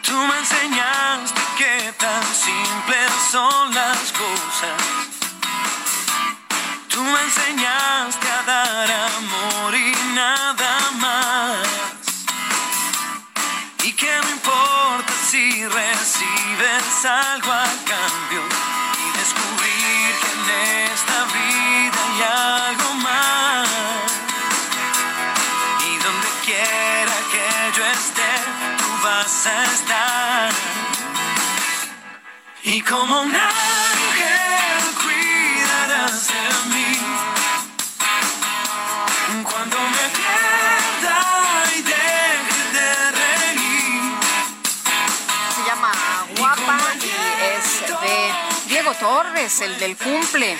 [0.03, 5.13] Tú me enseñaste que tan simples son las cosas.
[6.87, 11.62] Tú me enseñaste a dar amor y nada más.
[13.93, 18.41] Y que no importa si recibes algo a cambio.
[19.03, 22.21] Y descubrir que en esta vida hay
[22.69, 23.69] algo más.
[25.85, 28.31] Y donde quiera que yo esté,
[28.79, 30.51] tú vas a estar.
[32.63, 33.35] Y como un
[49.03, 49.59] Se llama Guapa y es de Diego Torres.
[49.59, 50.57] miércoles, el del cumple.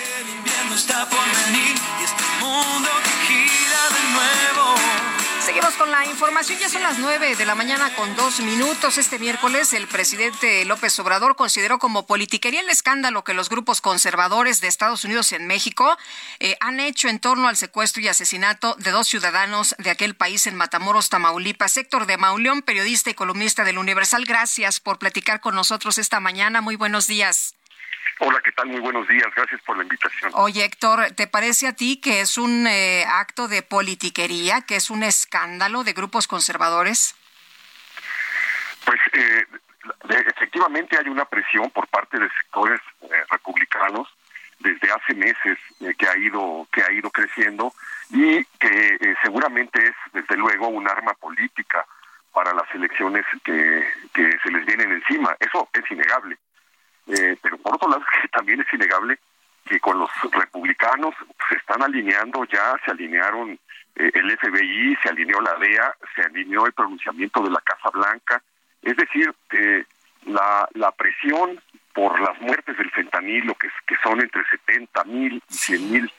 [5.46, 8.98] Seguimos con la información, ya son las nueve de la mañana con dos minutos.
[8.98, 14.62] Este miércoles el presidente López Obrador consideró como politiquería el escándalo que los grupos conservadores
[14.62, 15.98] de Estados Unidos en México
[16.40, 20.48] eh, han hecho en torno al secuestro y asesinato de dos ciudadanos de aquel país
[20.48, 21.78] en Matamoros, Tamaulipas.
[21.78, 26.62] Héctor de Mauleón, periodista y columnista del Universal, gracias por platicar con nosotros esta mañana.
[26.62, 27.56] Muy buenos días.
[28.20, 28.68] Hola, ¿qué tal?
[28.68, 29.28] Muy buenos días.
[29.36, 30.32] Gracias por la invitación.
[30.36, 34.90] Oye, Héctor, ¿te parece a ti que es un eh, acto de politiquería, que es
[34.90, 37.16] un escándalo de grupos conservadores?
[38.86, 39.46] Pues eh,
[40.10, 44.08] efectivamente hay una presión por parte de sectores eh, republicanos
[44.60, 45.58] desde hace meses
[45.98, 47.74] que ha ido que ha ido creciendo
[48.12, 51.86] y que seguramente es desde luego un arma política
[52.32, 55.36] para las elecciones que, que se les vienen encima.
[55.40, 56.38] Eso es innegable.
[57.08, 59.20] Eh, pero por otro lado también es innegable
[59.66, 61.16] que con los republicanos
[61.50, 63.52] se están alineando ya, se alinearon
[63.96, 68.42] eh, el FBI, se alineó la DEA, se alineó el pronunciamiento de la Casa Blanca,
[68.82, 69.86] es decir, que
[70.26, 71.62] la, la presión
[71.94, 76.12] por las muertes del fentanilo, que, que son entre 70 mil y 100 mil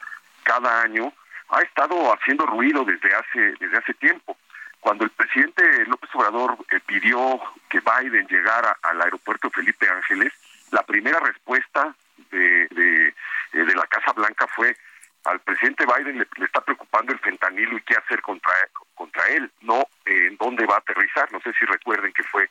[0.42, 1.12] cada año,
[1.48, 4.36] ha estado haciendo ruido desde hace, desde hace tiempo.
[4.80, 10.32] Cuando el presidente López Obrador eh, pidió que Biden llegara al aeropuerto Felipe Ángeles,
[10.74, 11.94] la primera respuesta
[12.30, 13.14] de, de, eh,
[13.52, 14.76] de la Casa Blanca fue
[15.24, 18.52] al presidente Biden le, está preocupando el fentanilo y qué hacer contra,
[18.94, 21.32] contra él, no eh, en dónde va a aterrizar.
[21.32, 22.44] No sé si recuerden que fue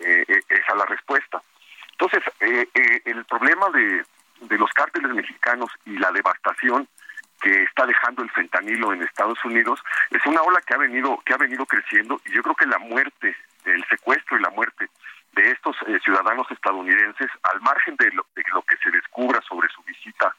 [0.00, 1.42] eh, eh esa la respuesta.
[1.92, 2.68] Entonces, eh,
[3.06, 4.04] el problema de,
[4.40, 6.86] de los cárteles mexicanos y la devastación
[7.40, 11.34] que está dejando el fentanilo en Estados Unidos es una ola que ha venido que
[11.34, 14.88] ha venido creciendo y yo creo que la muerte, el secuestro y la muerte
[15.32, 19.68] de estos eh, ciudadanos estadounidenses, al margen de lo, de lo, que se descubra sobre
[19.68, 20.34] su visita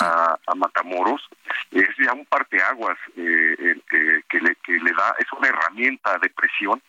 [0.00, 1.22] a, a, Matamoros,
[1.70, 6.30] es ya un parteaguas eh, eh, que, le, que le da, es una herramienta de
[6.30, 6.82] presión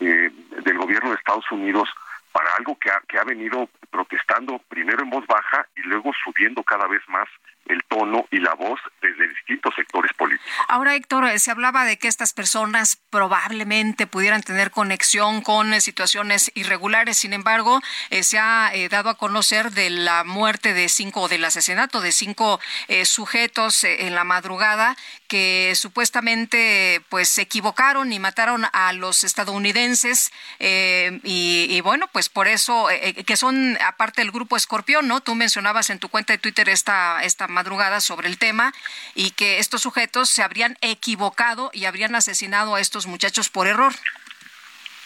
[0.00, 0.30] eh,
[0.64, 1.88] del gobierno de Estados Unidos
[2.32, 6.62] para algo que ha, que ha venido protestando primero en voz baja y luego subiendo
[6.62, 7.28] cada vez más
[7.68, 10.46] el tono y la voz desde distintos sectores políticos.
[10.68, 15.80] Ahora, Héctor, eh, se hablaba de que estas personas probablemente pudieran tener conexión con eh,
[15.80, 17.18] situaciones irregulares.
[17.18, 17.80] Sin embargo,
[18.10, 22.60] eh, se ha dado a conocer de la muerte de cinco, del asesinato de cinco
[22.88, 24.96] eh, sujetos en la madrugada
[25.26, 32.48] que supuestamente pues se equivocaron y mataron a los estadounidenses y, y, bueno, pues por
[32.48, 32.88] eso,
[33.26, 35.20] que son aparte del grupo Escorpión, ¿no?
[35.20, 38.72] Tú mencionabas en tu cuenta de Twitter esta, esta madrugada sobre el tema
[39.16, 43.92] y que estos sujetos se habrían equivocado y habrían asesinado a estos muchachos por error.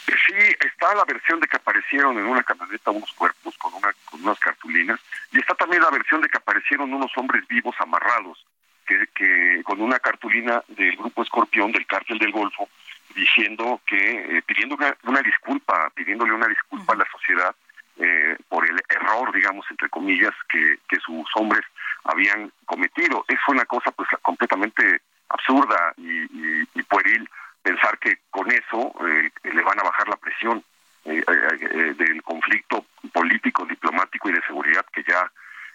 [0.07, 4.23] Sí, está la versión de que aparecieron en una camioneta unos cuerpos con, una, con
[4.23, 5.01] unas cartulinas
[5.33, 8.45] y está también la versión de que aparecieron unos hombres vivos amarrados
[8.87, 12.69] que, que con una cartulina del grupo Escorpión del cártel del Golfo
[13.15, 17.55] diciendo que eh, pidiendo una, una, disculpa, pidiéndole una disculpa a la sociedad
[17.99, 21.63] eh, por el error, digamos, entre comillas, que, que sus hombres
[22.05, 23.25] habían cometido.
[23.29, 27.29] Es una cosa pues completamente absurda y, y, y pueril
[27.63, 30.63] pensar que con eso eh, le van a bajar la presión
[31.05, 35.31] eh, eh, del conflicto político, diplomático y de seguridad que ya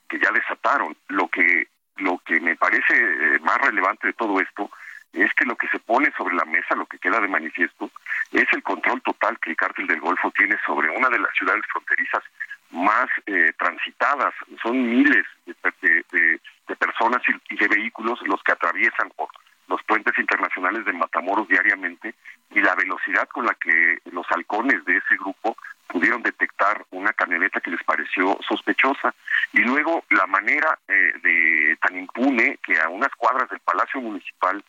[0.07, 0.95] que ya desataron.
[1.09, 1.67] Lo que
[1.97, 4.69] lo que me parece eh, más relevante de todo esto
[5.13, 7.89] es que lo que se pone sobre la mesa, lo que queda de manifiesto,
[8.31, 11.63] es el control total que el cártel del Golfo tiene sobre una de las ciudades
[11.71, 12.23] fronterizas
[12.71, 14.33] más eh, transitadas.
[14.61, 19.29] Son miles de, personas y, y, de vehículos los que atraviesan por
[19.67, 22.15] los puentes internacionales de Matamoros diariamente
[22.51, 25.57] y la velocidad con la que los halcones de ese grupo
[25.87, 29.13] pudieron detectar una camioneta que les pareció sospechosa
[29.53, 34.63] y luego la manera eh, de tan impune que a unas cuadras del Palacio Municipal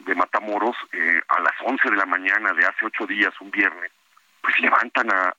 [0.00, 3.90] de Matamoros eh, a las 11 de la mañana de hace ocho días, un viernes,
[4.42, 5.34] pues levantan a,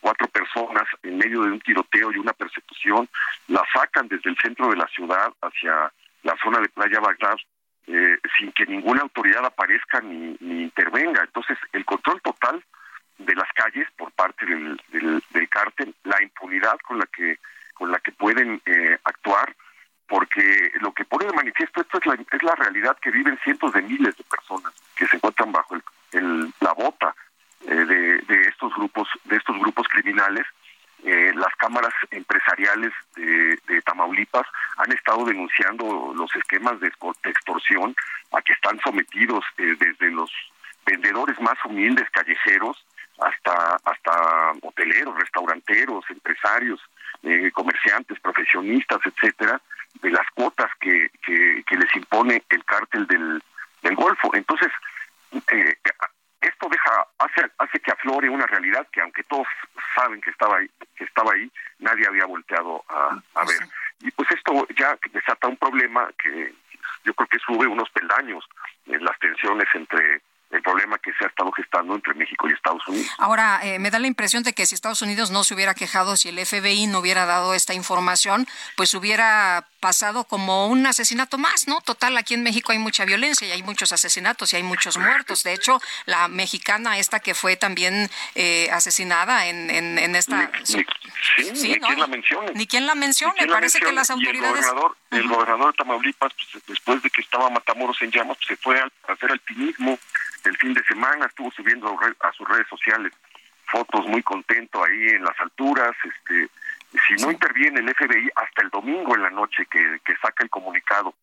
[0.00, 3.08] cuatro personas en medio de un tiroteo y una persecución,
[3.48, 5.92] la sacan desde el centro de la ciudad hacia
[6.22, 7.36] la zona de Playa Bagdad
[7.86, 11.22] eh, sin que ninguna autoridad aparezca ni, intervenga.
[11.22, 12.62] Entonces, el control total
[13.18, 17.38] de las calles por parte del, del, cártel, la impunidad con la que
[17.74, 19.56] con la que pueden eh, actuar,
[20.06, 23.72] porque lo que pone de manifiesto esto es la, es la realidad que viven cientos
[23.72, 25.76] de miles de personas que se encuentran bajo
[26.12, 27.14] el, la bota
[27.60, 30.46] de, de, estos grupos de estos grupos criminales
[31.04, 34.46] eh, las cámaras empresariales de, de, Tamaulipas
[34.76, 36.92] han estado denunciando los esquemas de,
[37.22, 37.94] de extorsión
[38.32, 40.30] a que están sometidos eh, desde los
[40.84, 42.84] vendedores más humildes callejeros
[43.18, 46.80] hasta hasta hoteleros, restauranteros, empresarios,
[47.22, 49.60] eh, comerciantes, profesionistas, etcétera,
[50.02, 53.42] de las cuotas que, que, que les impone el cártel del,
[53.82, 54.34] del Golfo.
[54.34, 54.70] Entonces,
[55.52, 55.76] eh,
[56.40, 59.46] esto deja hace hace que aflore una realidad que aunque todos
[59.94, 63.58] saben que estaba ahí que estaba ahí nadie había volteado a, a ver.
[64.00, 66.54] Y pues esto ya desata un problema que
[67.04, 68.44] yo creo que sube unos peldaños
[68.86, 72.86] en las tensiones entre el problema que se ha estado gestando entre México y Estados
[72.88, 73.08] Unidos.
[73.18, 76.16] Ahora, eh, me da la impresión de que si Estados Unidos no se hubiera quejado,
[76.16, 78.46] si el FBI no hubiera dado esta información,
[78.76, 81.80] pues hubiera pasado como un asesinato más, ¿no?
[81.80, 85.44] Total, aquí en México hay mucha violencia y hay muchos asesinatos y hay muchos muertos.
[85.44, 90.50] De hecho, la mexicana esta que fue también eh, asesinada en, en, esta...
[90.50, 90.84] Ni, sí,
[91.38, 92.52] ni quien la mencione.
[92.54, 93.46] Ni quien la mencione.
[93.46, 94.66] Parece que las autoridades...
[94.66, 98.48] el gobernador, el gobernador de Tamaulipas, pues, después de que estaba Matamoros en llamas, pues,
[98.48, 99.98] se fue a hacer alpinismo
[100.48, 103.12] el fin de semana, estuvo subiendo a sus redes sociales
[103.66, 106.48] fotos muy contento ahí en las alturas, este
[107.06, 110.50] si no interviene el FBI hasta el domingo en la noche que, que saca el
[110.50, 111.14] comunicado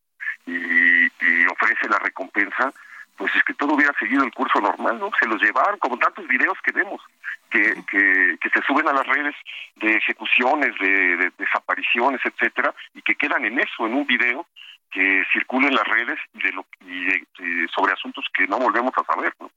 [0.45, 2.71] y, y, ofrece la recompensa,
[3.17, 5.11] pues es que todo hubiera seguido el curso normal, ¿no?
[5.19, 7.01] Se los llevaron, como tantos videos que vemos,
[7.49, 9.35] que, que, que se suben a las redes
[9.75, 14.47] de ejecuciones, de, de desapariciones, etcétera, y que quedan en eso, en un video
[14.91, 19.03] que circula en las redes de lo, y de, sobre asuntos que no volvemos a
[19.03, 19.51] saber, ¿no?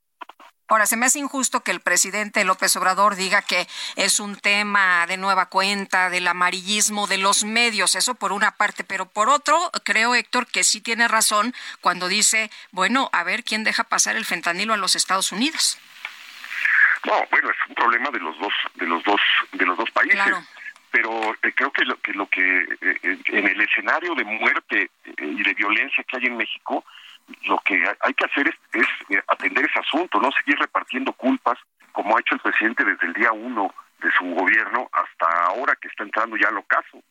[0.70, 3.66] Ahora, se me hace injusto que el presidente López Obrador diga que
[3.96, 8.84] es un tema de nueva cuenta, del amarillismo de los medios, eso por una parte,
[8.84, 13.64] pero por otro, creo, Héctor, que sí tiene razón cuando dice, bueno, a ver quién
[13.64, 15.76] deja pasar el fentanilo a los Estados Unidos.
[17.04, 19.20] No, bueno, es un problema de los dos, de los dos,
[19.50, 20.20] de los dos países.
[20.90, 25.12] Pero eh, creo que lo que, lo que eh, en el escenario de muerte eh,
[25.18, 26.84] y de violencia que hay en México,
[27.44, 31.58] lo que hay que hacer es, es, eh, atender ese asunto, no seguir repartiendo culpas
[31.92, 35.88] como ha hecho el presidente desde el día uno de su gobierno hasta ahora que
[35.88, 37.02] está entrando ya al ocaso.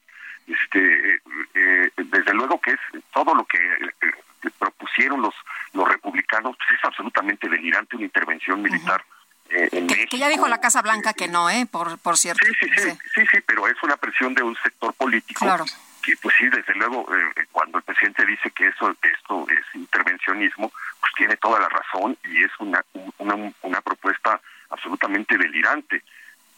[0.47, 1.19] Este, eh,
[1.53, 2.79] eh desde luego que es
[3.13, 5.35] todo lo que, eh, propusieron los
[5.73, 9.03] los republicanos pues es absolutamente delirante una intervención militar.
[9.49, 10.09] Eh, en que, México.
[10.11, 11.67] que, ya dijo la Casa Blanca que no, ¿eh?
[11.69, 12.45] Por, por cierto.
[12.45, 15.65] Sí, sí, sí, sí, sí, sí pero es una presión de un sector político claro
[16.01, 20.71] que pues sí, desde luego, eh, cuando el presidente dice que eso esto es intervencionismo,
[20.99, 22.83] pues tiene toda la razón y es una,
[23.17, 24.39] una, una propuesta
[24.69, 26.03] absolutamente delirante.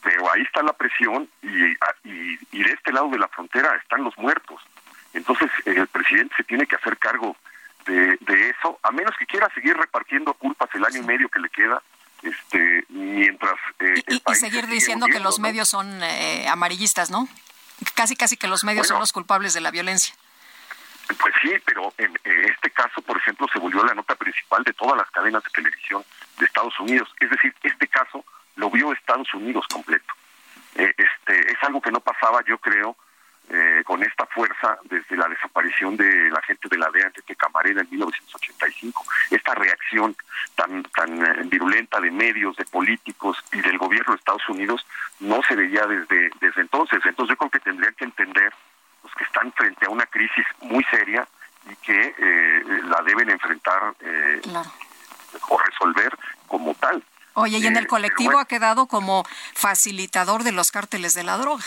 [0.03, 1.65] Pero ahí está la presión y,
[2.03, 4.59] y, y, de este lado de la frontera están los muertos.
[5.13, 7.35] Entonces el presidente se tiene que hacer cargo
[7.85, 11.39] de, de eso, a menos que quiera seguir repartiendo culpas el año y medio que
[11.39, 11.81] le queda,
[12.23, 15.43] este mientras eh, y, y, seguir diciendo que los ¿no?
[15.43, 17.27] medios son eh, amarillistas, ¿no?
[17.95, 20.15] casi casi que los medios bueno, son los culpables de la violencia.
[21.19, 24.73] Pues sí, pero en, en, este caso, por ejemplo, se volvió la nota principal de
[24.73, 26.03] todas las cadenas de televisión
[26.39, 27.09] de Estados Unidos.
[27.19, 28.23] Es decir, este caso
[28.55, 30.13] lo vio Estados Unidos completo.
[30.75, 32.95] Eh, este es algo que no pasaba, yo creo,
[33.53, 37.81] eh, con esta fuerza desde la desaparición de la gente de la DEA Enrique Camarena
[37.81, 39.03] en 1985.
[39.29, 40.15] Esta reacción
[40.55, 44.85] tan tan eh, virulenta de medios, de políticos y del gobierno de Estados Unidos
[45.19, 47.01] no se veía desde desde entonces.
[47.03, 48.53] Entonces yo creo que tendrían que entender
[49.01, 51.27] pues, que están frente a una crisis muy seria
[51.69, 54.71] y que eh, la deben enfrentar eh, claro.
[55.49, 56.17] o resolver
[56.47, 57.03] como tal.
[57.33, 61.37] Oye, y en el colectivo bueno, ha quedado como facilitador de los cárteles de la
[61.37, 61.63] droga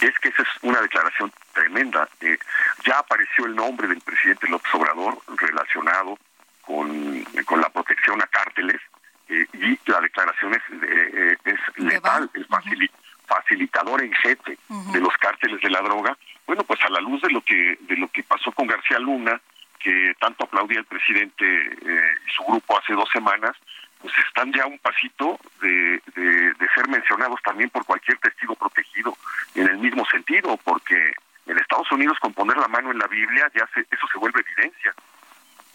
[0.00, 2.08] es que esa es una declaración tremenda.
[2.20, 2.38] Eh,
[2.84, 6.18] ya apareció el nombre del presidente López Obrador relacionado
[6.62, 8.80] con, con la protección a cárteles
[9.28, 12.90] eh, y la declaración es, eh, es letal, es facil,
[13.26, 14.92] facilitador en jefe uh -huh.
[14.92, 16.16] de los cárteles de la droga.
[16.46, 19.40] Bueno, pues a la luz de lo que de lo que pasó con García Luna,
[19.78, 23.56] que tanto aplaudía el presidente y su grupo hace dos semanas,
[24.04, 29.16] pues están ya un pasito de, de, ser mencionados también por cualquier testigo protegido
[29.54, 31.14] en el mismo sentido, porque
[31.46, 34.42] en Estados Unidos con poner la mano en la Biblia ya se, eso se vuelve
[34.42, 34.92] evidencia,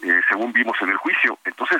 [0.02, 1.40] eh, según vimos en el juicio.
[1.44, 1.78] Entonces,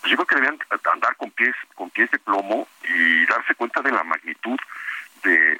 [0.00, 0.60] pues yo creo que deberían
[0.92, 4.58] andar con pies, con pies de plomo y darse cuenta de la magnitud
[5.24, 5.58] de,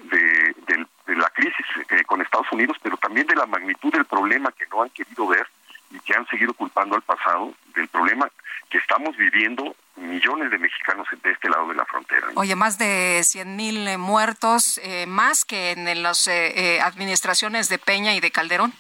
[1.09, 4.69] de la crisis eh, con Estados Unidos, pero también de la magnitud del problema que
[4.69, 5.49] no han querido ver
[5.91, 8.31] y que han seguido culpando al pasado del problema
[8.71, 12.29] que estamos viviendo millones de mexicanos de este lado de la frontera.
[12.35, 17.79] Oye, más de 100 mil eh, muertos, eh, más que en las eh, administraciones de
[17.79, 18.73] Peña y de Calderón.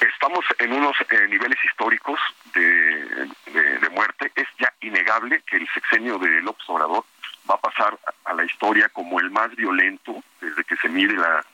[0.00, 2.18] Estamos en unos eh, niveles históricos
[2.52, 4.32] de, de, de, muerte.
[4.34, 7.04] Es ya innegable que el sexenio de López Obrador
[7.48, 11.44] va a pasar a la historia como el más violento desde que se mide la,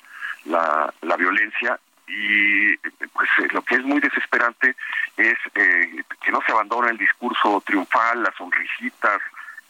[0.47, 1.78] la, la violencia
[2.11, 2.77] y
[3.12, 4.74] pues eh, lo que es muy desesperante
[5.16, 9.20] es eh, que no se abandona el discurso triunfal, las sonrisitas,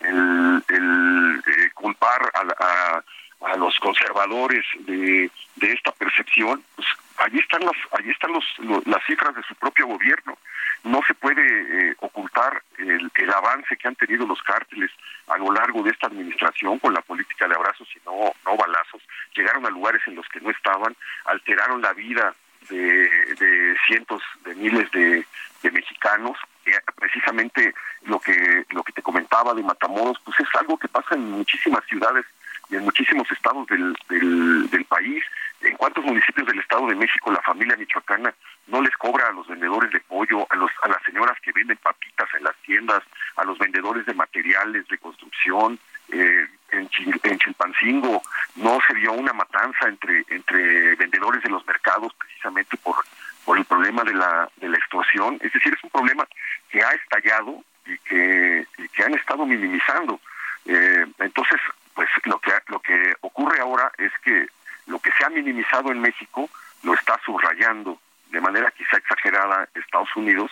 [0.00, 3.02] el, el eh, culpar a,
[3.46, 6.86] a, los conservadores de, de esta percepción, pues
[7.18, 8.44] allí están las allí están los,
[8.86, 10.38] las cifras de su propio gobierno
[10.84, 14.90] no se puede eh, ocultar el, el, avance que han tenido los cárteles
[15.28, 19.02] a lo largo de esta administración con la política de abrazos y no, no balazos.
[19.34, 20.96] Llegaron a lugares en los que no estaban,
[21.26, 22.34] alteraron la vida
[22.68, 23.08] de,
[23.38, 25.24] de cientos de miles de,
[25.70, 26.38] mexicanos.
[26.66, 31.14] Eh, precisamente lo que lo que te comentaba de Matamoros, pues es algo que pasa
[31.14, 32.24] en muchísimas ciudades
[32.68, 35.22] y en muchísimos estados del, del país.
[35.62, 38.34] ¿En cuántos municipios del Estado de México la familia michoacana
[38.66, 41.76] no les cobra a los vendedores de pollo, a, los, a las señoras que venden
[41.78, 43.02] papitas en las tiendas,
[43.36, 45.78] a los vendedores de materiales de construcción?
[46.08, 46.88] Eh, en,
[47.22, 48.22] en Chilpancingo
[48.56, 52.96] no se vio una matanza entre, entre vendedores de los mercados precisamente por,
[53.44, 55.38] por el problema de la, de la extorsión.
[55.40, 56.26] Es decir, es un problema
[56.70, 60.20] que ha estallado y que, y que han estado minimizando.
[60.66, 61.60] Eh, entonces,
[61.94, 64.46] pues lo que, lo que ocurre ahora es que
[64.90, 66.50] lo que se ha minimizado en México
[66.82, 67.98] lo está subrayando
[68.30, 70.50] de manera quizá exagerada Estados Unidos,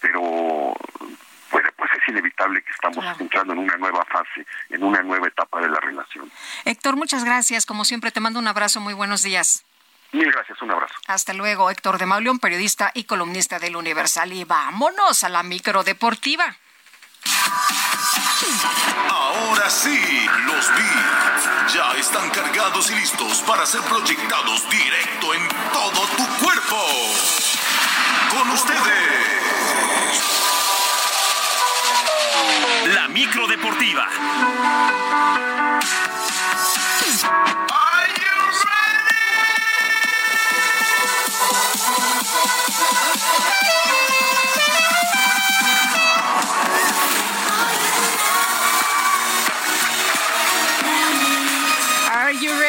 [0.00, 0.74] pero
[1.50, 5.60] pues, pues es inevitable que estamos entrando en una nueva fase, en una nueva etapa
[5.60, 6.30] de la relación.
[6.64, 7.66] Héctor, muchas gracias.
[7.66, 8.80] Como siempre, te mando un abrazo.
[8.80, 9.64] Muy buenos días.
[10.12, 10.94] Mil gracias, un abrazo.
[11.06, 14.32] Hasta luego, Héctor de Mauleón, periodista y columnista del Universal.
[14.32, 16.56] Y vámonos a la micro deportiva.
[19.10, 21.74] Ahora sí, los vi.
[21.74, 26.76] ya están cargados y listos para ser proyectados directo en todo tu cuerpo.
[28.30, 29.20] Con ustedes.
[32.94, 34.08] La micro deportiva.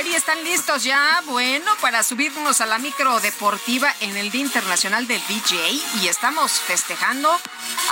[0.04, 1.22] ¿Están listos ya?
[1.26, 6.54] Bueno, para subirnos a la micro deportiva en el Día Internacional del DJ y estamos
[6.60, 7.40] festejando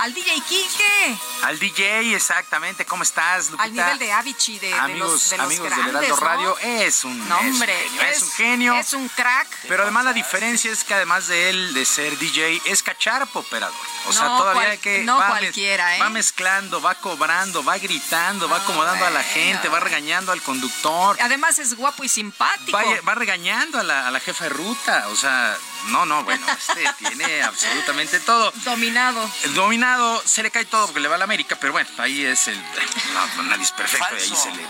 [0.00, 1.16] al DJ Quique.
[1.44, 2.84] Al DJ, exactamente.
[2.84, 3.62] ¿Cómo estás, Lupita?
[3.64, 6.26] Al nivel de Avicii, de, amigos, los, de los amigos grandes, del Heraldo ¿no?
[6.26, 6.58] Radio.
[6.58, 8.74] Es un, No, hombre, es, un genio, es, es- un genio.
[8.74, 9.48] es un crack.
[9.68, 13.74] Pero además la diferencia es que además de él, de ser DJ, es cacharpo operador.
[14.08, 14.98] O sea, No todavía cual- hay que...
[15.04, 16.00] no va cualquiera, ¿eh?
[16.00, 21.16] Va mezclando, va cobrando, va gritando, va acomodando a la gente, va regañando al conductor.
[21.20, 22.76] Además es guapo y simpático.
[22.76, 25.56] Va, va regañando a la, a la jefa de ruta, o sea,
[25.88, 28.52] no, no, bueno, este tiene absolutamente todo.
[28.64, 29.30] Dominado.
[29.44, 32.24] El dominado, se le cae todo porque le va a la América, pero bueno, ahí
[32.24, 32.56] es el...
[32.56, 34.66] No, nadie es perfecto, y ahí se le,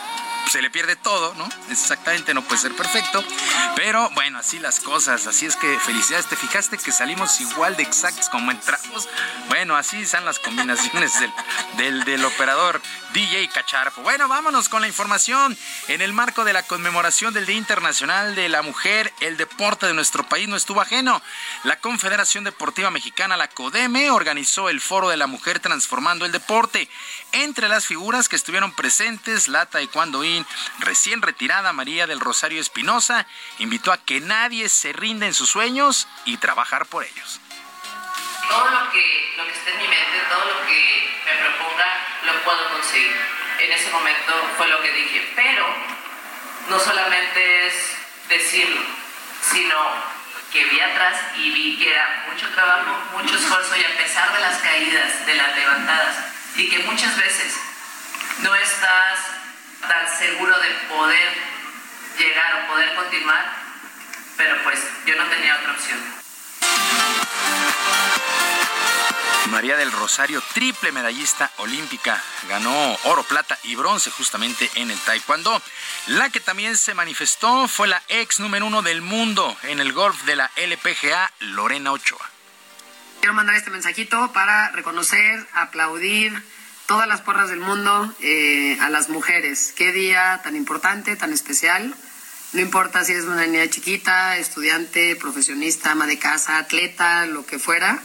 [0.50, 1.48] se le pierde todo, ¿no?
[1.70, 3.24] Exactamente, no puede ser perfecto,
[3.76, 7.82] pero bueno, así las cosas, así es que felicidades, te fijaste que salimos igual de
[7.82, 9.08] exactos como entramos.
[9.48, 11.32] Bueno, así son las combinaciones del,
[11.76, 12.80] del, del operador
[13.12, 14.02] DJ Cacharpo.
[14.02, 15.56] Bueno, vámonos con la información.
[15.88, 19.94] En el marco de la conmemoración del Día Internacional de la Mujer, el deporte de
[19.94, 21.20] nuestro país no estuvo ajeno.
[21.64, 26.88] La Confederación Deportiva Mexicana, la CODEME, organizó el Foro de la Mujer Transformando el Deporte.
[27.32, 30.46] Entre las figuras que estuvieron presentes, la taekwondoín
[30.78, 33.26] recién retirada María del Rosario Espinosa
[33.58, 37.40] invitó a que nadie se rinda en sus sueños y trabajar por ellos.
[38.50, 41.86] Todo lo que, lo que esté en mi mente, todo lo que me proponga,
[42.26, 43.16] lo puedo conseguir.
[43.60, 45.64] En ese momento fue lo que dije, pero
[46.68, 47.96] no solamente es
[48.28, 48.80] decirlo,
[49.40, 49.76] sino
[50.52, 54.40] que vi atrás y vi que era mucho trabajo, mucho esfuerzo y a pesar de
[54.40, 56.16] las caídas, de las levantadas,
[56.56, 57.56] y que muchas veces
[58.38, 59.18] no estás
[59.86, 61.38] tan seguro de poder
[62.18, 63.44] llegar o poder continuar,
[64.36, 66.19] pero pues yo no tenía otra opción.
[69.50, 75.60] María del Rosario, triple medallista olímpica, ganó oro, plata y bronce justamente en el taekwondo.
[76.06, 80.22] La que también se manifestó fue la ex número uno del mundo en el golf
[80.24, 82.30] de la LPGA, Lorena Ochoa.
[83.20, 86.42] Quiero mandar este mensajito para reconocer, aplaudir
[86.86, 89.74] todas las porras del mundo eh, a las mujeres.
[89.76, 91.94] Qué día tan importante, tan especial.
[92.52, 97.60] No importa si eres una niña chiquita, estudiante, profesionista, ama de casa, atleta, lo que
[97.60, 98.02] fuera.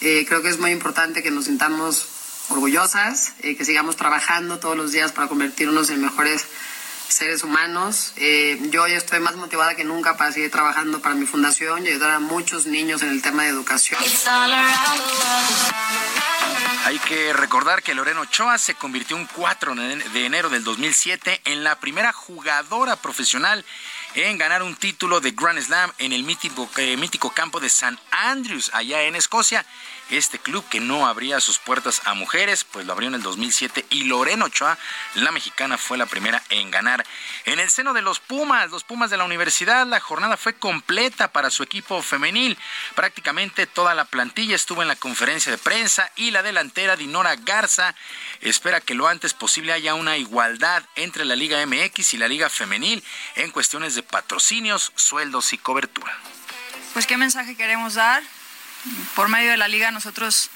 [0.00, 2.08] Eh, creo que es muy importante que nos sintamos
[2.48, 6.44] orgullosas, eh, que sigamos trabajando todos los días para convertirnos en mejores
[7.14, 8.12] seres humanos.
[8.16, 11.90] Eh, yo hoy estoy más motivada que nunca para seguir trabajando para mi fundación y
[11.90, 14.00] ayudar a muchos niños en el tema de educación.
[16.84, 21.62] Hay que recordar que Lorena Ochoa se convirtió un 4 de enero del 2007 en
[21.62, 23.64] la primera jugadora profesional
[24.14, 27.96] en ganar un título de Grand Slam en el mítico, eh, mítico campo de St.
[28.10, 29.64] Andrews, allá en Escocia.
[30.10, 33.86] Este club que no abría sus puertas a mujeres, pues lo abrió en el 2007
[33.88, 34.78] y Lorena Ochoa,
[35.14, 37.06] la mexicana, fue la primera en ganar.
[37.46, 41.32] En el seno de los Pumas, los Pumas de la universidad, la jornada fue completa
[41.32, 42.58] para su equipo femenil.
[42.94, 47.94] Prácticamente toda la plantilla estuvo en la conferencia de prensa y la delantera Dinora Garza
[48.40, 52.50] espera que lo antes posible haya una igualdad entre la Liga MX y la Liga
[52.50, 53.02] Femenil
[53.36, 56.14] en cuestiones de patrocinios, sueldos y cobertura.
[56.92, 58.22] Pues qué mensaje queremos dar
[59.14, 60.50] por medio de la liga nosotros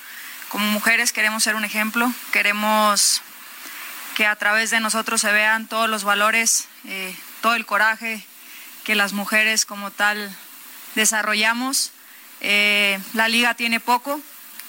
[0.48, 3.22] como mujeres queremos ser un ejemplo, queremos
[4.16, 8.24] que a través de nosotros se vean todos los valores, eh, todo el coraje
[8.84, 10.34] que las mujeres como tal
[10.94, 11.92] desarrollamos.
[12.40, 14.20] Eh, la liga tiene poco,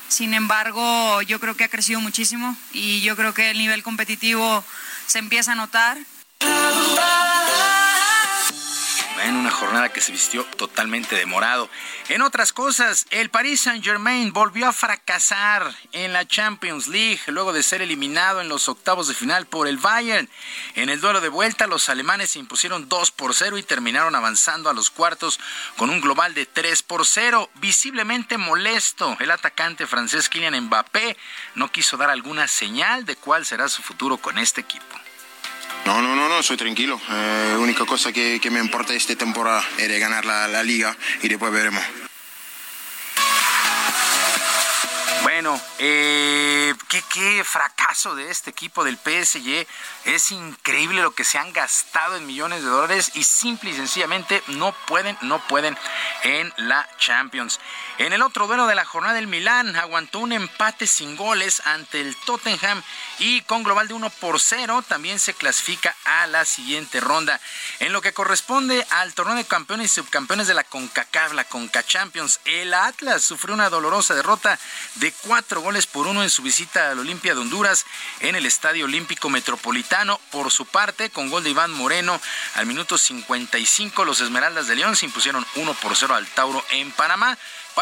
[0.07, 4.63] sin embargo yo creo que ha crecido muchísimo y yo creo que el nivel competitivo
[5.07, 5.97] se empieza a notar
[9.23, 11.69] en una jornada que se vistió totalmente de morado.
[12.09, 17.63] En otras cosas, el Paris Saint-Germain volvió a fracasar en la Champions League luego de
[17.63, 20.29] ser eliminado en los octavos de final por el Bayern.
[20.75, 24.69] En el duelo de vuelta, los alemanes se impusieron 2 por 0 y terminaron avanzando
[24.69, 25.39] a los cuartos
[25.77, 27.49] con un global de 3 por 0.
[27.55, 31.17] Visiblemente molesto, el atacante francés Kylian Mbappé
[31.55, 35.08] no quiso dar alguna señal de cuál será su futuro con este equipo.
[35.85, 36.99] No, no, no, no, soy tranquilo.
[37.09, 41.27] La eh, única cosa que, me importa esta temporada es ganar la, la liga y
[41.27, 41.83] después veremos.
[45.41, 46.99] Bueno, eh, ¿qué,
[47.43, 49.65] fracaso de este equipo del PSG.
[50.05, 54.43] Es increíble lo que se han gastado en millones de dólares y simple y sencillamente
[54.47, 55.77] no pueden, no pueden
[56.23, 57.59] en la Champions.
[57.97, 61.99] En el otro duelo de la jornada del Milán aguantó un empate sin goles ante
[62.01, 62.81] el Tottenham
[63.19, 67.39] y con global de 1 por 0 también se clasifica a la siguiente ronda.
[67.79, 71.83] En lo que corresponde al torneo de campeones y subcampeones de la CONCACAF, la CONCA
[71.83, 74.57] Champions, el Atlas sufrió una dolorosa derrota
[74.95, 77.85] de cuatro goles por uno en su visita al Olimpia de Honduras
[78.19, 80.19] en el Estadio Olímpico Metropolitano.
[80.31, 82.19] Por su parte, con gol de Iván Moreno
[82.55, 86.91] al minuto 55, los Esmeraldas de León se impusieron 1 por 0 al Tauro en
[86.93, 87.37] Panamá.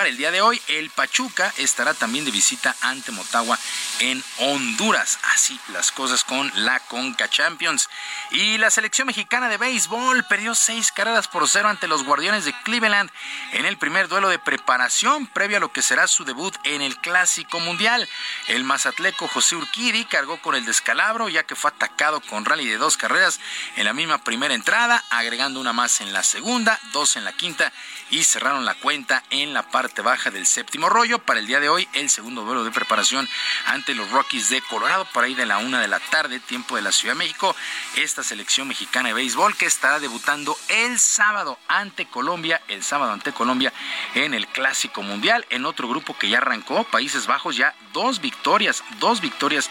[0.06, 3.58] El día de hoy, el Pachuca estará también de visita ante Motagua
[4.00, 5.18] en Honduras.
[5.34, 7.90] Así las cosas con la Conca Champions.
[8.32, 12.54] Y la selección mexicana de béisbol perdió seis carreras por cero ante los Guardianes de
[12.64, 13.10] Cleveland
[13.54, 16.98] en el primer duelo de preparación previo a lo que será su debut en el
[16.98, 18.08] Clásico Mundial.
[18.48, 22.78] El mazatleco José Urquidi cargó con el descalabro ya que fue atacado con rally de
[22.78, 23.40] dos carreras
[23.76, 27.74] en la misma primera entrada, agregando una más en la segunda, dos en la quinta
[28.10, 31.20] y cerraron la cuenta en la parte baja del séptimo rollo.
[31.20, 33.28] Para el día de hoy, el segundo duelo de preparación
[33.66, 36.82] ante los Rockies de Colorado, por ahí de la una de la tarde, tiempo de
[36.82, 37.56] la Ciudad de México.
[37.96, 43.34] Esta selección mexicana de béisbol que estará debutando el sábado ante Colombia, el sábado ante
[43.34, 43.74] Colombia
[44.14, 48.84] en el Clásico Mundial, en otro grupo que ya arrancó, Países Bajos, ya dos victorias,
[49.00, 49.70] dos victorias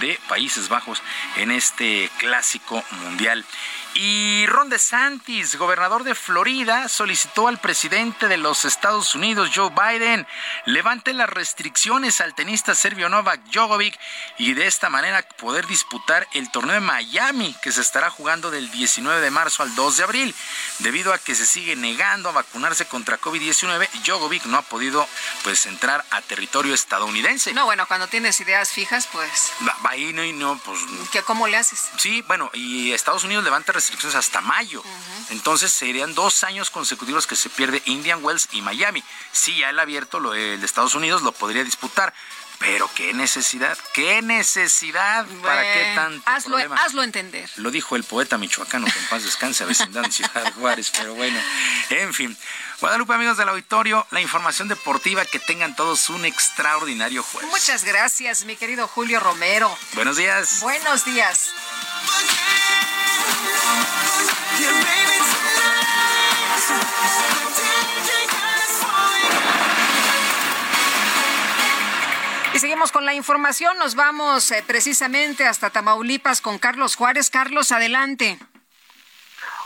[0.00, 1.02] de Países Bajos
[1.36, 3.44] en este Clásico Mundial.
[3.94, 10.26] Y Ron DeSantis, gobernador de Florida, solicitó al presidente de los Estados Unidos, Joe Biden,
[10.66, 13.98] levante las restricciones al tenista serbio Novak Djokovic
[14.38, 18.70] y de esta manera poder disputar el torneo de Miami que se estará jugando del
[18.70, 20.34] 19 de marzo al 2 de abril.
[20.78, 25.08] Debido a que se sigue negando a vacunarse contra COVID-19, Djokovic no ha podido
[25.42, 27.52] pues entrar a territorio estadounidense.
[27.52, 29.52] No, bueno, cuando tienes ideas fijas, pues...
[29.66, 30.78] Va, ahí no, y no, pues...
[31.10, 31.90] ¿Qué, ¿Cómo le haces?
[31.96, 34.82] Sí, bueno, y Estados Unidos levanta restricciones hasta mayo.
[35.30, 39.02] Entonces serían dos años consecutivos que se pierde Indian Wells y Miami.
[39.32, 42.12] Sí, ya el abierto, lo, el de Estados Unidos, lo podría disputar.
[42.58, 46.74] Pero qué necesidad, qué necesidad, ¿para qué tanto hazlo, problema?
[46.82, 47.48] hazlo entender.
[47.54, 51.38] Lo dijo el poeta michoacano, que en paz descanse, vecindad en Ciudad Juárez, pero bueno,
[51.90, 52.36] en fin.
[52.80, 57.48] Guadalupe, amigos del auditorio, la información deportiva, que tengan todos un extraordinario jueves.
[57.48, 59.76] Muchas gracias, mi querido Julio Romero.
[59.94, 60.58] Buenos días.
[60.60, 61.50] Buenos días.
[72.54, 73.78] Y seguimos con la información.
[73.78, 77.30] Nos vamos eh, precisamente hasta Tamaulipas con Carlos Juárez.
[77.30, 78.36] Carlos, adelante.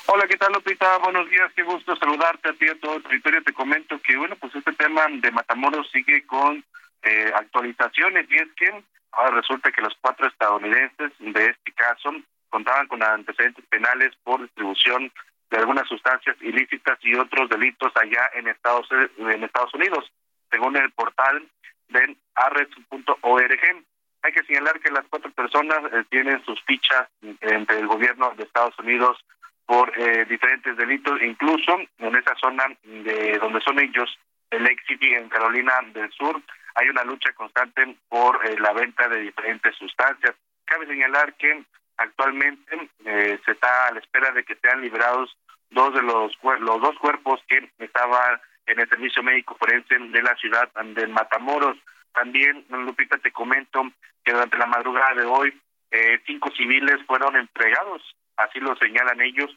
[0.06, 0.98] Hola, ¿qué tal, Lupita?
[0.98, 3.42] Buenos días, qué gusto saludarte a ti a todo el territorio.
[3.44, 6.62] Te comento que, bueno, pues este tema de Matamoros sigue con
[7.02, 12.10] eh, actualizaciones y es que ahora resulta que los cuatro estadounidenses de este caso
[12.52, 15.10] contaban con antecedentes penales por distribución
[15.50, 18.86] de algunas sustancias ilícitas y otros delitos allá en Estados,
[19.18, 20.12] en Estados Unidos,
[20.50, 21.48] según el portal
[21.88, 23.84] de arrest.org.
[24.22, 27.08] Hay que señalar que las cuatro personas eh, tienen sus fichas
[27.40, 29.18] entre el gobierno de Estados Unidos
[29.66, 34.18] por eh, diferentes delitos, incluso en esa zona de donde son ellos,
[34.50, 36.40] el City en Carolina del Sur,
[36.74, 40.34] hay una lucha constante por eh, la venta de diferentes sustancias.
[40.64, 41.64] Cabe señalar que
[42.02, 45.36] actualmente eh, se está a la espera de que sean liberados
[45.70, 50.34] dos de los, los dos cuerpos que estaban en el servicio médico forense de la
[50.36, 51.76] ciudad de Matamoros.
[52.12, 53.82] También, Lupita, te comento
[54.24, 55.60] que durante la madrugada de hoy,
[55.90, 58.02] eh, cinco civiles fueron entregados,
[58.36, 59.50] así lo señalan ellos,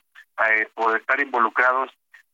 [0.50, 1.92] eh, por estar involucrados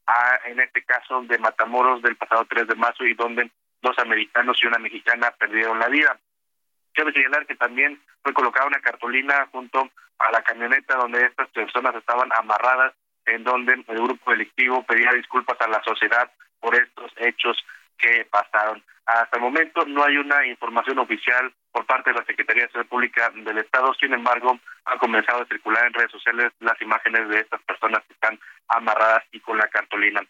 [0.08, 3.52] a, en este caso de Matamoros del pasado 3 de marzo y donde
[3.82, 6.20] dos americanos y una mexicana perdieron la vida.
[7.02, 11.96] Quiero señalar que también fue colocada una cartulina junto a la camioneta donde estas personas
[11.96, 12.94] estaban amarradas,
[13.26, 16.30] en donde el grupo delictivo pedía disculpas a la sociedad
[16.60, 17.58] por estos hechos
[17.98, 18.84] que pasaron.
[19.08, 22.86] Hasta el momento no hay una información oficial por parte de la Secretaría de Salud
[22.86, 27.40] Pública del Estado, sin embargo, han comenzado a circular en redes sociales las imágenes de
[27.40, 30.22] estas personas que están amarradas y con la cartolina.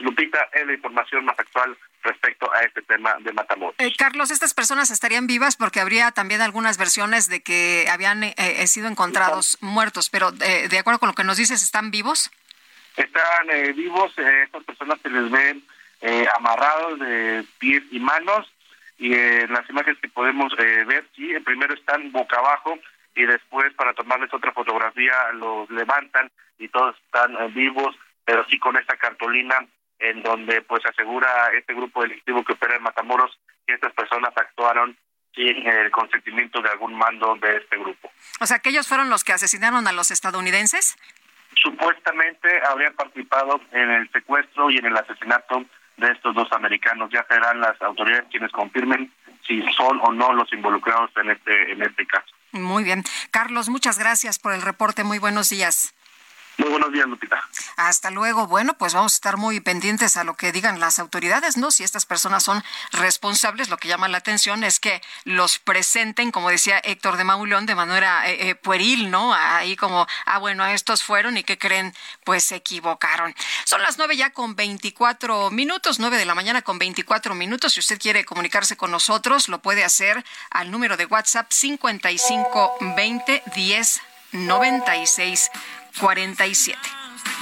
[0.00, 3.74] Lupita, es la información más actual respecto a este tema de Matamoros.
[3.78, 5.56] Eh, Carlos, ¿estas personas estarían vivas?
[5.56, 10.78] Porque habría también algunas versiones de que habían eh, eh, sido encontrados muertos, pero de
[10.78, 12.30] acuerdo con lo que nos dices, ¿están vivos?
[12.96, 15.62] Están vivos, estas personas se les ven
[16.36, 18.50] amarrados de pies y manos,
[18.98, 22.78] y en las imágenes que podemos ver, sí, primero están boca abajo
[23.14, 28.76] y después para tomarles otra fotografía los levantan y todos están vivos, pero sí con
[28.76, 29.66] esta cartulina
[30.00, 34.96] en donde pues asegura este grupo delictivo que opera en Matamoros que estas personas actuaron
[35.34, 38.10] sin el consentimiento de algún mando de este grupo.
[38.40, 40.96] O sea, que ellos fueron los que asesinaron a los estadounidenses.
[41.54, 45.64] Supuestamente habrían participado en el secuestro y en el asesinato
[45.98, 47.10] de estos dos americanos.
[47.12, 49.12] Ya serán las autoridades quienes confirmen
[49.46, 52.34] si son o no los involucrados en este en este caso.
[52.52, 53.04] Muy bien.
[53.30, 55.04] Carlos, muchas gracias por el reporte.
[55.04, 55.94] Muy buenos días.
[56.60, 57.42] Muy buenos días, Lupita.
[57.76, 58.46] Hasta luego.
[58.46, 61.70] Bueno, pues vamos a estar muy pendientes a lo que digan las autoridades, ¿no?
[61.70, 62.62] Si estas personas son
[62.92, 67.64] responsables, lo que llama la atención es que los presenten, como decía Héctor de Maulón,
[67.64, 69.32] de manera eh, eh, pueril, ¿no?
[69.32, 73.34] Ahí como, ah, bueno, estos fueron y que creen, pues se equivocaron.
[73.64, 77.72] Son las nueve ya con 24 minutos, nueve de la mañana con 24 minutos.
[77.72, 83.44] Si usted quiere comunicarse con nosotros, lo puede hacer al número de WhatsApp 55 20
[83.54, 85.50] 10 96
[85.98, 86.78] 47.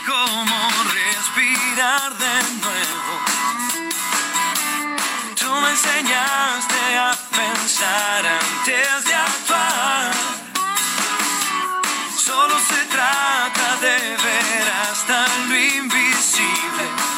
[0.07, 3.12] Cómo respirar de nuevo.
[5.39, 10.12] Tú me enseñaste a pensar antes de actuar.
[12.16, 17.18] Solo se trata de ver hasta lo invisible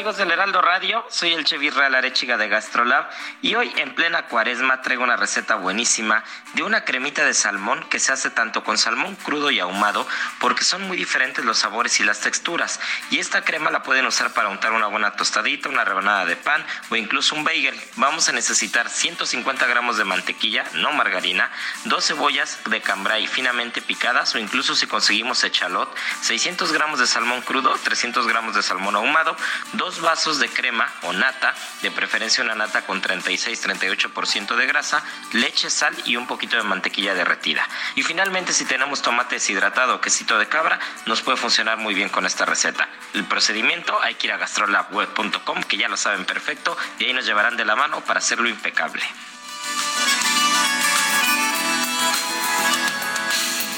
[0.00, 3.10] Amigos del Heraldo Radio, soy el chef Israel Arechiga de Gastrolab
[3.42, 6.24] y hoy en plena cuaresma traigo una receta buenísima
[6.54, 10.08] de una cremita de salmón que se hace tanto con salmón crudo y ahumado
[10.38, 14.32] porque son muy diferentes los sabores y las texturas y esta crema la pueden usar
[14.32, 17.78] para untar una buena tostadita, una rebanada de pan o incluso un bagel.
[17.96, 21.50] Vamos a necesitar 150 gramos de mantequilla, no margarina,
[21.84, 27.42] dos cebollas de cambray finamente picadas o incluso si conseguimos echalot, 600 gramos de salmón
[27.42, 29.36] crudo, 300 gramos de salmón ahumado,
[29.74, 35.02] dos vasos de crema o nata, de preferencia una nata con 36-38% de grasa,
[35.32, 37.66] leche, sal y un poquito de mantequilla derretida.
[37.96, 42.08] Y finalmente, si tenemos tomate deshidratado o quesito de cabra, nos puede funcionar muy bien
[42.08, 42.88] con esta receta.
[43.14, 47.26] El procedimiento hay que ir a gastrolabweb.com, que ya lo saben perfecto, y ahí nos
[47.26, 49.02] llevarán de la mano para hacerlo impecable.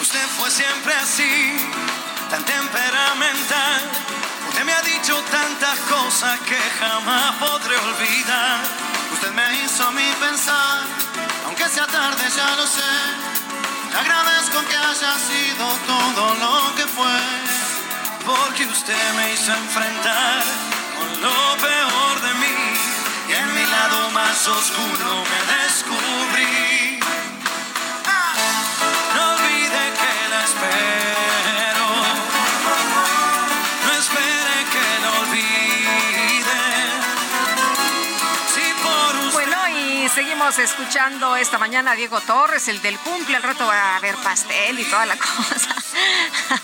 [0.01, 1.57] Usted fue siempre así,
[2.29, 4.22] tan temperamental
[4.65, 8.61] Me ha dicho tantas cosas que jamás podré olvidar.
[9.13, 10.85] Usted me hizo a mí pensar,
[11.47, 12.93] aunque sea tarde ya lo sé.
[13.91, 17.19] Le agradezco que haya sido todo lo que fue,
[18.25, 20.43] porque usted me hizo enfrentar
[20.97, 22.57] con lo peor de mí
[23.31, 26.92] y en mi lado más oscuro me descubrí.
[40.59, 43.37] Escuchando esta mañana a Diego Torres, el del cumple.
[43.37, 45.75] Al rato va a haber pastel y toda la cosa.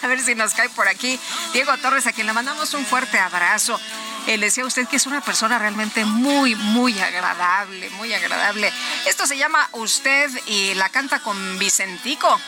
[0.02, 1.18] A ver si nos cae por aquí.
[1.52, 3.80] Diego Torres, a quien le mandamos un fuerte abrazo.
[4.26, 8.72] Eh, le decía usted que es una persona realmente muy, muy agradable, muy agradable.
[9.06, 12.38] Esto se llama Usted y la canta con Vicentico.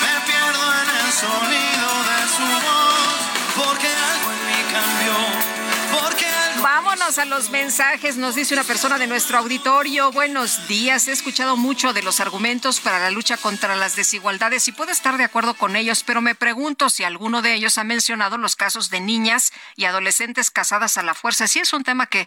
[0.00, 3.18] me pierdo en el sonido de su voz,
[3.56, 6.26] porque algo en mí cambió, porque
[6.62, 10.10] Vámonos a los mensajes, nos dice una persona de nuestro auditorio.
[10.10, 14.72] Buenos días, he escuchado mucho de los argumentos para la lucha contra las desigualdades y
[14.72, 18.38] puedo estar de acuerdo con ellos, pero me pregunto si alguno de ellos ha mencionado
[18.38, 21.46] los casos de niñas y adolescentes casadas a la fuerza.
[21.46, 22.26] Sí es un tema que,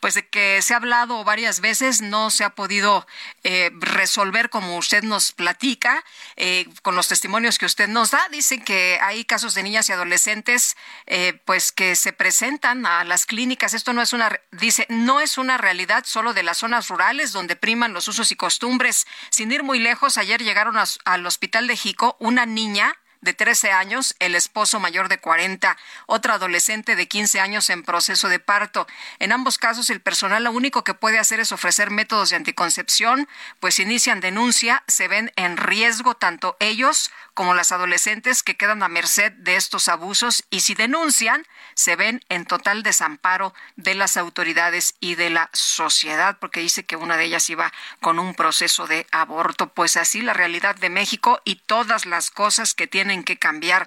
[0.00, 3.06] pues, de que se ha hablado varias veces, no se ha podido
[3.44, 6.04] eh, resolver como usted nos platica,
[6.36, 8.28] eh, con los testimonios que usted nos da.
[8.30, 10.76] Dicen que hay casos de niñas y adolescentes,
[11.06, 13.67] eh, pues, que se presentan a las clínicas.
[13.74, 17.56] Esto no es una, dice, no es una realidad solo de las zonas rurales donde
[17.56, 19.06] priman los usos y costumbres.
[19.30, 24.14] Sin ir muy lejos, ayer llegaron al hospital de Jico una niña de 13 años,
[24.20, 25.76] el esposo mayor de 40,
[26.06, 28.86] otra adolescente de 15 años en proceso de parto.
[29.18, 33.28] En ambos casos, el personal lo único que puede hacer es ofrecer métodos de anticoncepción,
[33.60, 38.88] pues inician denuncia, se ven en riesgo tanto ellos como las adolescentes que quedan a
[38.88, 41.46] merced de estos abusos y si denuncian,
[41.78, 46.96] se ven en total desamparo de las autoridades y de la sociedad, porque dice que
[46.96, 49.68] una de ellas iba con un proceso de aborto.
[49.68, 53.86] Pues así la realidad de México y todas las cosas que tienen que cambiar.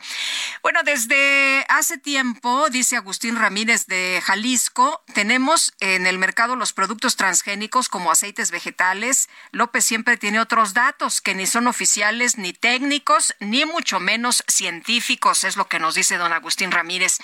[0.63, 7.18] Bueno, desde hace tiempo, dice Agustín Ramírez de Jalisco, tenemos en el mercado los productos
[7.18, 9.27] transgénicos como aceites vegetales.
[9.51, 15.43] López siempre tiene otros datos que ni son oficiales ni técnicos, ni mucho menos científicos,
[15.43, 17.19] es lo que nos dice don Agustín Ramírez.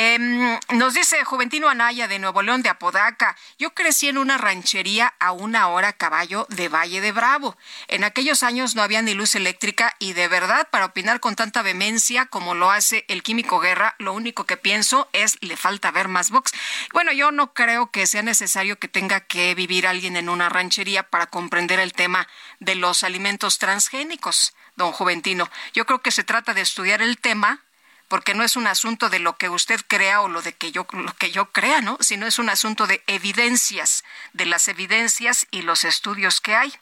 [0.00, 5.12] Em, nos dice Juventino Anaya de Nuevo León de Apodaca, yo crecí en una ranchería
[5.18, 7.56] a una hora a caballo de Valle de Bravo.
[7.88, 11.62] En aquellos años no había ni luz eléctrica y de verdad para opinar con tanta
[11.62, 16.06] vehemencia como lo hace el químico Guerra, lo único que pienso es le falta ver
[16.06, 16.52] más box.
[16.92, 21.02] Bueno, yo no creo que sea necesario que tenga que vivir alguien en una ranchería
[21.10, 22.28] para comprender el tema
[22.60, 25.50] de los alimentos transgénicos, don Juventino.
[25.74, 27.64] Yo creo que se trata de estudiar el tema
[28.08, 30.86] porque no es un asunto de lo que usted crea o lo de que yo
[30.92, 31.98] lo que yo crea, ¿no?
[32.00, 36.74] Sino es un asunto de evidencias, de las evidencias y los estudios que hay.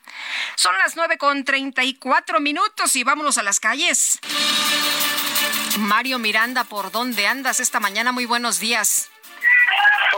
[0.55, 4.19] Son las nueve con treinta y cuatro minutos y vámonos a las calles.
[5.79, 8.13] Mario Miranda, ¿por dónde andas esta mañana?
[8.13, 9.11] Muy buenos días.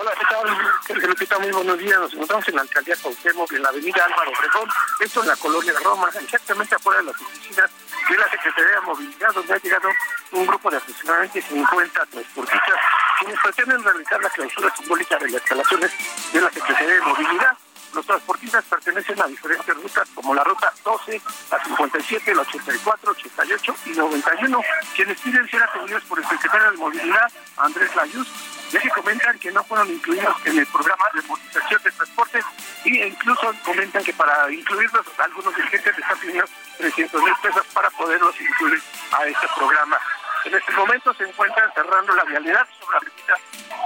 [0.00, 1.08] Hola, ¿qué tal?
[1.08, 1.98] Lupita, muy buenos días.
[1.98, 4.68] Nos encontramos en la alcaldía Cuauhtémoc, en la avenida Álvaro Obregón,
[5.00, 7.70] esto en la colonia Roma, exactamente afuera de las oficinas
[8.08, 9.88] de la Secretaría de Movilidad, donde ha llegado
[10.32, 12.80] un grupo de aproximadamente 50 transportistas
[13.18, 15.92] quienes pretenden realizar la clausura simbólica de las instalaciones
[16.32, 17.56] de la Secretaría de Movilidad.
[17.94, 21.20] Los transportistas pertenecen a diferentes rutas como la ruta 12,
[21.50, 24.60] la 57, la 84, 88 y 91,
[24.94, 28.28] quienes piden ser atendidos por el secretario de Movilidad, Andrés Layuz,
[28.70, 32.40] ya que comentan que no fueron incluidos en el programa de movilización de transporte
[32.84, 36.44] e incluso comentan que para incluirlos algunos dirigentes les están pidiendo
[36.78, 38.82] 300 mil pesos para poderlos incluir
[39.12, 39.98] a este programa.
[40.44, 43.10] En este momento se encuentran cerrando la vialidad sobre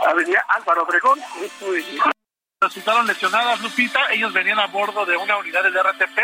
[0.05, 1.19] la avenida, Álvaro Obregón.
[2.61, 4.01] Resultaron lesionadas, Lupita.
[4.11, 6.19] Ellos venían a bordo de una unidad del RTP,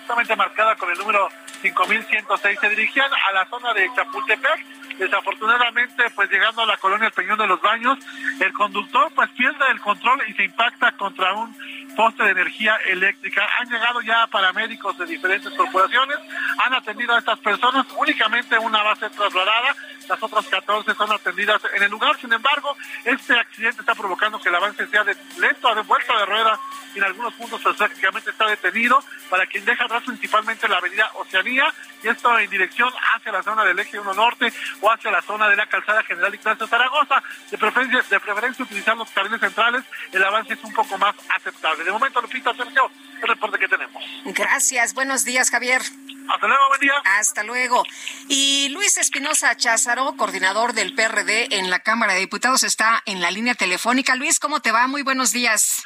[0.00, 1.28] justamente marcada con el número
[1.60, 2.60] 5106.
[2.60, 4.81] Se dirigían a la zona de Chapultepec.
[5.02, 7.98] Desafortunadamente, pues llegando a la colonia El Peñón de los Baños,
[8.38, 11.52] el conductor pues pierde el control y se impacta contra un
[11.96, 13.46] poste de energía eléctrica.
[13.58, 16.18] Han llegado ya paramédicos de diferentes corporaciones,
[16.64, 19.74] han atendido a estas personas, únicamente una va a ser trasladada,
[20.08, 22.16] las otras 14 son atendidas en el lugar.
[22.18, 26.26] Sin embargo, este accidente está provocando que el avance sea de lento, de vuelta de
[26.26, 26.58] rueda,
[26.94, 31.72] y en algunos puntos prácticamente está detenido, para quien deja atrás principalmente la avenida Oceanía,
[32.02, 35.48] y esto en dirección hacia la zona del eje 1 norte o hacia la zona
[35.48, 37.22] de la calzada general Ignacio Zaragoza.
[37.50, 41.81] De preferencia, de preferencia utilizar los carriles centrales, el avance es un poco más aceptable.
[41.84, 42.90] De momento, Lupita, Sergio,
[43.20, 44.02] el reporte que tenemos.
[44.26, 44.94] Gracias.
[44.94, 45.82] Buenos días, Javier.
[46.28, 46.94] Hasta luego, buen día.
[47.04, 47.84] Hasta luego.
[48.28, 53.30] Y Luis Espinosa Cházaro, coordinador del PRD en la Cámara de Diputados, está en la
[53.30, 54.14] línea telefónica.
[54.14, 54.86] Luis, ¿cómo te va?
[54.86, 55.82] Muy buenos días.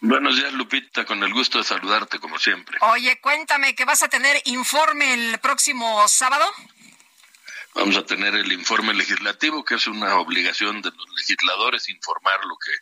[0.00, 2.78] Buenos días, Lupita, con el gusto de saludarte como siempre.
[2.80, 6.44] Oye, cuéntame que vas a tener informe el próximo sábado.
[7.74, 12.56] Vamos a tener el informe legislativo, que es una obligación de los legisladores informar lo
[12.56, 12.72] que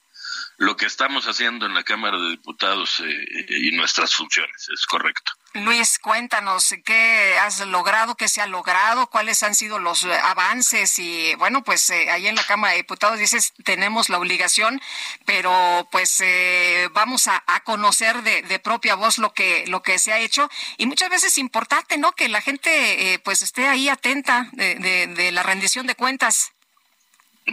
[0.64, 5.32] lo que estamos haciendo en la Cámara de Diputados eh, y nuestras funciones, es correcto.
[5.54, 11.32] Luis, cuéntanos qué has logrado, qué se ha logrado, cuáles han sido los avances y
[11.36, 14.80] bueno, pues eh, ahí en la Cámara de Diputados dices tenemos la obligación,
[15.26, 20.00] pero pues eh, vamos a, a conocer de, de, propia voz lo que lo que
[20.00, 22.12] se ha hecho y muchas veces es importante, ¿no?
[22.12, 26.52] Que la gente eh, pues esté ahí atenta de, de, de, la rendición de cuentas.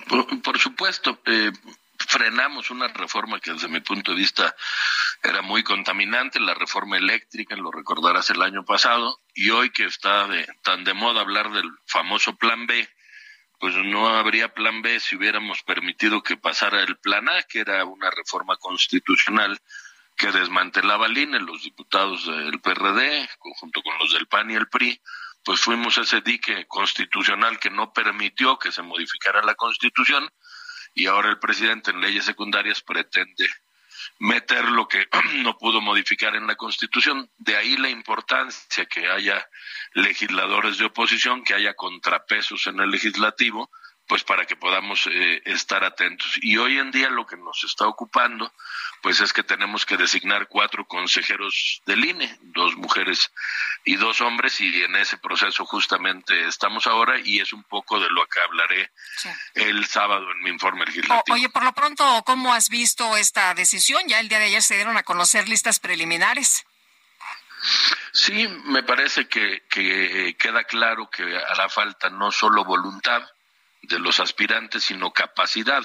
[0.08, 1.22] Por, por supuesto.
[1.28, 1.52] Eh,
[2.12, 4.54] frenamos una reforma que desde mi punto de vista
[5.24, 10.28] era muy contaminante, la reforma eléctrica, lo recordarás el año pasado, y hoy que está
[10.28, 12.90] de, tan de moda hablar del famoso plan B,
[13.60, 17.86] pues no habría plan B si hubiéramos permitido que pasara el plan A, que era
[17.86, 19.58] una reforma constitucional
[20.18, 24.68] que desmantelaba el INE, los diputados del PRD, junto con los del PAN y el
[24.68, 25.02] PRI,
[25.46, 30.30] pues fuimos ese dique constitucional que no permitió que se modificara la constitución,
[30.93, 33.47] y ahora el presidente en leyes secundarias pretende
[34.19, 35.07] meter lo que
[35.43, 37.30] no pudo modificar en la Constitución.
[37.38, 39.47] De ahí la importancia que haya
[39.93, 43.69] legisladores de oposición, que haya contrapesos en el legislativo,
[44.12, 46.38] pues para que podamos eh, estar atentos.
[46.42, 48.52] Y hoy en día lo que nos está ocupando,
[49.02, 53.32] pues es que tenemos que designar cuatro consejeros del INE, dos mujeres
[53.86, 58.10] y dos hombres, y en ese proceso justamente estamos ahora, y es un poco de
[58.10, 59.30] lo que hablaré sí.
[59.54, 61.24] el sábado en mi informe legislativo.
[61.30, 64.04] O, oye, por lo pronto, ¿cómo has visto esta decisión?
[64.10, 66.66] Ya el día de ayer se dieron a conocer listas preliminares.
[68.12, 73.24] Sí, me parece que, que queda claro que hará falta no solo voluntad,
[73.82, 75.84] de los aspirantes, sino capacidad.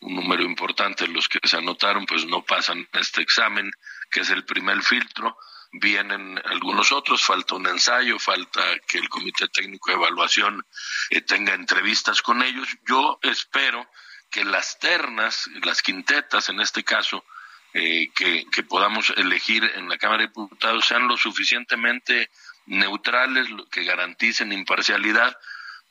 [0.00, 3.70] Un número importante de los que se anotaron, pues no pasan este examen,
[4.10, 5.36] que es el primer filtro.
[5.72, 10.66] Vienen algunos otros, falta un ensayo, falta que el Comité Técnico de Evaluación
[11.10, 12.68] eh, tenga entrevistas con ellos.
[12.86, 13.88] Yo espero
[14.30, 17.24] que las ternas, las quintetas en este caso,
[17.74, 22.30] eh, que, que podamos elegir en la Cámara de Diputados sean lo suficientemente
[22.66, 25.38] neutrales, que garanticen imparcialidad,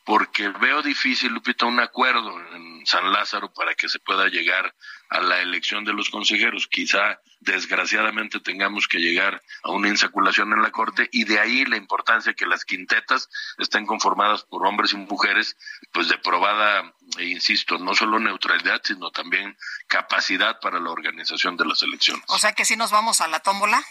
[0.03, 4.73] porque veo difícil, Lupita, un acuerdo en San Lázaro para que se pueda llegar
[5.09, 6.67] a la elección de los consejeros.
[6.67, 11.77] Quizá, desgraciadamente, tengamos que llegar a una insaculación en la Corte y de ahí la
[11.77, 15.57] importancia que las quintetas estén conformadas por hombres y mujeres,
[15.91, 19.57] pues de probada, e insisto, no solo neutralidad, sino también
[19.87, 22.23] capacidad para la organización de las elecciones.
[22.27, 23.83] O sea que si nos vamos a la tómbola.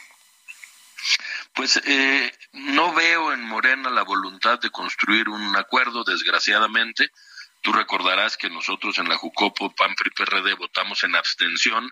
[1.55, 7.11] Pues eh, no veo en Morena la voluntad de construir un acuerdo, desgraciadamente.
[7.63, 11.91] Tú recordarás que nosotros en la Jucopo, PAN, PRD votamos en abstención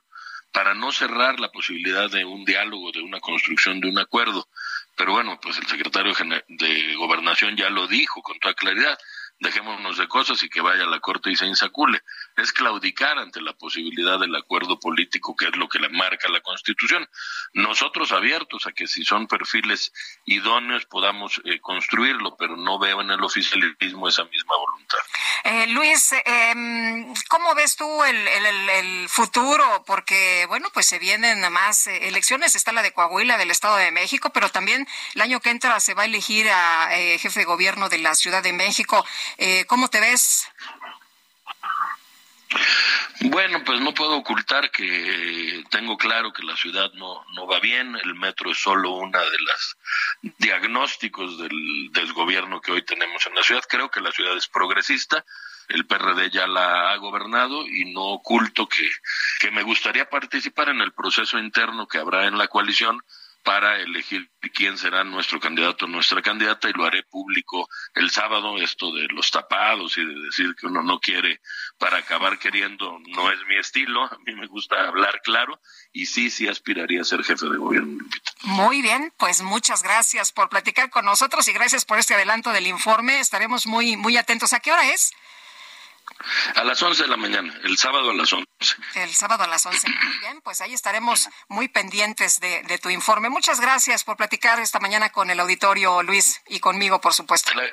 [0.52, 4.48] para no cerrar la posibilidad de un diálogo, de una construcción de un acuerdo.
[4.96, 6.14] Pero bueno, pues el secretario
[6.48, 8.98] de Gobernación ya lo dijo con toda claridad
[9.40, 12.02] dejémonos de cosas y que vaya a la Corte y se insacule.
[12.38, 16.40] Es claudicar ante la posibilidad del acuerdo político, que es lo que le marca la
[16.40, 17.08] Constitución.
[17.52, 19.92] Nosotros abiertos a que si son perfiles
[20.24, 24.98] idóneos podamos eh, construirlo, pero no veo en el oficialismo esa misma voluntad.
[25.44, 29.84] Eh, Luis, eh, ¿cómo ves tú el, el, el, futuro?
[29.86, 32.54] Porque, bueno, pues se vienen más eh, elecciones.
[32.54, 35.94] Está la de Coahuila, del Estado de México, pero también el año que entra se
[35.94, 39.04] va a elegir a eh, jefe de gobierno de la Ciudad de México.
[39.66, 40.48] ¿Cómo te ves?
[43.30, 47.94] Bueno, pues no puedo ocultar que tengo claro que la ciudad no, no va bien,
[48.02, 49.76] el metro es solo una de las
[50.38, 53.62] diagnósticos del desgobierno que hoy tenemos en la ciudad.
[53.68, 55.26] Creo que la ciudad es progresista,
[55.68, 58.88] el PRD ya la ha gobernado y no oculto que,
[59.40, 62.98] que me gustaría participar en el proceso interno que habrá en la coalición
[63.48, 68.58] para elegir quién será nuestro candidato o nuestra candidata y lo haré público el sábado,
[68.58, 71.40] esto de los tapados y de decir que uno no quiere
[71.78, 75.58] para acabar queriendo, no es mi estilo, a mí me gusta hablar claro
[75.94, 78.04] y sí, sí aspiraría a ser jefe de gobierno.
[78.42, 82.66] Muy bien, pues muchas gracias por platicar con nosotros y gracias por este adelanto del
[82.66, 84.52] informe, estaremos muy, muy atentos.
[84.52, 85.10] ¿A qué hora es?
[86.54, 88.47] A las 11 de la mañana, el sábado a las 11.
[88.94, 89.88] El sábado a las 11.
[89.88, 93.28] Muy bien, pues ahí estaremos muy pendientes de, de, tu informe.
[93.28, 97.52] Muchas gracias por platicar esta mañana con el auditorio, Luis, y conmigo, por supuesto.
[97.52, 97.70] El,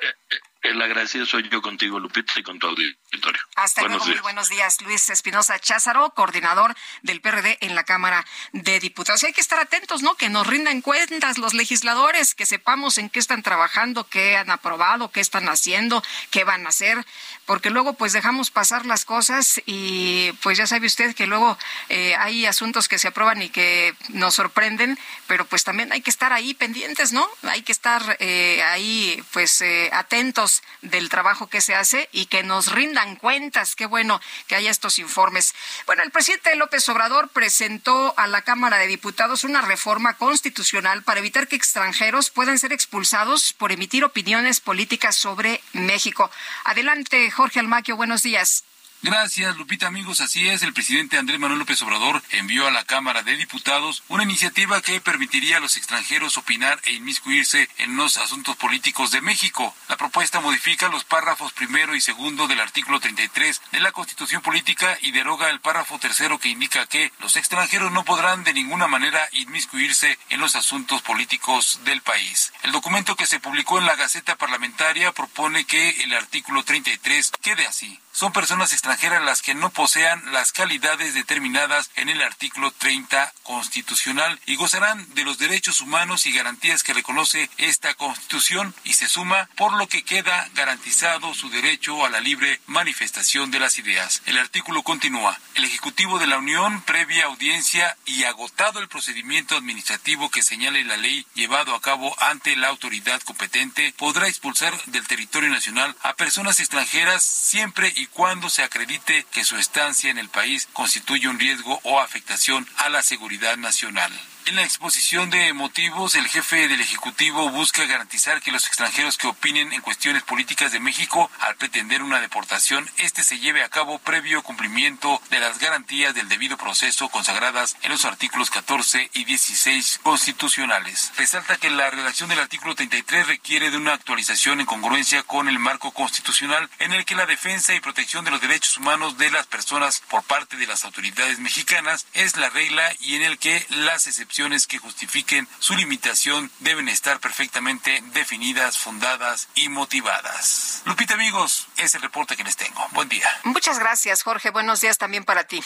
[0.62, 3.40] El agradecido soy yo contigo, Lupita, y con tu auditorio.
[3.54, 4.80] Hasta luego, muy buenos días.
[4.80, 9.22] Luis Espinosa Cházaro, coordinador del PRD en la Cámara de Diputados.
[9.22, 10.16] Y hay que estar atentos, ¿no?
[10.16, 15.10] Que nos rindan cuentas los legisladores, que sepamos en qué están trabajando, qué han aprobado,
[15.12, 17.04] qué están haciendo, qué van a hacer,
[17.44, 21.56] porque luego pues dejamos pasar las cosas y pues ya sabe usted que luego
[21.88, 26.10] eh, hay asuntos que se aprueban y que nos sorprenden, pero pues también hay que
[26.10, 27.26] estar ahí pendientes, ¿no?
[27.44, 32.42] Hay que estar eh, ahí pues eh, atentos del trabajo que se hace y que
[32.42, 33.74] nos rindan cuentas.
[33.74, 35.54] Qué bueno que haya estos informes.
[35.86, 41.20] Bueno, el presidente López Obrador presentó a la Cámara de Diputados una reforma constitucional para
[41.20, 46.30] evitar que extranjeros puedan ser expulsados por emitir opiniones políticas sobre México.
[46.64, 48.64] Adelante, Jorge Almaquio, buenos días.
[49.06, 50.20] Gracias, Lupita, amigos.
[50.20, 54.24] Así es, el presidente Andrés Manuel López Obrador envió a la Cámara de Diputados una
[54.24, 59.72] iniciativa que permitiría a los extranjeros opinar e inmiscuirse en los asuntos políticos de México.
[59.88, 64.98] La propuesta modifica los párrafos primero y segundo del artículo 33 de la Constitución Política
[65.00, 69.20] y deroga el párrafo tercero que indica que los extranjeros no podrán de ninguna manera
[69.30, 72.52] inmiscuirse en los asuntos políticos del país.
[72.64, 77.68] El documento que se publicó en la Gaceta Parlamentaria propone que el artículo 33 quede
[77.68, 83.34] así son personas extranjeras las que no posean las calidades determinadas en el artículo 30
[83.42, 89.06] constitucional y gozarán de los derechos humanos y garantías que reconoce esta constitución y se
[89.06, 94.22] suma por lo que queda garantizado su derecho a la libre manifestación de las ideas.
[94.24, 95.38] El artículo continúa.
[95.54, 100.96] El Ejecutivo de la Unión, previa audiencia y agotado el procedimiento administrativo que señale la
[100.96, 106.60] ley llevado a cabo ante la autoridad competente, podrá expulsar del territorio nacional a personas
[106.60, 111.80] extranjeras siempre y cuando se acredite que su estancia en el país constituye un riesgo
[111.84, 114.12] o afectación a la seguridad nacional.
[114.48, 119.26] En la exposición de motivos, el jefe del Ejecutivo busca garantizar que los extranjeros que
[119.26, 123.98] opinen en cuestiones políticas de México, al pretender una deportación, este se lleve a cabo
[123.98, 129.98] previo cumplimiento de las garantías del debido proceso consagradas en los artículos 14 y 16
[130.04, 131.10] constitucionales.
[131.16, 135.58] Resalta que la redacción del artículo 33 requiere de una actualización en congruencia con el
[135.58, 139.48] marco constitucional en el que la defensa y protección de los derechos humanos de las
[139.48, 144.06] personas por parte de las autoridades mexicanas es la regla y en el que las
[144.06, 144.35] excepciones
[144.66, 150.82] que justifiquen su limitación deben estar perfectamente definidas, fundadas y motivadas.
[150.84, 152.86] Lupita, amigos, es el reporte que les tengo.
[152.92, 153.26] Buen día.
[153.44, 154.50] Muchas gracias, Jorge.
[154.50, 155.62] Buenos días también para ti.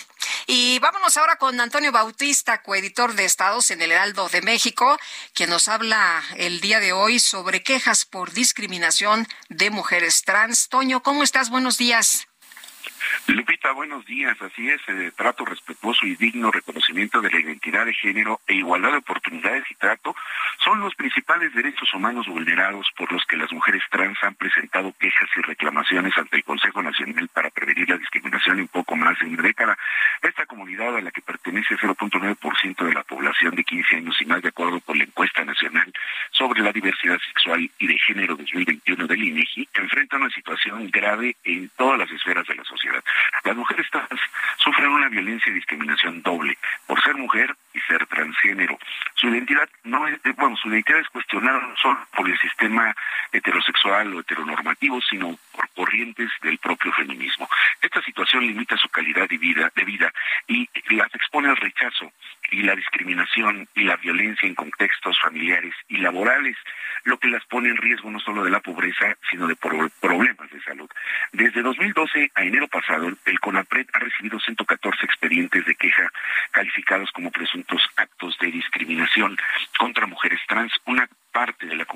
[0.47, 4.97] Y vámonos ahora con Antonio Bautista, coeditor de Estados en el Heraldo de México,
[5.35, 10.69] quien nos habla el día de hoy sobre quejas por discriminación de mujeres trans.
[10.69, 11.51] Toño, ¿cómo estás?
[11.51, 12.30] Buenos días.
[13.35, 14.37] Lupita, buenos días.
[14.43, 18.91] Así es, eh, trato respetuoso y digno, reconocimiento de la identidad de género e igualdad
[18.91, 20.17] de oportunidades y trato
[20.65, 25.29] son los principales derechos humanos vulnerados por los que las mujeres trans han presentado quejas
[25.37, 29.43] y reclamaciones ante el Consejo Nacional para prevenir la discriminación en poco más de una
[29.43, 29.79] década.
[30.23, 34.43] Esta comunidad a la que pertenece 0.9% de la población de 15 años y más
[34.43, 35.93] de acuerdo con la encuesta nacional
[36.33, 41.69] sobre la diversidad sexual y de género 2021 del INEGI, enfrenta una situación grave en
[41.77, 43.03] todas las esferas de la sociedad.
[43.45, 44.21] Las mujeres trans
[44.59, 46.57] sufren una violencia y discriminación doble.
[46.87, 47.55] Por ser mujer
[47.91, 48.79] ser transgénero.
[49.17, 52.95] Su identidad no es, eh, bueno, su identidad es cuestionada no solo por el sistema
[53.33, 57.49] heterosexual o heteronormativo, sino por corrientes del propio feminismo.
[57.83, 60.13] Esta situación limita su calidad de vida, de vida
[60.47, 62.13] y las expone al rechazo
[62.51, 66.57] y la discriminación y la violencia en contextos familiares y laborales,
[67.05, 70.61] lo que las pone en riesgo no solo de la pobreza, sino de problemas de
[70.63, 70.89] salud.
[71.33, 76.11] Desde 2012 a enero pasado, el CONAPRED ha recibido 114 expedientes de queja
[76.51, 79.37] calificados como presuntos actos de discriminación
[79.79, 81.87] contra mujeres trans, una parte de la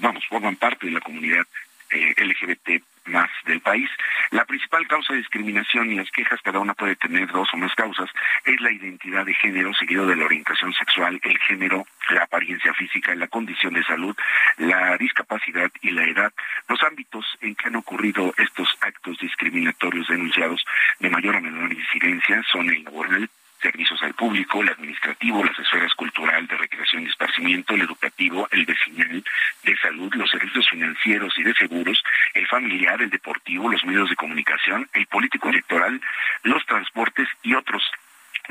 [0.00, 1.46] vamos, forman parte de la comunidad
[1.90, 3.88] eh, LGBT más del país.
[4.30, 7.74] La principal causa de discriminación y las quejas, cada una puede tener dos o más
[7.74, 8.08] causas,
[8.44, 13.14] es la identidad de género, seguido de la orientación sexual, el género, la apariencia física,
[13.14, 14.16] la condición de salud,
[14.56, 16.32] la discapacidad y la edad.
[16.68, 20.64] Los ámbitos en que han ocurrido estos actos discriminatorios denunciados
[20.98, 23.28] de mayor o menor incidencia son el laboral,
[23.64, 28.66] servicios al público, el administrativo, las esferas cultural, de recreación y esparcimiento, el educativo, el
[28.66, 29.24] vecinal,
[29.62, 34.16] de salud, los servicios financieros y de seguros, el familiar, el deportivo, los medios de
[34.16, 35.98] comunicación, el político electoral,
[36.42, 37.82] los transportes y otros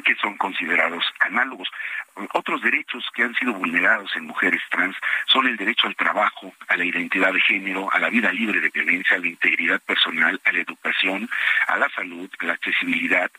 [0.01, 1.69] que son considerados análogos.
[2.33, 4.95] Otros derechos que han sido vulnerados en mujeres trans
[5.27, 8.69] son el derecho al trabajo, a la identidad de género, a la vida libre de
[8.69, 11.30] violencia, a la integridad personal, a la educación,
[11.67, 13.30] a la salud, a la accesibilidad,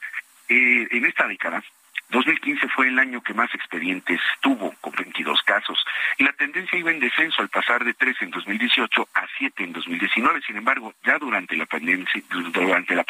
[0.48, 1.62] eh, en esta década,
[2.10, 5.84] 2015 fue el año que más expedientes tuvo, con 22 casos,
[6.18, 9.64] y la tendencia iba en descenso al pasar de 3 en 2018 a 7 que
[9.64, 10.40] en 2019.
[10.46, 12.06] Sin embargo, ya durante la pandemia,
[12.52, 13.04] durante la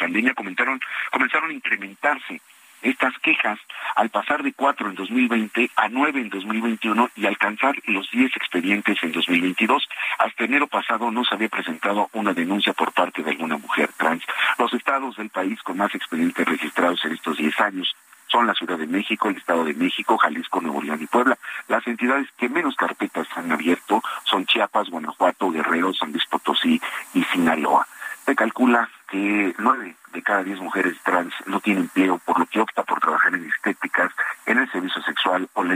[1.11, 2.41] comenzaron a incrementarse
[2.85, 3.59] estas quejas
[3.95, 8.97] al pasar de cuatro en 2020 a nueve en 2021 y alcanzar los diez expedientes
[9.01, 9.87] en 2022.
[10.19, 14.23] Hasta enero pasado no se había presentado una denuncia por parte de alguna mujer trans.
[14.57, 17.95] Los estados del país con más expedientes registrados en estos diez años
[18.27, 21.37] son la Ciudad de México, el Estado de México, Jalisco, Nuevo León y Puebla.
[21.67, 26.81] Las entidades que menos carpetas han abierto son Chiapas, Guanajuato, Guerrero, San Luis Potosí
[27.13, 27.87] y Sinaloa.
[28.25, 32.59] Se calcula que nueve de cada diez mujeres trans no tienen empleo, por lo que
[32.59, 34.11] opta por trabajar en estéticas,
[34.45, 35.75] en el servicio sexual o la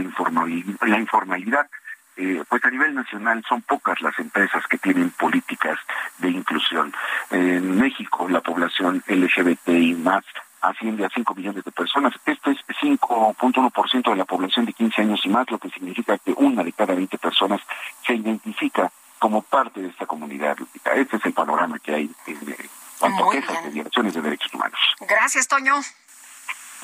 [0.98, 1.68] informalidad.
[2.16, 5.78] Eh, pues a nivel nacional son pocas las empresas que tienen políticas
[6.18, 6.92] de inclusión.
[7.30, 10.24] En México la población LGBTI más
[10.60, 12.12] asciende a 5 millones de personas.
[12.26, 16.34] Esto es 5.1% de la población de 15 años y más, lo que significa que
[16.36, 17.60] una de cada 20 personas
[18.04, 20.56] se identifica como parte de esta comunidad.
[20.96, 24.80] Este es el panorama que hay en cuanto a de violaciones de derechos humanos.
[25.00, 25.80] Gracias, Toño.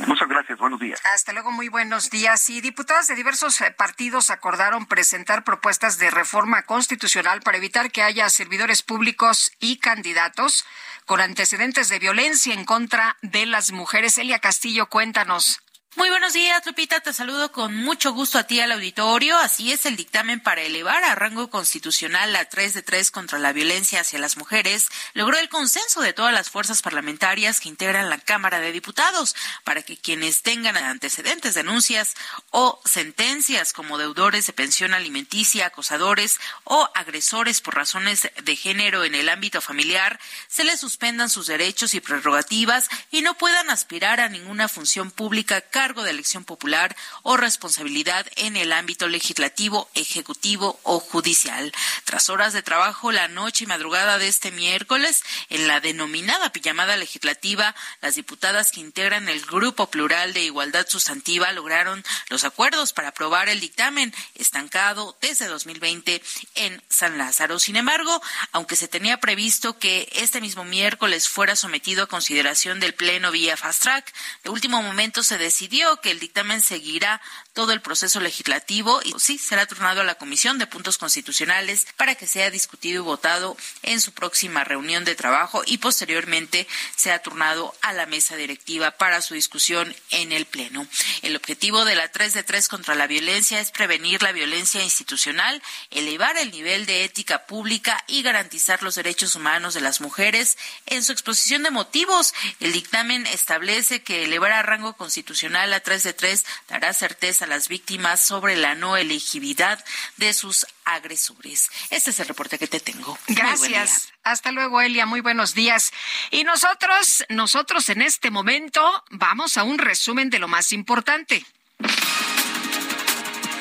[0.07, 1.01] Muchas gracias, buenos días.
[1.15, 2.51] Hasta luego, muy buenos días.
[2.51, 8.03] Y diputadas de diversos eh, partidos acordaron presentar propuestas de reforma constitucional para evitar que
[8.03, 10.67] haya servidores públicos y candidatos
[11.07, 14.19] con antecedentes de violencia en contra de las mujeres.
[14.19, 15.63] Elia Castillo, cuéntanos.
[15.97, 17.01] Muy buenos días, Lupita.
[17.01, 19.39] Te saludo con mucho gusto a ti al auditorio.
[19.39, 23.55] Así es el dictamen para elevar a rango constitucional la 3 de 3 contra la
[23.55, 24.89] violencia hacia las mujeres.
[25.15, 29.35] Logró el consenso de todas las fuerzas parlamentarias que integran la Cámara de Diputados
[29.65, 32.15] para que quienes tengan antecedentes, denuncias
[32.51, 39.15] o sentencias como deudores de pensión alimenticia, acosadores o agresores por razones de género en
[39.15, 44.29] el ámbito familiar, se les suspendan sus derechos y prerrogativas y no puedan aspirar a
[44.29, 50.99] ninguna función pública cargo de elección popular o responsabilidad en el ámbito legislativo, ejecutivo o
[50.99, 51.73] judicial.
[52.03, 56.97] Tras horas de trabajo la noche y madrugada de este miércoles, en la denominada pijamada
[56.97, 63.11] legislativa, las diputadas que integran el Grupo Plural de Igualdad Sustantiva lograron los acuerdos para
[63.11, 66.21] aprobar el dictamen estancado desde 2020
[66.57, 67.61] en San Lázaro.
[67.61, 72.95] Sin embargo, aunque se tenía previsto que este mismo miércoles fuera sometido a consideración del
[72.95, 77.21] Pleno vía Fast Track, de último momento se decidió que el dictamen seguirá
[77.57, 82.15] todo el proceso legislativo y sí será turnado a la Comisión de Puntos Constitucionales para
[82.15, 87.75] que sea discutido y votado en su próxima reunión de trabajo y posteriormente sea turnado
[87.81, 90.87] a la mesa directiva para su discusión en el Pleno.
[91.23, 95.63] El objetivo de la 3 de 3 contra la violencia es prevenir la violencia institucional,
[95.91, 100.59] elevar el nivel de ética pública y garantizar los derechos humanos de las mujeres.
[100.85, 106.03] En su exposición de motivos, el dictamen establece que elevar a rango constitucional la 3
[106.03, 109.83] de 3 dará certeza a las víctimas sobre la no elegibilidad
[110.17, 111.71] de sus agresores.
[111.91, 113.19] Este es el reporte que te tengo.
[113.29, 114.13] Gracias.
[114.23, 115.07] Hasta luego, Elia.
[115.07, 115.93] Muy buenos días.
[116.31, 121.45] Y nosotros, nosotros en este momento vamos a un resumen de lo más importante.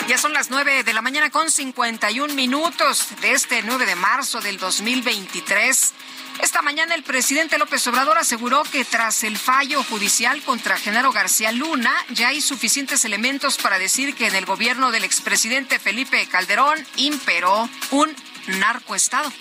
[0.07, 4.39] Ya son las nueve de la mañana con 51 minutos de este 9 de marzo
[4.39, 5.93] del 2023.
[6.43, 11.51] Esta mañana el presidente López Obrador aseguró que tras el fallo judicial contra Genaro García
[11.51, 16.85] Luna ya hay suficientes elementos para decir que en el gobierno del expresidente Felipe Calderón
[16.97, 18.15] imperó un
[18.59, 19.33] narcoestado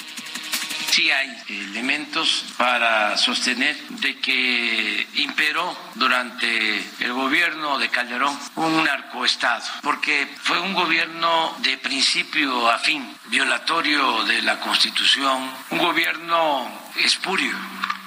[0.94, 9.64] sí hay elementos para sostener de que imperó durante el gobierno de Calderón un narcoestado,
[9.82, 16.70] porque fue un gobierno de principio a fin, violatorio de la Constitución, un gobierno
[17.04, 17.56] espurio.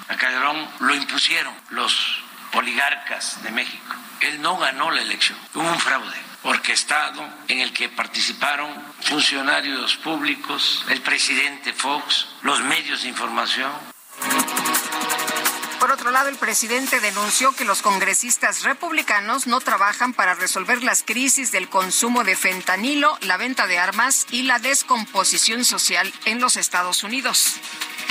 [0.07, 3.95] A Calderón lo impusieron los oligarcas de México.
[4.21, 8.69] Él no ganó la elección, hubo un fraude orquestado en el que participaron
[9.01, 13.71] funcionarios públicos, el presidente Fox, los medios de información.
[15.79, 21.03] Por otro lado, el presidente denunció que los congresistas republicanos no trabajan para resolver las
[21.03, 26.57] crisis del consumo de fentanilo, la venta de armas y la descomposición social en los
[26.57, 27.59] Estados Unidos.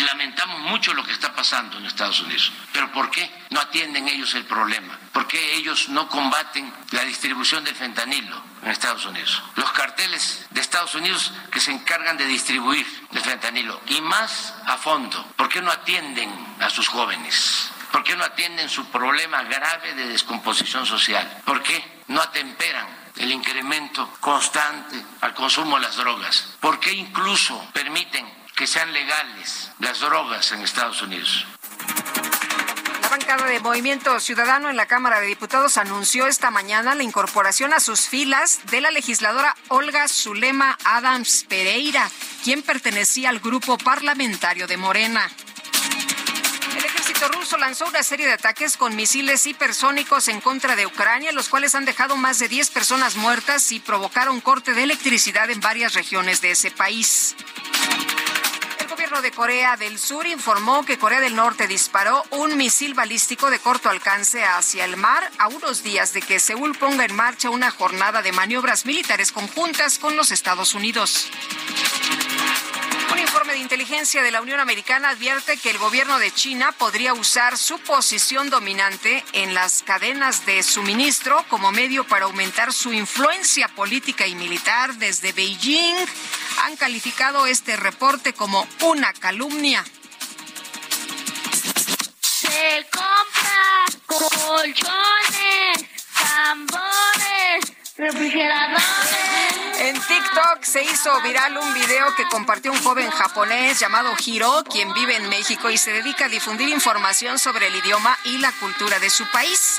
[0.05, 2.53] Lamentamos mucho lo que está pasando en Estados Unidos.
[2.73, 4.99] ¿Pero por qué no atienden ellos el problema?
[5.13, 9.43] ¿Por qué ellos no combaten la distribución del fentanilo en Estados Unidos?
[9.57, 14.77] Los carteles de Estados Unidos que se encargan de distribuir el fentanilo y más a
[14.77, 17.71] fondo, ¿por qué no atienden a sus jóvenes?
[17.93, 21.43] ¿Por qué no atienden su problema grave de descomposición social?
[21.45, 26.55] ¿Por qué no atemperan el incremento constante al consumo de las drogas?
[26.61, 31.47] ¿Por qué incluso permiten que sean legales las drogas en Estados Unidos?
[33.11, 37.81] bancada de Movimiento Ciudadano en la Cámara de Diputados anunció esta mañana la incorporación a
[37.81, 42.11] sus filas de la legisladora Olga Zulema Adams Pereira,
[42.45, 45.31] quien pertenecía al grupo parlamentario de Morena.
[46.77, 51.33] El ejército ruso lanzó una serie de ataques con misiles hipersónicos en contra de Ucrania,
[51.33, 55.61] los cuales han dejado más de 10 personas muertas y provocaron corte de electricidad en
[55.61, 57.35] varias regiones de ese país.
[59.07, 63.61] Gobierno de Corea del Sur informó que Corea del Norte disparó un misil balístico de
[63.61, 67.71] corto alcance hacia el mar a unos días de que Seúl ponga en marcha una
[67.71, 71.31] jornada de maniobras militares conjuntas con los Estados Unidos.
[73.17, 77.15] Un informe de inteligencia de la Unión Americana advierte que el gobierno de China podría
[77.15, 83.69] usar su posición dominante en las cadenas de suministro como medio para aumentar su influencia
[83.69, 85.97] política y militar desde Beijing.
[86.65, 89.83] Han calificado este reporte como una calumnia.
[92.21, 97.73] Se compra colchones, tambores,
[99.79, 104.93] en TikTok se hizo viral un video que compartió un joven japonés llamado Hiro, quien
[104.93, 108.99] vive en México y se dedica a difundir información sobre el idioma y la cultura
[108.99, 109.79] de su país.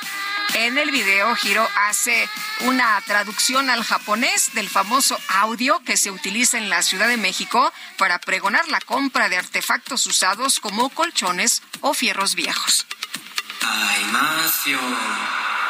[0.56, 2.28] En el video, Hiro hace
[2.62, 7.72] una traducción al japonés del famoso audio que se utiliza en la Ciudad de México
[7.98, 12.88] para pregonar la compra de artefactos usados como colchones o fierros viejos.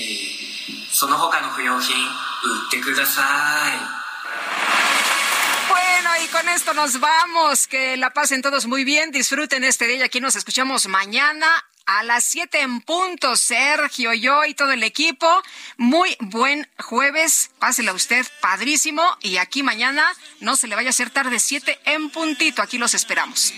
[0.91, 2.09] その他の不要品売
[2.67, 3.97] ってください
[5.69, 7.67] Bueno, y con esto nos vamos.
[7.67, 9.11] Que la pasen todos muy bien.
[9.11, 11.47] Disfruten este día y aquí nos escuchamos mañana
[11.86, 13.36] a las 7 en punto.
[13.36, 15.26] Sergio, yo y todo el equipo.
[15.76, 17.50] Muy buen jueves.
[17.58, 19.02] Pásela usted padrísimo.
[19.20, 20.04] Y aquí mañana
[20.40, 22.62] no se le vaya a hacer tarde 7 en puntito.
[22.62, 23.52] Aquí los esperamos.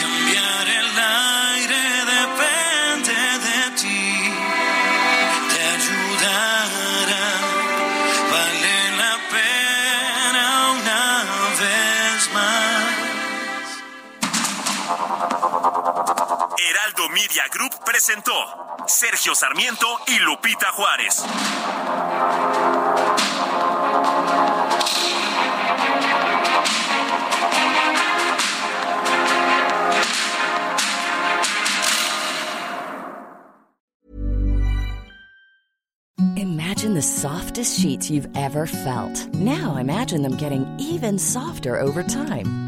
[0.00, 2.67] Cambiar el aire depende
[16.60, 18.32] Heraldo Media Group presentó
[18.88, 21.24] Sergio Sarmiento y Lupita Juárez.
[36.36, 39.32] Imagine the softest sheets you've ever felt.
[39.34, 42.67] Now imagine them getting even softer over time.